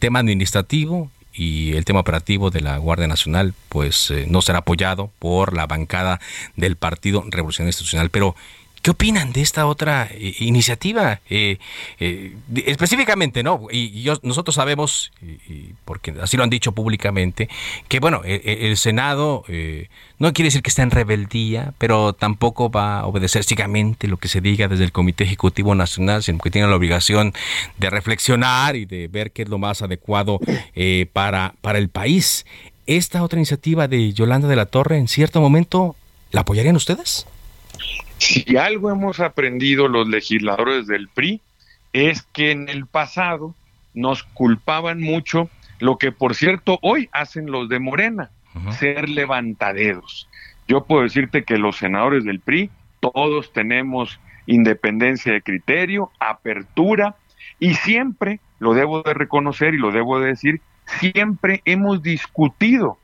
tema 0.00 0.20
administrativo 0.20 1.10
y 1.34 1.74
el 1.74 1.84
tema 1.84 2.00
operativo 2.00 2.50
de 2.50 2.60
la 2.60 2.76
Guardia 2.76 3.06
Nacional, 3.06 3.54
pues 3.68 4.10
eh, 4.10 4.26
no 4.28 4.42
será 4.42 4.58
apoyado 4.58 5.10
por 5.18 5.54
la 5.54 5.66
bancada 5.66 6.20
del 6.56 6.76
Partido 6.76 7.24
Revolución 7.28 7.66
Institucional. 7.66 8.10
Pero, 8.10 8.34
¿Qué 8.82 8.90
opinan 8.90 9.32
de 9.32 9.42
esta 9.42 9.66
otra 9.66 10.08
eh, 10.10 10.34
iniciativa? 10.40 11.20
Eh, 11.30 11.58
eh, 12.00 12.34
específicamente, 12.66 13.44
¿no? 13.44 13.68
Y, 13.70 14.10
nosotros 14.22 14.56
sabemos, 14.56 15.12
porque 15.84 16.12
así 16.20 16.36
lo 16.36 16.42
han 16.42 16.50
dicho 16.50 16.72
públicamente, 16.72 17.48
que 17.86 18.00
bueno, 18.00 18.22
e, 18.24 18.42
e, 18.44 18.66
el, 18.66 18.76
Senado 18.76 19.44
no 20.18 20.32
quiere 20.32 20.48
decir 20.48 20.62
que 20.62 20.70
esté 20.70 20.82
en 20.82 20.90
rebeldía, 20.90 21.74
pero 21.78 22.12
tampoco 22.12 22.70
va 22.70 23.00
a 23.00 23.06
obedecer 23.06 23.44
ciegamente 23.44 24.08
lo 24.08 24.16
que 24.16 24.26
se 24.26 24.40
diga 24.40 24.66
desde 24.66 24.82
el 24.82 24.90
Comité 24.90 25.22
Ejecutivo 25.22 25.76
Nacional, 25.76 26.24
sino 26.24 26.38
que 26.38 26.50
tiene 26.50 26.66
la 26.66 26.74
obligación 26.74 27.32
de 27.78 27.88
reflexionar 27.88 28.74
y 28.74 28.84
de 28.84 29.06
ver 29.06 29.30
qué 29.30 29.42
es 29.42 29.48
lo 29.48 29.58
más 29.58 29.82
adecuado 29.82 30.40
para, 31.12 31.54
para 31.60 31.78
el 31.78 31.88
país. 31.88 32.46
¿Esta 32.86 33.22
otra 33.22 33.38
iniciativa 33.38 33.86
de 33.86 34.12
Yolanda 34.12 34.48
de 34.48 34.56
la 34.56 34.66
Torre 34.66 34.98
en 34.98 35.06
cierto 35.06 35.40
momento 35.40 35.94
la 36.32 36.40
apoyarían 36.40 36.74
ustedes? 36.74 37.26
Si 38.22 38.56
algo 38.56 38.88
hemos 38.92 39.18
aprendido 39.18 39.88
los 39.88 40.06
legisladores 40.06 40.86
del 40.86 41.08
PRI 41.08 41.40
es 41.92 42.22
que 42.22 42.52
en 42.52 42.68
el 42.68 42.86
pasado 42.86 43.52
nos 43.94 44.22
culpaban 44.22 45.00
mucho 45.00 45.50
lo 45.80 45.98
que 45.98 46.12
por 46.12 46.36
cierto 46.36 46.78
hoy 46.82 47.08
hacen 47.10 47.50
los 47.50 47.68
de 47.68 47.80
Morena, 47.80 48.30
ser 48.78 49.08
levantaderos. 49.08 50.28
Yo 50.68 50.84
puedo 50.84 51.02
decirte 51.02 51.42
que 51.42 51.58
los 51.58 51.78
senadores 51.78 52.22
del 52.22 52.38
PRI 52.38 52.70
todos 53.00 53.52
tenemos 53.52 54.20
independencia 54.46 55.32
de 55.32 55.42
criterio, 55.42 56.12
apertura 56.20 57.16
y 57.58 57.74
siempre, 57.74 58.38
lo 58.60 58.72
debo 58.72 59.02
de 59.02 59.14
reconocer 59.14 59.74
y 59.74 59.78
lo 59.78 59.90
debo 59.90 60.20
de 60.20 60.28
decir, 60.28 60.60
siempre 61.00 61.60
hemos 61.64 62.04
discutido 62.04 62.98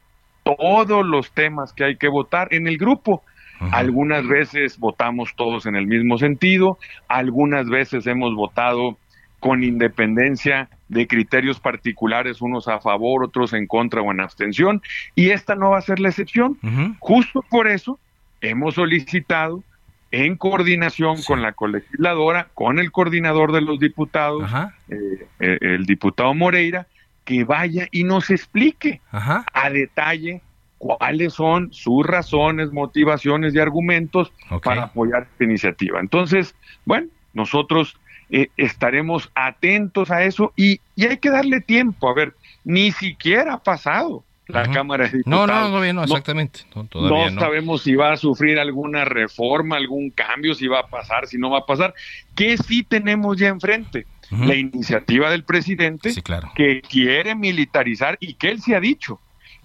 todos 0.45 1.05
los 1.05 1.33
temas 1.33 1.73
que 1.73 1.83
hay 1.83 1.97
que 1.97 2.09
votar 2.09 2.55
en 2.55 2.69
el 2.69 2.79
grupo. 2.79 3.25
Algunas 3.73 4.27
veces 4.27 4.79
votamos 4.79 5.35
todos 5.37 5.67
en 5.67 5.77
el 5.77 5.87
mismo 5.87 6.19
sentido, 6.19 6.79
algunas 7.09 7.69
veces 7.69 8.07
hemos 8.07 8.35
votado 8.35 8.97
con 9.41 9.63
independencia 9.63 10.69
de 10.89 11.07
criterios 11.07 11.61
particulares, 11.61 12.41
unos 12.41 12.67
a 12.69 12.81
favor, 12.81 13.25
otros 13.25 13.53
en 13.53 13.67
contra 13.67 14.01
o 14.01 14.11
en 14.11 14.21
abstención, 14.21 14.83
y 15.15 15.31
esta 15.31 15.55
no 15.55 15.71
va 15.71 15.79
a 15.79 15.83
ser 15.83 16.01
la 16.01 16.09
excepción. 16.09 16.59
Justo 16.99 17.45
por 17.49 17.69
eso 17.69 17.99
hemos 18.41 18.75
solicitado 18.75 19.63
en 20.11 20.37
coordinación 20.37 21.23
con 21.23 21.43
la 21.43 21.53
colegisladora, 21.53 22.49
con 22.55 22.79
el 22.79 22.91
coordinador 22.91 23.53
de 23.53 23.61
los 23.61 23.79
diputados, 23.79 24.51
eh, 24.89 24.97
eh, 25.41 25.59
el 25.61 25.85
diputado 25.85 26.35
Moreira, 26.35 26.87
que 27.25 27.45
vaya 27.45 27.87
y 27.91 28.05
nos 28.05 28.31
explique 28.31 29.03
a 29.13 29.71
detalle 29.71 30.41
cuáles 30.79 31.35
son 31.35 31.73
sus 31.73 32.07
razones, 32.07 32.73
motivaciones 32.73 33.55
y 33.55 33.59
argumentos 33.59 34.33
para 34.63 34.85
apoyar 34.85 35.25
esta 35.31 35.45
iniciativa. 35.45 36.01
Entonces, 36.01 36.55
bueno, 36.85 37.09
nosotros 37.35 37.99
eh, 38.31 38.49
estaremos 38.57 39.31
atentos 39.35 40.11
a 40.11 40.23
eso 40.25 40.53
y, 40.57 40.81
hay 40.99 41.19
que 41.19 41.31
darle 41.31 41.61
tiempo. 41.61 42.09
A 42.09 42.15
ver, 42.15 42.35
ni 42.65 42.93
siquiera 42.93 43.55
ha 43.55 43.63
pasado 43.63 44.25
la 44.47 44.71
Cámara 44.71 45.05
de 45.05 45.19
Diputados. 45.19 45.49
No, 45.49 45.81
no, 45.81 45.93
no, 45.93 46.03
exactamente. 46.05 46.61
No, 46.95 47.31
sabemos 47.39 47.83
si 47.83 47.95
va 47.95 48.13
a 48.13 48.17
sufrir 48.17 48.59
alguna 48.59 49.05
reforma, 49.05 49.77
algún 49.77 50.11
cambio, 50.11 50.55
si 50.55 50.67
va 50.69 50.81
a 50.81 50.87
pasar, 50.87 51.27
si 51.27 51.39
no 51.39 51.51
va 51.51 51.59
a 51.59 51.67
pasar. 51.67 51.95
¿Qué 52.35 52.57
sí 52.57 52.83
tenemos 52.83 53.37
ya 53.37 53.49
enfrente? 53.49 54.07
La 54.31 54.55
iniciativa 54.55 55.31
del 55.31 55.43
presidente 55.43 56.13
que 56.55 56.83
quiere 56.83 57.35
militarizar 57.35 58.19
y 58.21 58.35
que 58.35 58.51
él 58.51 58.61
se 58.61 58.77
ha 58.77 58.81
dicho 58.81 59.19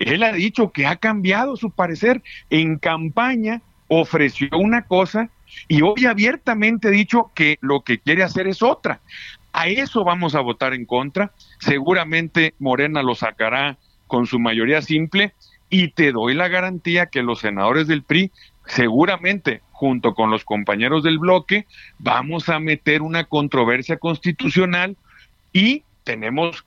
él 0.03 0.23
ha 0.23 0.31
dicho 0.31 0.71
que 0.71 0.85
ha 0.85 0.95
cambiado 0.95 1.55
su 1.55 1.71
parecer. 1.71 2.21
En 2.49 2.77
campaña 2.77 3.61
ofreció 3.87 4.49
una 4.53 4.83
cosa 4.83 5.29
y 5.67 5.81
hoy 5.81 6.05
abiertamente 6.05 6.87
ha 6.87 6.91
dicho 6.91 7.31
que 7.35 7.57
lo 7.61 7.81
que 7.81 7.99
quiere 7.99 8.23
hacer 8.23 8.47
es 8.47 8.61
otra. 8.61 9.01
A 9.51 9.67
eso 9.67 10.03
vamos 10.03 10.35
a 10.35 10.41
votar 10.41 10.73
en 10.73 10.85
contra. 10.85 11.31
Seguramente 11.59 12.55
Morena 12.59 13.03
lo 13.03 13.15
sacará 13.15 13.77
con 14.07 14.25
su 14.25 14.39
mayoría 14.39 14.81
simple 14.81 15.33
y 15.69 15.89
te 15.89 16.11
doy 16.11 16.33
la 16.33 16.47
garantía 16.47 17.07
que 17.07 17.23
los 17.23 17.39
senadores 17.39 17.87
del 17.87 18.03
PRI 18.03 18.31
seguramente 18.65 19.61
junto 19.71 20.13
con 20.13 20.31
los 20.31 20.45
compañeros 20.45 21.03
del 21.03 21.19
bloque 21.19 21.65
vamos 21.99 22.49
a 22.49 22.59
meter 22.59 23.01
una 23.01 23.25
controversia 23.25 23.97
constitucional 23.97 24.95
y 25.51 25.83
tenemos, 26.03 26.65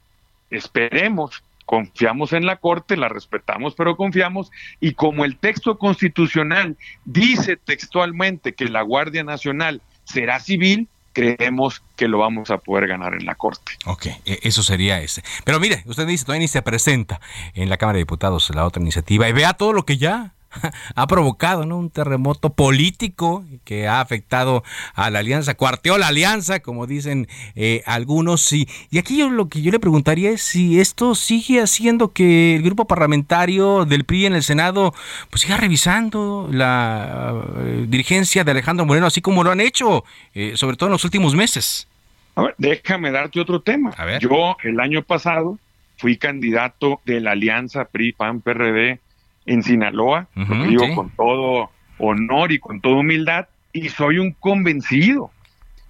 esperemos, 0.51 1.43
confiamos 1.67 2.33
en 2.33 2.47
la 2.47 2.57
Corte, 2.57 2.97
la 2.97 3.09
respetamos, 3.09 3.75
pero 3.75 3.97
confiamos, 3.97 4.51
y 4.81 4.95
como 4.95 5.25
el 5.25 5.37
texto 5.37 5.79
constitucional 5.79 6.77
dice 7.05 7.57
textualmente 7.57 8.55
que 8.55 8.67
la 8.67 8.83
Guardia 8.83 9.25
Nacional 9.25 9.83
será 10.05 10.41
civil, 10.41 10.89
creemos 11.13 11.83
que 11.97 12.09
lo 12.09 12.19
vamos 12.19 12.51
a 12.51 12.59
poder 12.59 12.87
ganar 12.87 13.15
en 13.15 13.27
la 13.27 13.35
Corte. 13.35 13.73
Ok, 13.87 14.07
e, 14.25 14.39
eso 14.43 14.63
sería 14.63 15.01
ese. 15.01 15.23
Pero 15.45 15.59
mire, 15.59 15.83
usted 15.87 16.07
dice, 16.07 16.25
todavía 16.25 16.43
ni 16.43 16.49
se 16.49 16.63
presenta 16.63 17.21
en 17.55 17.69
la 17.69 17.77
Cámara 17.77 17.97
de 17.97 18.03
Diputados 18.03 18.51
la 18.55 18.65
otra 18.65 18.81
iniciativa 18.81 19.29
y 19.29 19.33
vea 19.33 19.55
todo 19.55 19.73
lo 19.73 19.85
que 19.85 19.97
ya 19.99 20.35
ha 20.95 21.07
provocado 21.07 21.67
¿no? 21.67 21.77
un 21.77 21.91
terremoto 21.91 22.51
político 22.51 23.45
que 23.65 23.87
ha 23.87 24.01
afectado 24.01 24.63
a 24.95 25.11
la 25.11 25.21
alianza, 25.21 25.55
cuarteó 25.55 25.99
la 25.99 26.09
alianza, 26.09 26.61
como 26.61 26.87
dicen 26.87 27.29
eh, 27.55 27.83
algunos. 27.87 28.53
Y, 28.53 28.69
y 28.91 28.99
aquí 28.99 29.19
yo 29.19 29.31
lo 29.31 29.49
que 29.49 29.63
yo 29.63 29.71
le 29.71 29.81
preguntaría 29.81 30.31
es 30.31 30.43
si 30.43 30.81
esto 30.81 31.15
sigue 31.15 31.61
haciendo 31.61 32.13
que 32.13 32.57
el 32.57 32.63
grupo 32.63 32.87
parlamentario 32.87 33.85
del 33.85 34.05
PRI 34.05 34.27
en 34.27 34.35
el 34.35 34.43
Senado 34.43 34.95
pues 35.31 35.43
siga 35.43 35.57
revisando 35.57 36.49
la 36.51 37.43
eh, 37.59 37.85
dirigencia 37.89 38.45
de 38.45 38.51
Alejandro 38.51 38.87
Moreno, 38.87 39.07
así 39.07 39.21
como 39.21 39.45
lo 39.45 39.51
han 39.51 39.61
hecho, 39.61 40.05
eh, 40.35 40.53
sobre 40.57 40.77
todo 40.77 40.89
en 40.89 40.93
los 40.93 41.05
últimos 41.05 41.35
meses. 41.35 41.89
A 42.35 42.43
ver, 42.43 42.55
déjame 42.59 43.11
darte 43.11 43.41
otro 43.41 43.61
tema. 43.61 43.95
Yo 44.21 44.57
el 44.63 44.79
año 44.81 45.03
pasado 45.03 45.59
fui 45.97 46.19
candidato 46.19 47.01
de 47.05 47.21
la 47.21 47.33
alianza 47.33 47.87
PRI-PAN-PRD 47.87 49.01
en 49.47 49.63
Sinaloa, 49.63 50.29
lo 50.35 50.65
digo 50.65 50.95
con 50.95 51.11
todo 51.11 51.71
honor 51.99 52.53
y 52.53 52.59
con 52.59 52.81
toda 52.81 52.97
humildad, 52.97 53.47
y 53.73 53.89
soy 53.89 54.19
un 54.19 54.33
convencido 54.33 55.31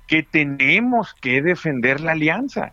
que 0.07 0.23
tenemos 0.23 1.15
que 1.15 1.43
defender 1.43 2.01
la 2.01 2.13
alianza 2.13 2.73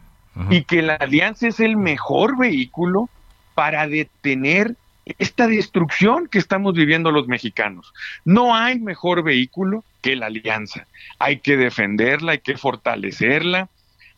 y 0.50 0.64
que 0.64 0.82
la 0.82 0.96
alianza 0.96 1.48
es 1.48 1.60
el 1.60 1.78
mejor 1.78 2.38
vehículo 2.38 3.10
para 3.56 3.88
detener 3.88 4.76
esta 5.20 5.48
destrucción 5.48 6.28
que 6.28 6.40
estamos 6.40 6.74
viviendo 6.74 7.12
los 7.12 7.28
mexicanos. 7.28 7.94
No 8.26 8.56
hay 8.56 8.80
mejor 8.80 9.24
vehículo 9.24 9.84
que 10.02 10.16
la 10.16 10.28
alianza. 10.28 10.88
Hay 11.20 11.40
que 11.40 11.58
defenderla, 11.58 12.34
hay 12.34 12.40
que 12.40 12.58
fortalecerla, 12.58 13.70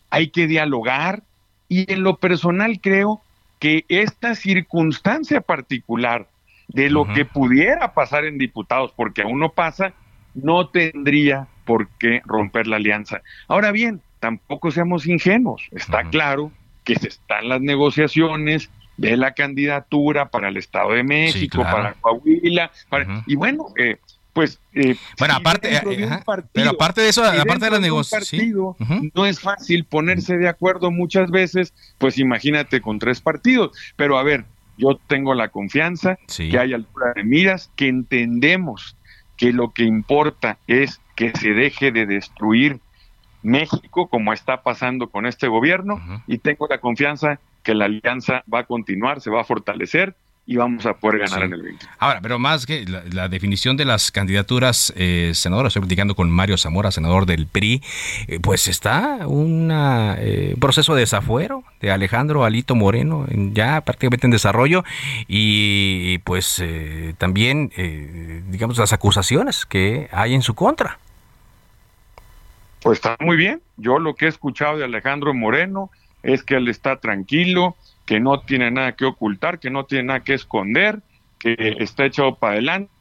hay 0.09 0.29
que 0.29 0.47
dialogar 0.47 1.23
y 1.67 1.91
en 1.91 2.03
lo 2.03 2.17
personal 2.17 2.79
creo 2.81 3.21
que 3.59 3.85
esta 3.89 4.35
circunstancia 4.35 5.41
particular 5.41 6.27
de 6.67 6.89
lo 6.89 7.05
que 7.13 7.25
pudiera 7.25 7.93
pasar 7.93 8.25
en 8.25 8.37
diputados, 8.37 8.91
porque 8.95 9.21
aún 9.21 9.39
no 9.39 9.49
pasa, 9.49 9.93
no 10.33 10.69
tendría 10.69 11.47
por 11.65 11.87
qué 11.99 12.21
romper 12.25 12.67
la 12.67 12.77
alianza. 12.77 13.21
Ahora 13.47 13.71
bien, 13.71 14.01
tampoco 14.19 14.71
seamos 14.71 15.07
ingenuos. 15.07 15.63
Está 15.71 16.03
claro 16.09 16.51
que 16.83 16.95
se 16.95 17.07
están 17.07 17.49
las 17.49 17.61
negociaciones 17.61 18.69
de 18.97 19.17
la 19.17 19.33
candidatura 19.33 20.29
para 20.29 20.49
el 20.49 20.57
Estado 20.57 20.93
de 20.93 21.03
México, 21.03 21.63
para 21.63 21.93
Coahuila, 21.93 22.71
y 23.25 23.35
bueno, 23.35 23.67
eh, 23.77 23.97
pues 24.35 24.59
eh, 24.73 24.97
bueno 25.17 25.33
aparte 25.35 25.73
eh, 25.73 25.81
pero 26.51 26.71
aparte 26.71 26.99
de 26.99 27.07
eso 27.07 27.23
aparte 27.23 27.65
de 27.65 27.71
las 27.71 27.79
negociaciones 27.79 28.53
no 29.13 29.25
es 29.25 29.39
fácil 29.39 29.85
ponerse 29.85 30.37
de 30.37 30.49
acuerdo 30.49 30.91
muchas 30.91 31.31
veces 31.31 31.73
pues 31.97 32.17
imagínate 32.17 32.81
con 32.81 32.99
tres 32.99 33.21
partidos. 33.21 33.71
Pero 33.95 34.17
a 34.17 34.23
ver 34.23 34.43
yo 34.77 34.99
tengo 35.07 35.33
la 35.33 35.49
confianza 35.49 36.17
que 36.27 36.57
hay 36.57 36.73
altura 36.73 37.13
de 37.15 37.23
miras, 37.23 37.71
que 37.75 37.87
entendemos 37.87 38.95
que 39.37 39.51
lo 39.53 39.71
que 39.71 39.83
importa 39.83 40.57
es 40.67 41.01
que 41.15 41.31
se 41.31 41.49
deje 41.49 41.91
de 41.91 42.05
destruir 42.05 42.79
México 43.43 44.07
como 44.07 44.33
está 44.33 44.63
pasando 44.63 45.09
con 45.09 45.25
este 45.25 45.47
gobierno 45.47 46.01
y 46.27 46.39
tengo 46.39 46.67
la 46.67 46.79
confianza 46.79 47.39
que 47.63 47.75
la 47.75 47.85
alianza 47.85 48.43
va 48.51 48.59
a 48.59 48.65
continuar, 48.65 49.21
se 49.21 49.29
va 49.29 49.41
a 49.41 49.45
fortalecer 49.45 50.15
y 50.47 50.57
vamos 50.57 50.85
a 50.85 50.93
poder 50.93 51.19
ganar 51.19 51.43
en 51.43 51.53
el 51.53 51.61
20. 51.63 51.85
Ahora, 51.97 52.21
pero 52.21 52.37
más 52.37 52.65
que 52.65 52.85
la, 52.85 53.27
definición 53.29 53.77
de 53.77 53.85
las 53.85 54.11
candidaturas, 54.11 54.93
eh, 54.95 55.31
senador, 55.33 55.65
estoy 55.65 55.81
platicando 55.81 56.15
con 56.15 56.29
Mario 56.29 56.57
Zamora, 56.57 56.91
senador 56.91 57.25
del 57.25 57.47
PRI, 57.47 57.81
eh, 58.27 58.39
pues 58.39 58.67
está 58.67 59.19
eh, 59.21 59.25
un 59.25 60.59
proceso 60.59 60.93
de 60.93 61.01
desafuero 61.01 61.63
de 61.81 61.91
Alejandro 61.91 62.43
Alito 62.43 62.75
Moreno, 62.75 63.25
ya 63.53 63.81
prácticamente 63.81 64.27
en 64.27 64.31
desarrollo, 64.31 64.83
y 65.27 66.19
pues 66.19 66.63
también, 67.17 67.71
digamos, 68.49 68.77
las 68.77 68.93
acusaciones 68.93 69.65
que 69.65 70.09
hay 70.11 70.33
en 70.33 70.41
su 70.41 70.53
contra. 70.53 70.99
Pues 72.81 72.99
está 72.99 73.17
muy 73.19 73.35
bien. 73.35 73.61
Yo 73.77 73.97
lo 73.97 74.15
que 74.15 74.25
he 74.25 74.27
escuchado 74.29 74.77
de 74.77 74.85
Alejandro 74.85 75.33
Moreno 75.33 75.89
es 76.21 76.43
que 76.43 76.55
él 76.55 76.67
está 76.67 76.97
tranquilo, 76.97 77.75
que 78.05 78.19
no 78.19 78.39
tiene 78.39 78.71
nada 78.71 78.93
que 78.93 79.05
ocultar, 79.05 79.59
que 79.59 79.69
no 79.69 79.85
tiene 79.85 80.05
nada 80.05 80.19
que 80.21 80.33
esconder, 80.33 81.01
que 81.39 81.75
está 81.79 82.05
echado 82.05 82.35
para 82.35 82.53
adelante. 82.53 82.91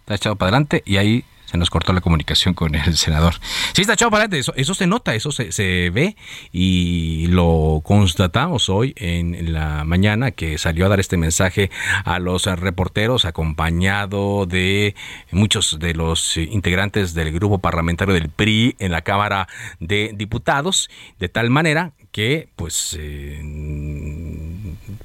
Está 0.00 0.14
echado 0.14 0.36
para 0.36 0.48
adelante 0.48 0.82
y 0.86 0.96
ahí 0.96 1.24
se 1.46 1.58
nos 1.58 1.70
cortó 1.70 1.92
la 1.92 2.00
comunicación 2.00 2.54
con 2.54 2.74
el 2.74 2.96
senador. 2.96 3.34
Sí, 3.72 3.82
está 3.82 3.94
echado 3.94 4.10
para 4.10 4.24
adelante, 4.24 4.52
eso, 4.56 4.74
se 4.74 4.86
nota, 4.86 5.14
eso 5.14 5.30
se, 5.30 5.52
se, 5.52 5.90
ve 5.90 6.16
y 6.52 7.28
lo 7.28 7.80
constatamos 7.84 8.68
hoy 8.68 8.92
en 8.96 9.52
la 9.52 9.84
mañana 9.84 10.32
que 10.32 10.58
salió 10.58 10.86
a 10.86 10.88
dar 10.88 11.00
este 11.00 11.16
mensaje 11.16 11.70
a 12.04 12.18
los 12.18 12.46
reporteros 12.46 13.24
acompañado 13.24 14.46
de 14.46 14.94
muchos 15.30 15.78
de 15.78 15.94
los 15.94 16.36
integrantes 16.36 17.14
del 17.14 17.32
grupo 17.32 17.58
parlamentario 17.58 18.14
del 18.14 18.28
PRI 18.28 18.74
en 18.78 18.90
la 18.90 19.02
Cámara 19.02 19.48
de 19.78 20.12
Diputados, 20.14 20.90
de 21.18 21.28
tal 21.28 21.50
manera 21.50 21.92
que 22.16 22.48
pues 22.56 22.96
eh, 22.98 23.42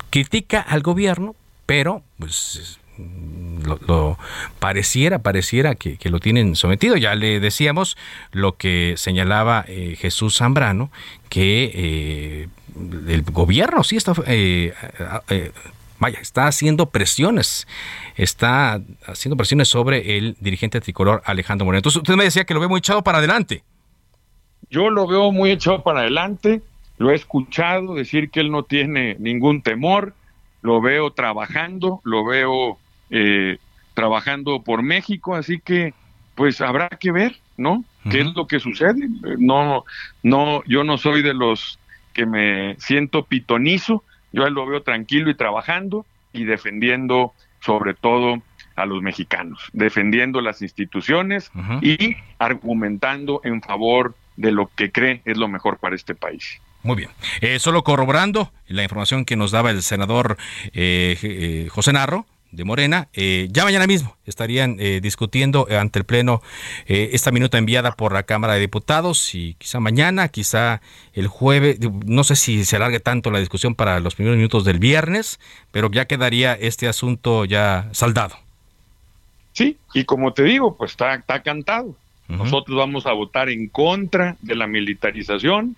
critica 0.09 0.61
al 0.61 0.81
gobierno, 0.81 1.35
pero 1.65 2.03
pues 2.17 2.79
lo, 3.85 4.17
pareciera, 4.59 5.19
pareciera 5.19 5.75
que, 5.75 5.97
lo 6.05 6.21
tienen 6.21 6.55
sometido. 6.55 6.95
Ya 6.95 7.13
le 7.15 7.41
decíamos 7.41 7.97
lo 8.31 8.55
que 8.55 8.93
señalaba 8.95 9.65
eh, 9.67 9.97
Jesús 9.99 10.37
Zambrano, 10.37 10.89
que 11.27 11.71
eh, 11.73 12.47
el 13.09 13.23
gobierno 13.23 13.83
sí 13.83 13.97
está, 13.97 14.13
vaya, 15.99 16.19
está 16.21 16.47
haciendo 16.47 16.85
presiones, 16.91 17.67
está 18.15 18.79
haciendo 19.05 19.35
presiones 19.35 19.67
sobre 19.67 20.17
el 20.17 20.37
dirigente 20.39 20.79
tricolor 20.79 21.21
Alejandro 21.25 21.65
Moreno. 21.65 21.79
Entonces 21.79 21.97
usted 21.97 22.15
me 22.15 22.23
decía 22.23 22.45
que 22.45 22.53
lo 22.53 22.61
ve 22.61 22.69
muy 22.69 22.77
echado 22.77 23.03
para 23.03 23.17
adelante. 23.17 23.65
Yo 24.69 24.89
lo 24.89 25.07
veo 25.07 25.33
muy 25.33 25.51
echado 25.51 25.83
para 25.83 25.99
adelante 25.99 26.61
lo 27.01 27.09
he 27.09 27.15
escuchado 27.15 27.95
decir 27.95 28.29
que 28.29 28.41
él 28.41 28.51
no 28.51 28.61
tiene 28.61 29.15
ningún 29.17 29.63
temor, 29.63 30.13
lo 30.61 30.81
veo 30.81 31.09
trabajando, 31.09 31.99
lo 32.03 32.23
veo 32.23 32.77
eh, 33.09 33.57
trabajando 33.95 34.61
por 34.61 34.83
México, 34.83 35.33
así 35.33 35.59
que 35.59 35.95
pues 36.35 36.61
habrá 36.61 36.89
que 36.89 37.11
ver, 37.11 37.37
¿no? 37.57 37.83
¿Qué 38.11 38.21
es 38.21 38.27
lo 38.35 38.45
que 38.45 38.59
sucede? 38.59 39.07
No, 39.39 39.83
no, 40.21 40.63
yo 40.65 40.83
no 40.83 40.99
soy 40.99 41.23
de 41.23 41.33
los 41.33 41.79
que 42.13 42.27
me 42.27 42.75
siento 42.77 43.23
pitonizo, 43.23 44.03
yo 44.31 44.45
él 44.45 44.53
lo 44.53 44.67
veo 44.67 44.83
tranquilo 44.83 45.31
y 45.31 45.35
trabajando 45.35 46.05
y 46.33 46.43
defendiendo 46.43 47.33
sobre 47.61 47.95
todo 47.95 48.43
a 48.75 48.85
los 48.85 49.01
mexicanos, 49.01 49.69
defendiendo 49.73 50.39
las 50.39 50.61
instituciones 50.61 51.51
y 51.81 52.15
argumentando 52.37 53.41
en 53.43 53.63
favor 53.63 54.13
de 54.35 54.51
lo 54.51 54.69
que 54.75 54.91
cree 54.91 55.23
es 55.25 55.37
lo 55.37 55.47
mejor 55.47 55.79
para 55.79 55.95
este 55.95 56.13
país. 56.13 56.61
Muy 56.83 56.95
bien. 56.95 57.09
Eh, 57.41 57.59
solo 57.59 57.83
corroborando 57.83 58.51
la 58.67 58.83
información 58.83 59.25
que 59.25 59.35
nos 59.35 59.51
daba 59.51 59.71
el 59.71 59.83
senador 59.83 60.37
eh, 60.73 61.17
eh, 61.21 61.67
José 61.69 61.93
Narro 61.93 62.25
de 62.51 62.65
Morena, 62.65 63.07
ya 63.13 63.63
mañana 63.63 63.87
mismo 63.87 64.17
estarían 64.25 64.75
discutiendo 65.01 65.69
ante 65.71 65.99
el 65.99 66.05
Pleno 66.05 66.41
esta 66.85 67.31
minuta 67.31 67.57
enviada 67.57 67.93
por 67.93 68.11
la 68.11 68.23
Cámara 68.23 68.55
de 68.55 68.59
Diputados 68.59 69.33
y 69.35 69.53
quizá 69.53 69.79
mañana, 69.79 70.27
quizá 70.27 70.81
el 71.13 71.27
jueves, 71.27 71.79
no 72.05 72.25
sé 72.25 72.35
si 72.35 72.65
se 72.65 72.75
alargue 72.75 72.99
tanto 72.99 73.31
la 73.31 73.39
discusión 73.39 73.73
para 73.73 74.01
los 74.01 74.15
primeros 74.15 74.35
minutos 74.35 74.65
del 74.65 74.79
viernes, 74.79 75.39
pero 75.71 75.89
ya 75.89 76.07
quedaría 76.07 76.51
este 76.51 76.89
asunto 76.89 77.45
ya 77.45 77.87
saldado. 77.93 78.35
Sí, 79.53 79.77
y 79.93 80.03
como 80.03 80.33
te 80.33 80.43
digo, 80.43 80.75
pues 80.75 80.91
está, 80.91 81.15
está 81.15 81.41
cantado. 81.43 81.95
Nosotros 82.27 82.77
vamos 82.77 83.05
a 83.05 83.13
votar 83.13 83.49
en 83.49 83.67
contra 83.67 84.35
de 84.41 84.55
la 84.55 84.67
militarización, 84.67 85.77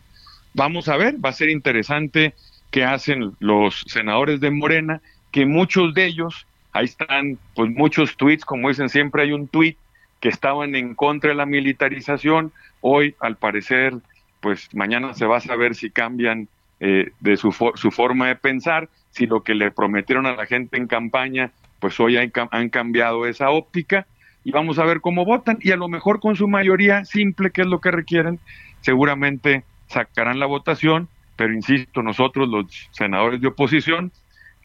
vamos 0.54 0.88
a 0.88 0.98
ver, 0.98 1.24
va 1.24 1.30
a 1.30 1.34
ser 1.34 1.50
interesante 1.50 2.34
qué 2.72 2.84
hacen 2.84 3.34
los 3.40 3.84
senadores 3.88 4.40
de 4.40 4.52
Morena, 4.52 5.02
que 5.32 5.46
muchos 5.46 5.94
de 5.94 6.06
ellos, 6.06 6.48
ahí 6.72 6.86
están 6.86 7.38
pues 7.56 7.70
muchos 7.72 8.18
tweets, 8.18 8.46
como 8.46 8.70
dicen 8.70 8.90
siempre 8.90 9.24
hay 9.24 9.32
un 9.32 9.48
tweet 9.48 9.76
que 10.20 10.30
estaban 10.30 10.76
en 10.76 10.96
contra 10.96 11.30
de 11.30 11.36
la 11.36 11.46
militarización, 11.46 12.52
hoy 12.82 13.16
al 13.20 13.36
parecer 13.36 13.94
pues 14.40 14.74
mañana 14.74 15.14
se 15.14 15.26
va 15.26 15.38
a 15.38 15.42
saber 15.42 15.76
si 15.76 15.90
cambian 15.90 16.48
eh, 16.80 17.12
de 17.20 17.38
su, 17.38 17.52
su 17.76 17.92
forma 17.92 18.28
de 18.28 18.36
pensar, 18.36 18.90
si 19.12 19.26
lo 19.26 19.44
que 19.44 19.56
le 19.56 19.72
prometieron 19.72 20.26
a 20.26 20.36
la 20.36 20.46
gente 20.46 20.78
en 20.78 20.88
campaña, 20.88 21.52
pues 21.80 22.00
hoy 22.00 22.18
han, 22.18 22.32
han 22.52 22.70
cambiado 22.70 23.26
esa 23.26 23.52
óptica 23.52 24.06
y 24.44 24.52
vamos 24.52 24.80
a 24.80 24.86
ver 24.86 25.00
cómo 25.00 25.26
votan 25.26 25.60
y 25.62 25.72
a 25.72 25.78
lo 25.78 25.88
mejor 25.88 26.20
con 26.20 26.36
su 26.36 26.48
mayoría 26.48 27.06
simple, 27.06 27.52
que 27.52 27.62
es 27.62 27.68
lo 27.68 27.80
que 27.80 27.92
requieren, 27.92 28.40
seguramente 28.82 29.64
sacarán 29.94 30.40
la 30.40 30.46
votación 30.46 31.08
pero 31.36 31.54
insisto, 31.54 32.02
nosotros 32.02 32.48
los 32.48 32.66
senadores 32.92 33.42
de 33.42 33.48
oposición 33.48 34.12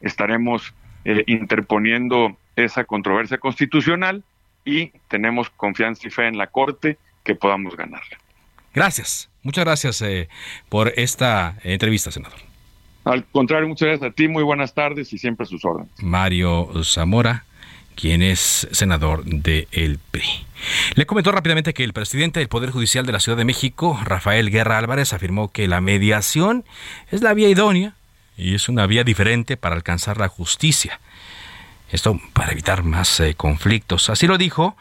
estaremos 0.00 0.74
eh, 1.04 1.24
interponiendo 1.26 2.36
esa 2.56 2.84
controversia 2.84 3.38
constitucional 3.38 4.22
y 4.64 4.92
tenemos 5.08 5.50
confianza 5.50 6.06
y 6.06 6.10
fe 6.10 6.26
en 6.26 6.36
la 6.36 6.48
Corte 6.48 6.98
que 7.24 7.34
podamos 7.34 7.76
ganarla. 7.76 8.18
Gracias, 8.74 9.30
muchas 9.42 9.64
gracias 9.64 10.02
eh, 10.02 10.28
por 10.68 10.92
esta 10.96 11.56
entrevista, 11.62 12.10
senador. 12.10 12.38
Al 13.04 13.24
contrario, 13.24 13.66
muchas 13.66 13.88
gracias 13.88 14.10
a 14.10 14.14
ti, 14.14 14.28
muy 14.28 14.42
buenas 14.42 14.74
tardes 14.74 15.12
y 15.14 15.18
siempre 15.18 15.44
a 15.44 15.46
sus 15.46 15.64
órdenes. 15.64 15.90
Mario 16.02 16.70
Zamora, 16.84 17.46
quien 17.98 18.22
es 18.22 18.68
senador 18.70 19.24
del 19.24 19.98
PRI. 20.12 20.46
Le 20.94 21.04
comentó 21.04 21.32
rápidamente 21.32 21.74
que 21.74 21.82
el 21.82 21.92
presidente 21.92 22.38
del 22.38 22.48
Poder 22.48 22.70
Judicial 22.70 23.04
de 23.04 23.12
la 23.12 23.18
Ciudad 23.18 23.36
de 23.36 23.44
México, 23.44 23.98
Rafael 24.04 24.50
Guerra 24.50 24.78
Álvarez, 24.78 25.12
afirmó 25.12 25.50
que 25.50 25.66
la 25.66 25.80
mediación 25.80 26.64
es 27.10 27.22
la 27.22 27.34
vía 27.34 27.48
idónea 27.48 27.94
y 28.36 28.54
es 28.54 28.68
una 28.68 28.86
vía 28.86 29.02
diferente 29.02 29.56
para 29.56 29.74
alcanzar 29.74 30.18
la 30.18 30.28
justicia. 30.28 31.00
Esto 31.90 32.20
para 32.34 32.52
evitar 32.52 32.82
más 32.82 33.18
eh, 33.20 33.34
conflictos. 33.34 34.10
Así 34.10 34.26
lo 34.26 34.36
dijo 34.36 34.76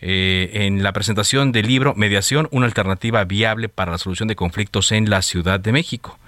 eh, 0.00 0.50
en 0.52 0.82
la 0.82 0.92
presentación 0.92 1.52
del 1.52 1.66
libro 1.66 1.94
Mediación, 1.94 2.48
una 2.50 2.66
alternativa 2.66 3.24
viable 3.24 3.70
para 3.70 3.92
la 3.92 3.98
solución 3.98 4.28
de 4.28 4.36
conflictos 4.36 4.92
en 4.92 5.08
la 5.08 5.22
Ciudad 5.22 5.58
de 5.58 5.72
México. 5.72 6.18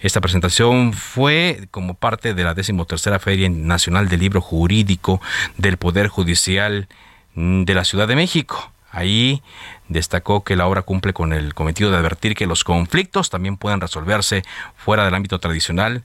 Esta 0.00 0.20
presentación 0.20 0.92
fue 0.94 1.68
como 1.70 1.94
parte 1.94 2.34
de 2.34 2.42
la 2.42 2.54
decimotercera 2.54 3.20
Feria 3.20 3.48
Nacional 3.48 4.08
del 4.08 4.20
Libro 4.20 4.40
Jurídico 4.40 5.20
del 5.58 5.76
Poder 5.76 6.08
Judicial 6.08 6.88
mm, 7.34 7.62
de 7.62 7.74
la 7.74 7.84
Ciudad 7.84 8.08
de 8.08 8.16
México. 8.16 8.72
Ahí 8.90 9.42
destacó 9.88 10.42
que 10.42 10.56
la 10.56 10.66
obra 10.66 10.82
cumple 10.82 11.12
con 11.12 11.32
el 11.32 11.54
cometido 11.54 11.90
de 11.90 11.98
advertir 11.98 12.34
que 12.34 12.46
los 12.46 12.64
conflictos 12.64 13.30
también 13.30 13.56
pueden 13.56 13.80
resolverse 13.80 14.42
fuera 14.76 15.04
del 15.04 15.14
ámbito 15.14 15.38
tradicional 15.38 16.04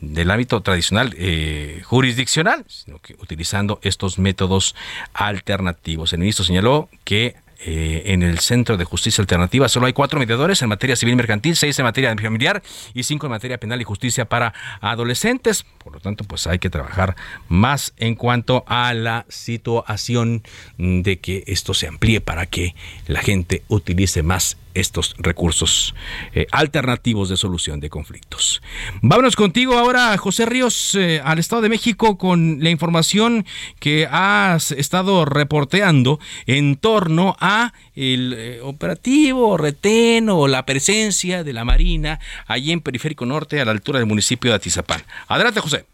del 0.00 0.30
ámbito 0.30 0.60
tradicional 0.62 1.14
eh, 1.18 1.82
jurisdiccional, 1.84 2.64
sino 2.68 2.98
que 2.98 3.14
utilizando 3.20 3.80
estos 3.82 4.18
métodos 4.18 4.74
alternativos. 5.12 6.12
El 6.12 6.20
ministro 6.20 6.44
señaló 6.44 6.88
que 7.04 7.36
eh, 7.62 8.14
en 8.14 8.22
el 8.22 8.38
Centro 8.38 8.78
de 8.78 8.84
Justicia 8.84 9.20
Alternativa 9.20 9.68
solo 9.68 9.84
hay 9.84 9.92
cuatro 9.92 10.18
mediadores 10.18 10.62
en 10.62 10.70
materia 10.70 10.96
civil 10.96 11.14
mercantil, 11.14 11.56
seis 11.56 11.78
en 11.78 11.84
materia 11.84 12.16
familiar 12.16 12.62
y 12.94 13.02
cinco 13.02 13.26
en 13.26 13.32
materia 13.32 13.58
penal 13.58 13.78
y 13.82 13.84
justicia 13.84 14.24
para 14.24 14.54
adolescentes. 14.80 15.66
Por 15.76 15.92
lo 15.92 16.00
tanto, 16.00 16.24
pues 16.24 16.46
hay 16.46 16.58
que 16.58 16.70
trabajar 16.70 17.16
más 17.48 17.92
en 17.98 18.14
cuanto 18.14 18.64
a 18.66 18.94
la 18.94 19.26
situación 19.28 20.42
de 20.78 21.18
que 21.18 21.44
esto 21.46 21.74
se 21.74 21.86
amplíe 21.86 22.22
para 22.22 22.46
que 22.46 22.74
la 23.06 23.20
gente 23.20 23.62
utilice 23.68 24.22
más 24.22 24.56
estos 24.74 25.14
recursos 25.18 25.94
eh, 26.32 26.46
alternativos 26.52 27.28
de 27.28 27.36
solución 27.36 27.80
de 27.80 27.90
conflictos. 27.90 28.62
Vámonos 29.02 29.36
contigo 29.36 29.78
ahora, 29.78 30.16
José 30.16 30.46
Ríos, 30.46 30.94
eh, 30.94 31.20
al 31.24 31.38
Estado 31.38 31.62
de 31.62 31.68
México 31.68 32.18
con 32.18 32.62
la 32.62 32.70
información 32.70 33.44
que 33.78 34.06
has 34.10 34.72
estado 34.72 35.24
reporteando 35.24 36.20
en 36.46 36.76
torno 36.76 37.36
a 37.40 37.72
el 37.94 38.34
eh, 38.36 38.60
operativo 38.62 39.56
retén 39.56 40.28
o 40.28 40.48
la 40.48 40.64
presencia 40.66 41.44
de 41.44 41.52
la 41.52 41.64
Marina 41.64 42.20
allí 42.46 42.72
en 42.72 42.80
Periférico 42.80 43.26
Norte 43.26 43.60
a 43.60 43.64
la 43.64 43.72
altura 43.72 43.98
del 43.98 44.08
municipio 44.08 44.50
de 44.50 44.56
Atizapán. 44.56 45.02
Adelante, 45.28 45.60
José. 45.60 45.84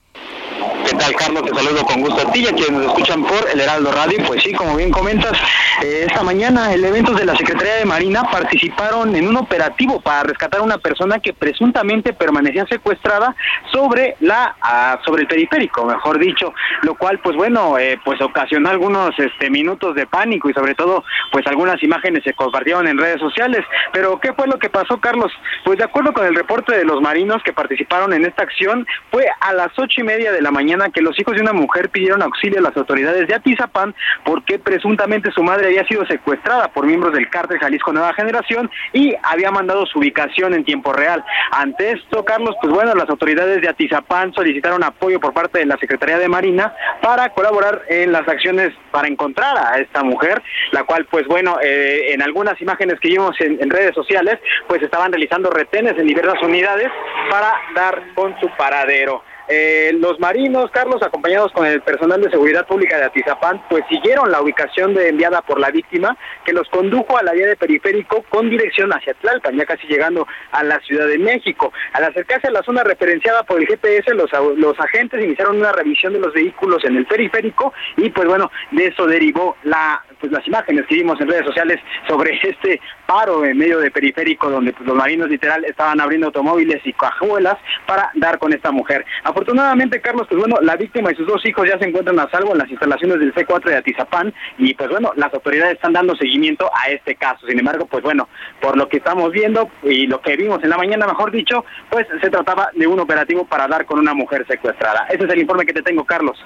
¿Qué 1.07 1.12
tal, 1.12 1.20
Carlos? 1.20 1.44
Te 1.44 1.54
saludo 1.54 1.84
con 1.84 2.00
gusto 2.00 2.26
a 2.26 2.32
ti 2.32 2.48
a 2.48 2.52
quienes 2.52 2.72
nos 2.72 2.86
escuchan 2.86 3.22
por 3.22 3.48
el 3.52 3.61
Heraldo 3.61 3.92
Radio. 3.92 4.18
Pues 4.26 4.42
sí, 4.42 4.52
como 4.52 4.74
bien 4.74 4.90
comentas, 4.90 5.38
eh, 5.84 6.07
esta 6.09 6.24
mañana 6.24 6.72
elementos 6.72 7.16
de 7.16 7.24
la 7.24 7.36
Secretaría 7.36 7.74
de 7.74 7.84
Marina 7.84 8.24
participaron 8.24 9.14
en 9.14 9.28
un 9.28 9.36
operativo 9.36 10.00
para 10.00 10.24
rescatar 10.24 10.61
a 10.61 10.64
una 10.64 10.78
persona 10.78 11.20
que 11.20 11.32
presuntamente 11.32 12.12
permanecía 12.12 12.66
secuestrada 12.66 13.36
sobre 13.70 14.16
la 14.18 14.57
ah, 14.61 14.98
sobre 15.04 15.22
el 15.22 15.28
periférico, 15.28 15.84
mejor 15.84 16.18
dicho, 16.18 16.52
lo 16.82 16.96
cual, 16.96 17.20
pues 17.20 17.36
bueno, 17.36 17.78
eh, 17.78 18.00
pues 18.04 18.20
ocasionó 18.20 18.70
algunos 18.70 19.16
este, 19.16 19.48
minutos 19.48 19.94
de 19.94 20.09
pánico 20.09 20.50
y 20.50 20.54
sobre 20.54 20.74
todo, 20.74 21.04
pues 21.30 21.46
algunas 21.46 21.80
imágenes 21.84 22.24
se 22.24 22.32
compartieron 22.32 22.88
en 22.88 22.98
redes 22.98 23.20
sociales. 23.20 23.64
Pero 23.92 24.18
¿qué 24.18 24.32
fue 24.32 24.48
lo 24.48 24.59
que 24.59 24.70
pasó, 24.70 24.98
Carlos? 24.98 25.30
Pues 25.64 25.78
de 25.78 25.84
acuerdo 25.84 26.12
con 26.12 26.26
el 26.26 26.34
reporte 26.34 26.76
de 26.76 26.84
los 26.84 27.00
marinos 27.00 27.44
que 27.44 27.52
participaron 27.52 28.12
en 28.12 28.24
esta 28.24 28.42
acción, 28.42 28.84
fue 29.12 29.26
a 29.40 29.52
las 29.52 29.70
ocho 29.78 30.00
y 30.00 30.04
media 30.04 30.32
de 30.32 30.42
la 30.42 30.50
mañana 30.50 30.90
que 30.97 31.03
los 31.03 31.18
hijos 31.20 31.34
de 31.34 31.42
una 31.42 31.53
mujer 31.53 31.90
pidieron 31.90 32.22
auxilio 32.22 32.59
a 32.59 32.62
las 32.62 32.74
autoridades 32.74 33.28
de 33.28 33.34
Atizapán 33.34 33.94
porque 34.24 34.59
presuntamente 34.59 35.30
su 35.30 35.42
madre 35.42 35.66
había 35.66 35.86
sido 35.86 36.07
secuestrada 36.07 36.68
por 36.68 36.86
miembros 36.86 37.12
del 37.12 37.28
cártel 37.28 37.59
Jalisco 37.59 37.92
Nueva 37.92 38.14
Generación 38.14 38.70
y 38.94 39.14
había 39.22 39.51
mandado 39.51 39.84
su 39.84 39.99
ubicación 39.99 40.55
en 40.55 40.64
tiempo 40.64 40.94
real. 40.94 41.22
Ante 41.51 41.90
esto, 41.90 42.24
Carlos, 42.24 42.57
pues 42.62 42.72
bueno, 42.72 42.94
las 42.94 43.11
autoridades 43.11 43.61
de 43.61 43.68
Atizapán 43.68 44.32
solicitaron 44.32 44.82
apoyo 44.82 45.20
por 45.20 45.34
parte 45.34 45.59
de 45.59 45.66
la 45.66 45.76
Secretaría 45.76 46.16
de 46.16 46.28
Marina 46.28 46.74
para 47.03 47.28
colaborar 47.28 47.82
en 47.90 48.11
las 48.11 48.26
acciones 48.26 48.72
para 48.90 49.07
encontrar 49.07 49.55
a 49.59 49.78
esta 49.78 50.03
mujer, 50.03 50.42
la 50.72 50.84
cual, 50.84 51.07
pues 51.11 51.26
bueno, 51.26 51.59
eh, 51.62 52.14
en 52.14 52.22
algunas 52.22 52.59
imágenes 52.62 52.99
que 53.01 53.09
vimos 53.09 53.38
en, 53.42 53.62
en 53.62 53.68
redes 53.68 53.94
sociales, 53.94 54.38
pues 54.66 54.80
estaban 54.80 55.12
realizando 55.12 55.51
retenes 55.51 55.99
en 55.99 56.07
diversas 56.07 56.40
unidades 56.42 56.88
para 57.28 57.53
dar 57.74 58.03
con 58.14 58.34
su 58.40 58.49
paradero. 58.57 59.22
Eh, 59.49 59.92
los 60.01 60.18
marinos, 60.18 60.70
Carlos, 60.72 61.03
acompañados 61.03 61.53
con 61.53 61.66
el 61.66 61.80
personal 61.82 62.20
de 62.20 62.30
seguridad 62.30 62.66
pública 62.66 62.99
de 62.99 63.05
Atizapán, 63.05 63.62
pues 63.70 63.84
siguieron 63.88 64.30
la 64.30 64.40
ubicación 64.40 64.94
de 64.94 65.09
enviada 65.09 65.42
por 65.42 65.61
la 65.61 65.70
víctima, 65.70 66.16
que 66.44 66.53
los 66.53 66.68
condujo 66.68 67.16
a 67.16 67.22
la 67.22 67.32
vía 67.32 67.47
de 67.47 67.57
periférico 67.57 68.24
con 68.28 68.51
dirección 68.51 68.92
hacia 68.92 69.14
Tlalpan, 69.14 69.57
ya 69.57 69.64
casi 69.64 69.86
llegando 69.86 70.26
a 70.51 70.64
la 70.64 70.80
Ciudad 70.80 71.07
de 71.07 71.18
México. 71.18 71.72
Al 71.92 72.05
acercarse 72.05 72.49
a 72.49 72.51
la 72.51 72.62
zona 72.62 72.82
referenciada 72.82 73.44
por 73.44 73.61
el 73.61 73.66
GPS, 73.66 74.14
los, 74.14 74.30
los 74.57 74.78
agentes 74.80 75.22
iniciaron 75.22 75.59
una 75.59 75.72
revisión 75.72 76.12
de 76.12 76.20
los 76.20 76.32
vehículos 76.32 76.84
en 76.84 76.97
el 76.97 77.07
periférico 77.07 77.72
y 77.97 78.11
pues 78.11 78.26
bueno, 78.26 78.51
de 78.72 78.88
eso 78.88 79.07
derivó 79.07 79.57
la 79.62 80.03
pues 80.21 80.33
las 80.33 80.47
imágenes 80.47 80.87
que 80.87 80.97
vimos 80.97 81.21
en 81.21 81.29
redes 81.29 81.45
sociales 81.45 81.79
sobre 82.09 82.39
este 82.43 82.81
paro 83.07 83.45
en 83.45 83.57
medio 83.57 83.79
de 83.79 83.91
periférico 83.91 84.51
donde 84.51 84.73
pues, 84.73 84.87
los 84.87 84.97
marinos 84.97 85.29
literal 85.29 85.64
estaban 85.64 86.01
abriendo 86.01 86.29
automóviles 86.29 86.81
y 86.85 86.93
cajuelas 86.93 87.57
para 87.87 88.11
dar 88.14 88.39
con 88.39 88.53
esta 88.53 88.71
mujer. 88.71 89.05
Afortunadamente, 89.25 90.01
Carlos, 90.01 90.27
pues 90.29 90.41
bueno, 90.41 90.57
la 90.61 90.77
víctima 90.77 91.12
y 91.12 91.14
sus 91.14 91.27
dos 91.27 91.45
hijos 91.47 91.69
ya 91.69 91.79
se 91.79 91.87
encuentran 91.87 92.19
a 92.19 92.31
salvo 92.31 92.53
en 92.53 92.59
las 92.59 92.71
instalaciones 92.71 93.19
del 93.21 93.35
C4 93.35 93.64
de 93.64 93.77
Atizapán 93.77 94.35
y 94.59 94.75
pues 94.75 94.91
bueno, 94.91 95.12
las 95.17 95.33
autoridades 95.33 95.75
están 95.75 95.93
dando 95.93 96.17
seguimiento 96.17 96.71
a 96.75 96.91
este 96.91 97.14
caso. 97.14 97.47
Sin 97.47 97.59
embargo, 97.59 97.87
pues 97.87 98.03
bueno, 98.03 98.29
por 98.61 98.77
lo 98.77 98.89
que 98.89 98.99
estamos 98.99 99.33
viendo 99.33 99.69
y 99.83 100.07
lo 100.07 100.21
que 100.21 100.37
vimos 100.37 100.62
en 100.62 100.71
la 100.71 100.79
mañana, 100.79 101.07
mejor 101.07 101.31
dicho, 101.31 101.64
pues 101.91 102.07
se 102.21 102.31
trataba 102.31 102.71
de 102.75 102.87
un 102.87 103.01
operativo 103.01 103.45
para 103.45 103.69
dar 103.69 103.87
con 103.87 103.99
una 103.99 104.14
mujer 104.14 104.47
secuestrada. 104.47 105.07
Ese 105.09 105.25
es 105.25 105.31
el 105.31 105.41
informe 105.41 105.67
que 105.67 105.73
te 105.73 105.83
tengo, 105.83 106.05
Carlos 106.05 106.39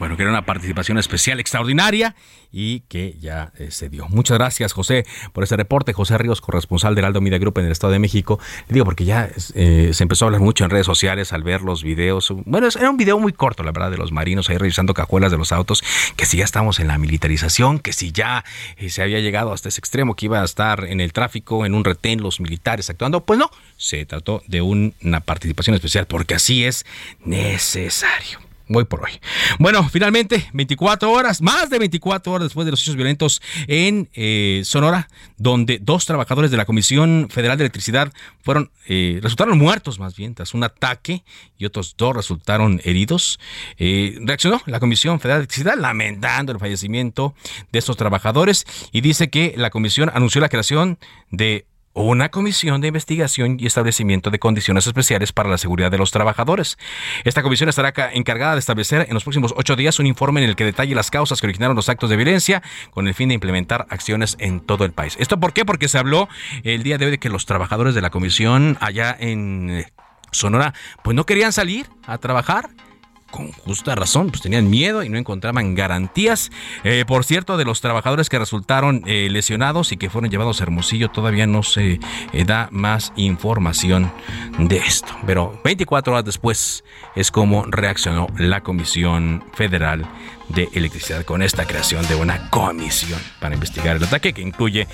bueno, 0.00 0.16
que 0.16 0.22
era 0.22 0.32
una 0.32 0.46
participación 0.46 0.96
especial 0.96 1.40
extraordinaria 1.40 2.16
y 2.50 2.80
que 2.88 3.16
ya 3.20 3.52
eh, 3.58 3.70
se 3.70 3.90
dio. 3.90 4.08
Muchas 4.08 4.38
gracias, 4.38 4.72
José, 4.72 5.04
por 5.34 5.44
este 5.44 5.58
reporte. 5.58 5.92
José 5.92 6.16
Ríos, 6.16 6.40
corresponsal 6.40 6.94
del 6.94 7.04
Aldo 7.04 7.20
Media 7.20 7.36
Group 7.36 7.58
en 7.58 7.66
el 7.66 7.72
Estado 7.72 7.92
de 7.92 7.98
México. 7.98 8.40
Le 8.68 8.74
digo, 8.74 8.86
porque 8.86 9.04
ya 9.04 9.28
eh, 9.54 9.90
se 9.92 10.02
empezó 10.02 10.24
a 10.24 10.28
hablar 10.28 10.40
mucho 10.40 10.64
en 10.64 10.70
redes 10.70 10.86
sociales 10.86 11.34
al 11.34 11.42
ver 11.42 11.60
los 11.60 11.84
videos. 11.84 12.32
Bueno, 12.46 12.68
era 12.74 12.88
un 12.88 12.96
video 12.96 13.18
muy 13.18 13.34
corto, 13.34 13.62
la 13.62 13.72
verdad, 13.72 13.90
de 13.90 13.98
los 13.98 14.10
marinos 14.10 14.48
ahí 14.48 14.56
revisando 14.56 14.94
cajuelas 14.94 15.32
de 15.32 15.36
los 15.36 15.52
autos, 15.52 15.84
que 16.16 16.24
si 16.24 16.38
ya 16.38 16.44
estamos 16.44 16.80
en 16.80 16.88
la 16.88 16.96
militarización, 16.96 17.78
que 17.78 17.92
si 17.92 18.10
ya 18.10 18.42
eh, 18.78 18.88
se 18.88 19.02
había 19.02 19.20
llegado 19.20 19.52
hasta 19.52 19.68
ese 19.68 19.80
extremo, 19.80 20.16
que 20.16 20.24
iba 20.24 20.40
a 20.40 20.44
estar 20.46 20.86
en 20.86 21.02
el 21.02 21.12
tráfico, 21.12 21.66
en 21.66 21.74
un 21.74 21.84
retén, 21.84 22.22
los 22.22 22.40
militares 22.40 22.88
actuando. 22.88 23.20
Pues 23.20 23.38
no, 23.38 23.50
se 23.76 24.06
trató 24.06 24.42
de 24.46 24.62
una 24.62 25.20
participación 25.20 25.74
especial, 25.74 26.06
porque 26.06 26.34
así 26.34 26.64
es 26.64 26.86
necesario 27.22 28.49
hoy 28.78 28.84
por 28.84 29.02
hoy. 29.04 29.10
Bueno, 29.58 29.88
finalmente, 29.88 30.48
24 30.52 31.10
horas, 31.10 31.42
más 31.42 31.70
de 31.70 31.78
24 31.78 32.32
horas 32.32 32.46
después 32.46 32.64
de 32.64 32.70
los 32.70 32.82
hechos 32.82 32.96
violentos 32.96 33.42
en 33.66 34.08
eh, 34.14 34.62
Sonora, 34.64 35.08
donde 35.36 35.78
dos 35.80 36.06
trabajadores 36.06 36.50
de 36.50 36.56
la 36.56 36.64
Comisión 36.64 37.28
Federal 37.30 37.58
de 37.58 37.64
Electricidad 37.64 38.12
fueron, 38.42 38.70
eh, 38.86 39.18
resultaron 39.22 39.58
muertos 39.58 39.98
más 39.98 40.16
bien 40.16 40.34
tras 40.34 40.54
un 40.54 40.64
ataque 40.64 41.24
y 41.58 41.64
otros 41.64 41.94
dos 41.96 42.14
resultaron 42.14 42.80
heridos. 42.84 43.38
Eh, 43.78 44.18
reaccionó 44.22 44.60
la 44.66 44.80
Comisión 44.80 45.20
Federal 45.20 45.38
de 45.38 45.42
Electricidad 45.42 45.74
lamentando 45.76 46.52
el 46.52 46.58
fallecimiento 46.58 47.34
de 47.72 47.78
estos 47.78 47.96
trabajadores 47.96 48.66
y 48.92 49.00
dice 49.00 49.30
que 49.30 49.54
la 49.56 49.70
comisión 49.70 50.10
anunció 50.12 50.40
la 50.40 50.48
creación 50.48 50.98
de 51.30 51.66
una 51.92 52.28
comisión 52.28 52.80
de 52.80 52.88
investigación 52.88 53.56
y 53.58 53.66
establecimiento 53.66 54.30
de 54.30 54.38
condiciones 54.38 54.86
especiales 54.86 55.32
para 55.32 55.48
la 55.48 55.58
seguridad 55.58 55.90
de 55.90 55.98
los 55.98 56.10
trabajadores. 56.10 56.78
Esta 57.24 57.42
comisión 57.42 57.68
estará 57.68 57.92
encargada 58.12 58.54
de 58.54 58.60
establecer 58.60 59.06
en 59.08 59.14
los 59.14 59.24
próximos 59.24 59.52
ocho 59.56 59.76
días 59.76 59.98
un 59.98 60.06
informe 60.06 60.42
en 60.42 60.48
el 60.48 60.56
que 60.56 60.64
detalle 60.64 60.94
las 60.94 61.10
causas 61.10 61.40
que 61.40 61.46
originaron 61.46 61.76
los 61.76 61.88
actos 61.88 62.10
de 62.10 62.16
violencia 62.16 62.62
con 62.90 63.08
el 63.08 63.14
fin 63.14 63.28
de 63.28 63.34
implementar 63.34 63.86
acciones 63.90 64.36
en 64.38 64.60
todo 64.60 64.84
el 64.84 64.92
país. 64.92 65.16
¿Esto 65.18 65.40
por 65.40 65.52
qué? 65.52 65.64
Porque 65.64 65.88
se 65.88 65.98
habló 65.98 66.28
el 66.62 66.82
día 66.82 66.98
de 66.98 67.06
hoy 67.06 67.10
de 67.10 67.18
que 67.18 67.28
los 67.28 67.46
trabajadores 67.46 67.94
de 67.94 68.00
la 68.00 68.10
comisión 68.10 68.78
allá 68.80 69.16
en 69.18 69.84
Sonora 70.30 70.74
pues 71.02 71.16
no 71.16 71.26
querían 71.26 71.52
salir 71.52 71.88
a 72.06 72.18
trabajar 72.18 72.70
con 73.30 73.52
justa 73.52 73.94
razón, 73.94 74.28
pues 74.30 74.42
tenían 74.42 74.68
miedo 74.68 75.02
y 75.02 75.08
no 75.08 75.18
encontraban 75.18 75.74
garantías. 75.74 76.50
Eh, 76.84 77.04
por 77.06 77.24
cierto, 77.24 77.56
de 77.56 77.64
los 77.64 77.80
trabajadores 77.80 78.28
que 78.28 78.38
resultaron 78.38 79.02
eh, 79.06 79.28
lesionados 79.30 79.92
y 79.92 79.96
que 79.96 80.10
fueron 80.10 80.30
llevados 80.30 80.60
a 80.60 80.64
Hermosillo, 80.64 81.10
todavía 81.10 81.46
no 81.46 81.62
se 81.62 82.00
eh, 82.32 82.44
da 82.44 82.68
más 82.70 83.12
información 83.16 84.12
de 84.58 84.78
esto. 84.78 85.12
Pero 85.26 85.58
24 85.64 86.12
horas 86.12 86.24
después 86.24 86.84
es 87.14 87.30
como 87.30 87.64
reaccionó 87.66 88.26
la 88.36 88.62
Comisión 88.62 89.44
Federal 89.54 90.06
de 90.54 90.68
Electricidad 90.72 91.24
con 91.24 91.42
esta 91.42 91.66
creación 91.66 92.06
de 92.08 92.14
una 92.14 92.50
comisión 92.50 93.20
para 93.40 93.54
investigar 93.54 93.96
el 93.96 94.04
ataque 94.04 94.32
que 94.32 94.42
incluye 94.42 94.86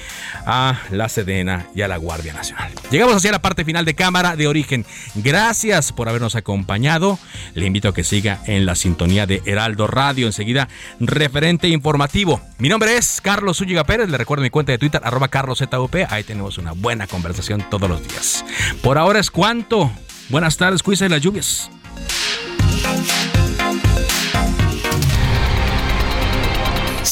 a 0.47 0.81
la 0.91 1.09
Sedena 1.09 1.67
y 1.75 1.83
a 1.83 1.89
la 1.89 1.97
Guardia 1.97 2.33
Nacional. 2.33 2.73
Llegamos 2.91 3.17
hacia 3.17 3.33
la 3.33 3.43
parte 3.43 3.65
final 3.65 3.85
de 3.85 3.95
Cámara 3.95 4.37
de 4.37 4.47
Origen. 4.47 4.85
Gracias 5.15 5.93
por 5.93 6.09
habernos 6.09 6.37
acompañado. 6.37 7.19
Le 7.55 7.67
invito 7.67 7.89
a 7.89 7.95
que 7.95 8.05
siga 8.05 8.41
en 8.47 8.67
la 8.67 8.75
sintonía 8.75 9.27
de 9.27 9.43
Heraldo 9.45 9.87
Radio. 9.87 10.27
Enseguida, 10.27 10.69
referente 11.01 11.69
informativo. 11.69 12.41
Mi 12.59 12.69
nombre 12.69 12.97
es 12.97 13.21
Carlos 13.21 13.59
Zúñiga 13.59 13.85
Pérez. 13.85 14.09
Le 14.09 14.19
recuerdo 14.19 14.43
mi 14.43 14.51
cuenta 14.51 14.73
de 14.73 14.79
Twitter, 14.79 15.01
arroba 15.05 15.29
carloszup. 15.29 15.95
Ahí 16.09 16.25
tenemos 16.25 16.59
una 16.59 16.73
buena 16.73 17.07
conversación 17.07 17.65
todos 17.71 17.89
los 17.89 18.07
días. 18.07 18.45
Por 18.83 18.99
ahora 18.99 19.21
es 19.21 19.31
cuanto. 19.31 19.91
Buenas 20.29 20.57
tardes, 20.57 20.83
cuídense 20.83 21.05
de 21.05 21.11
las 21.11 21.21
lluvias. 21.21 21.71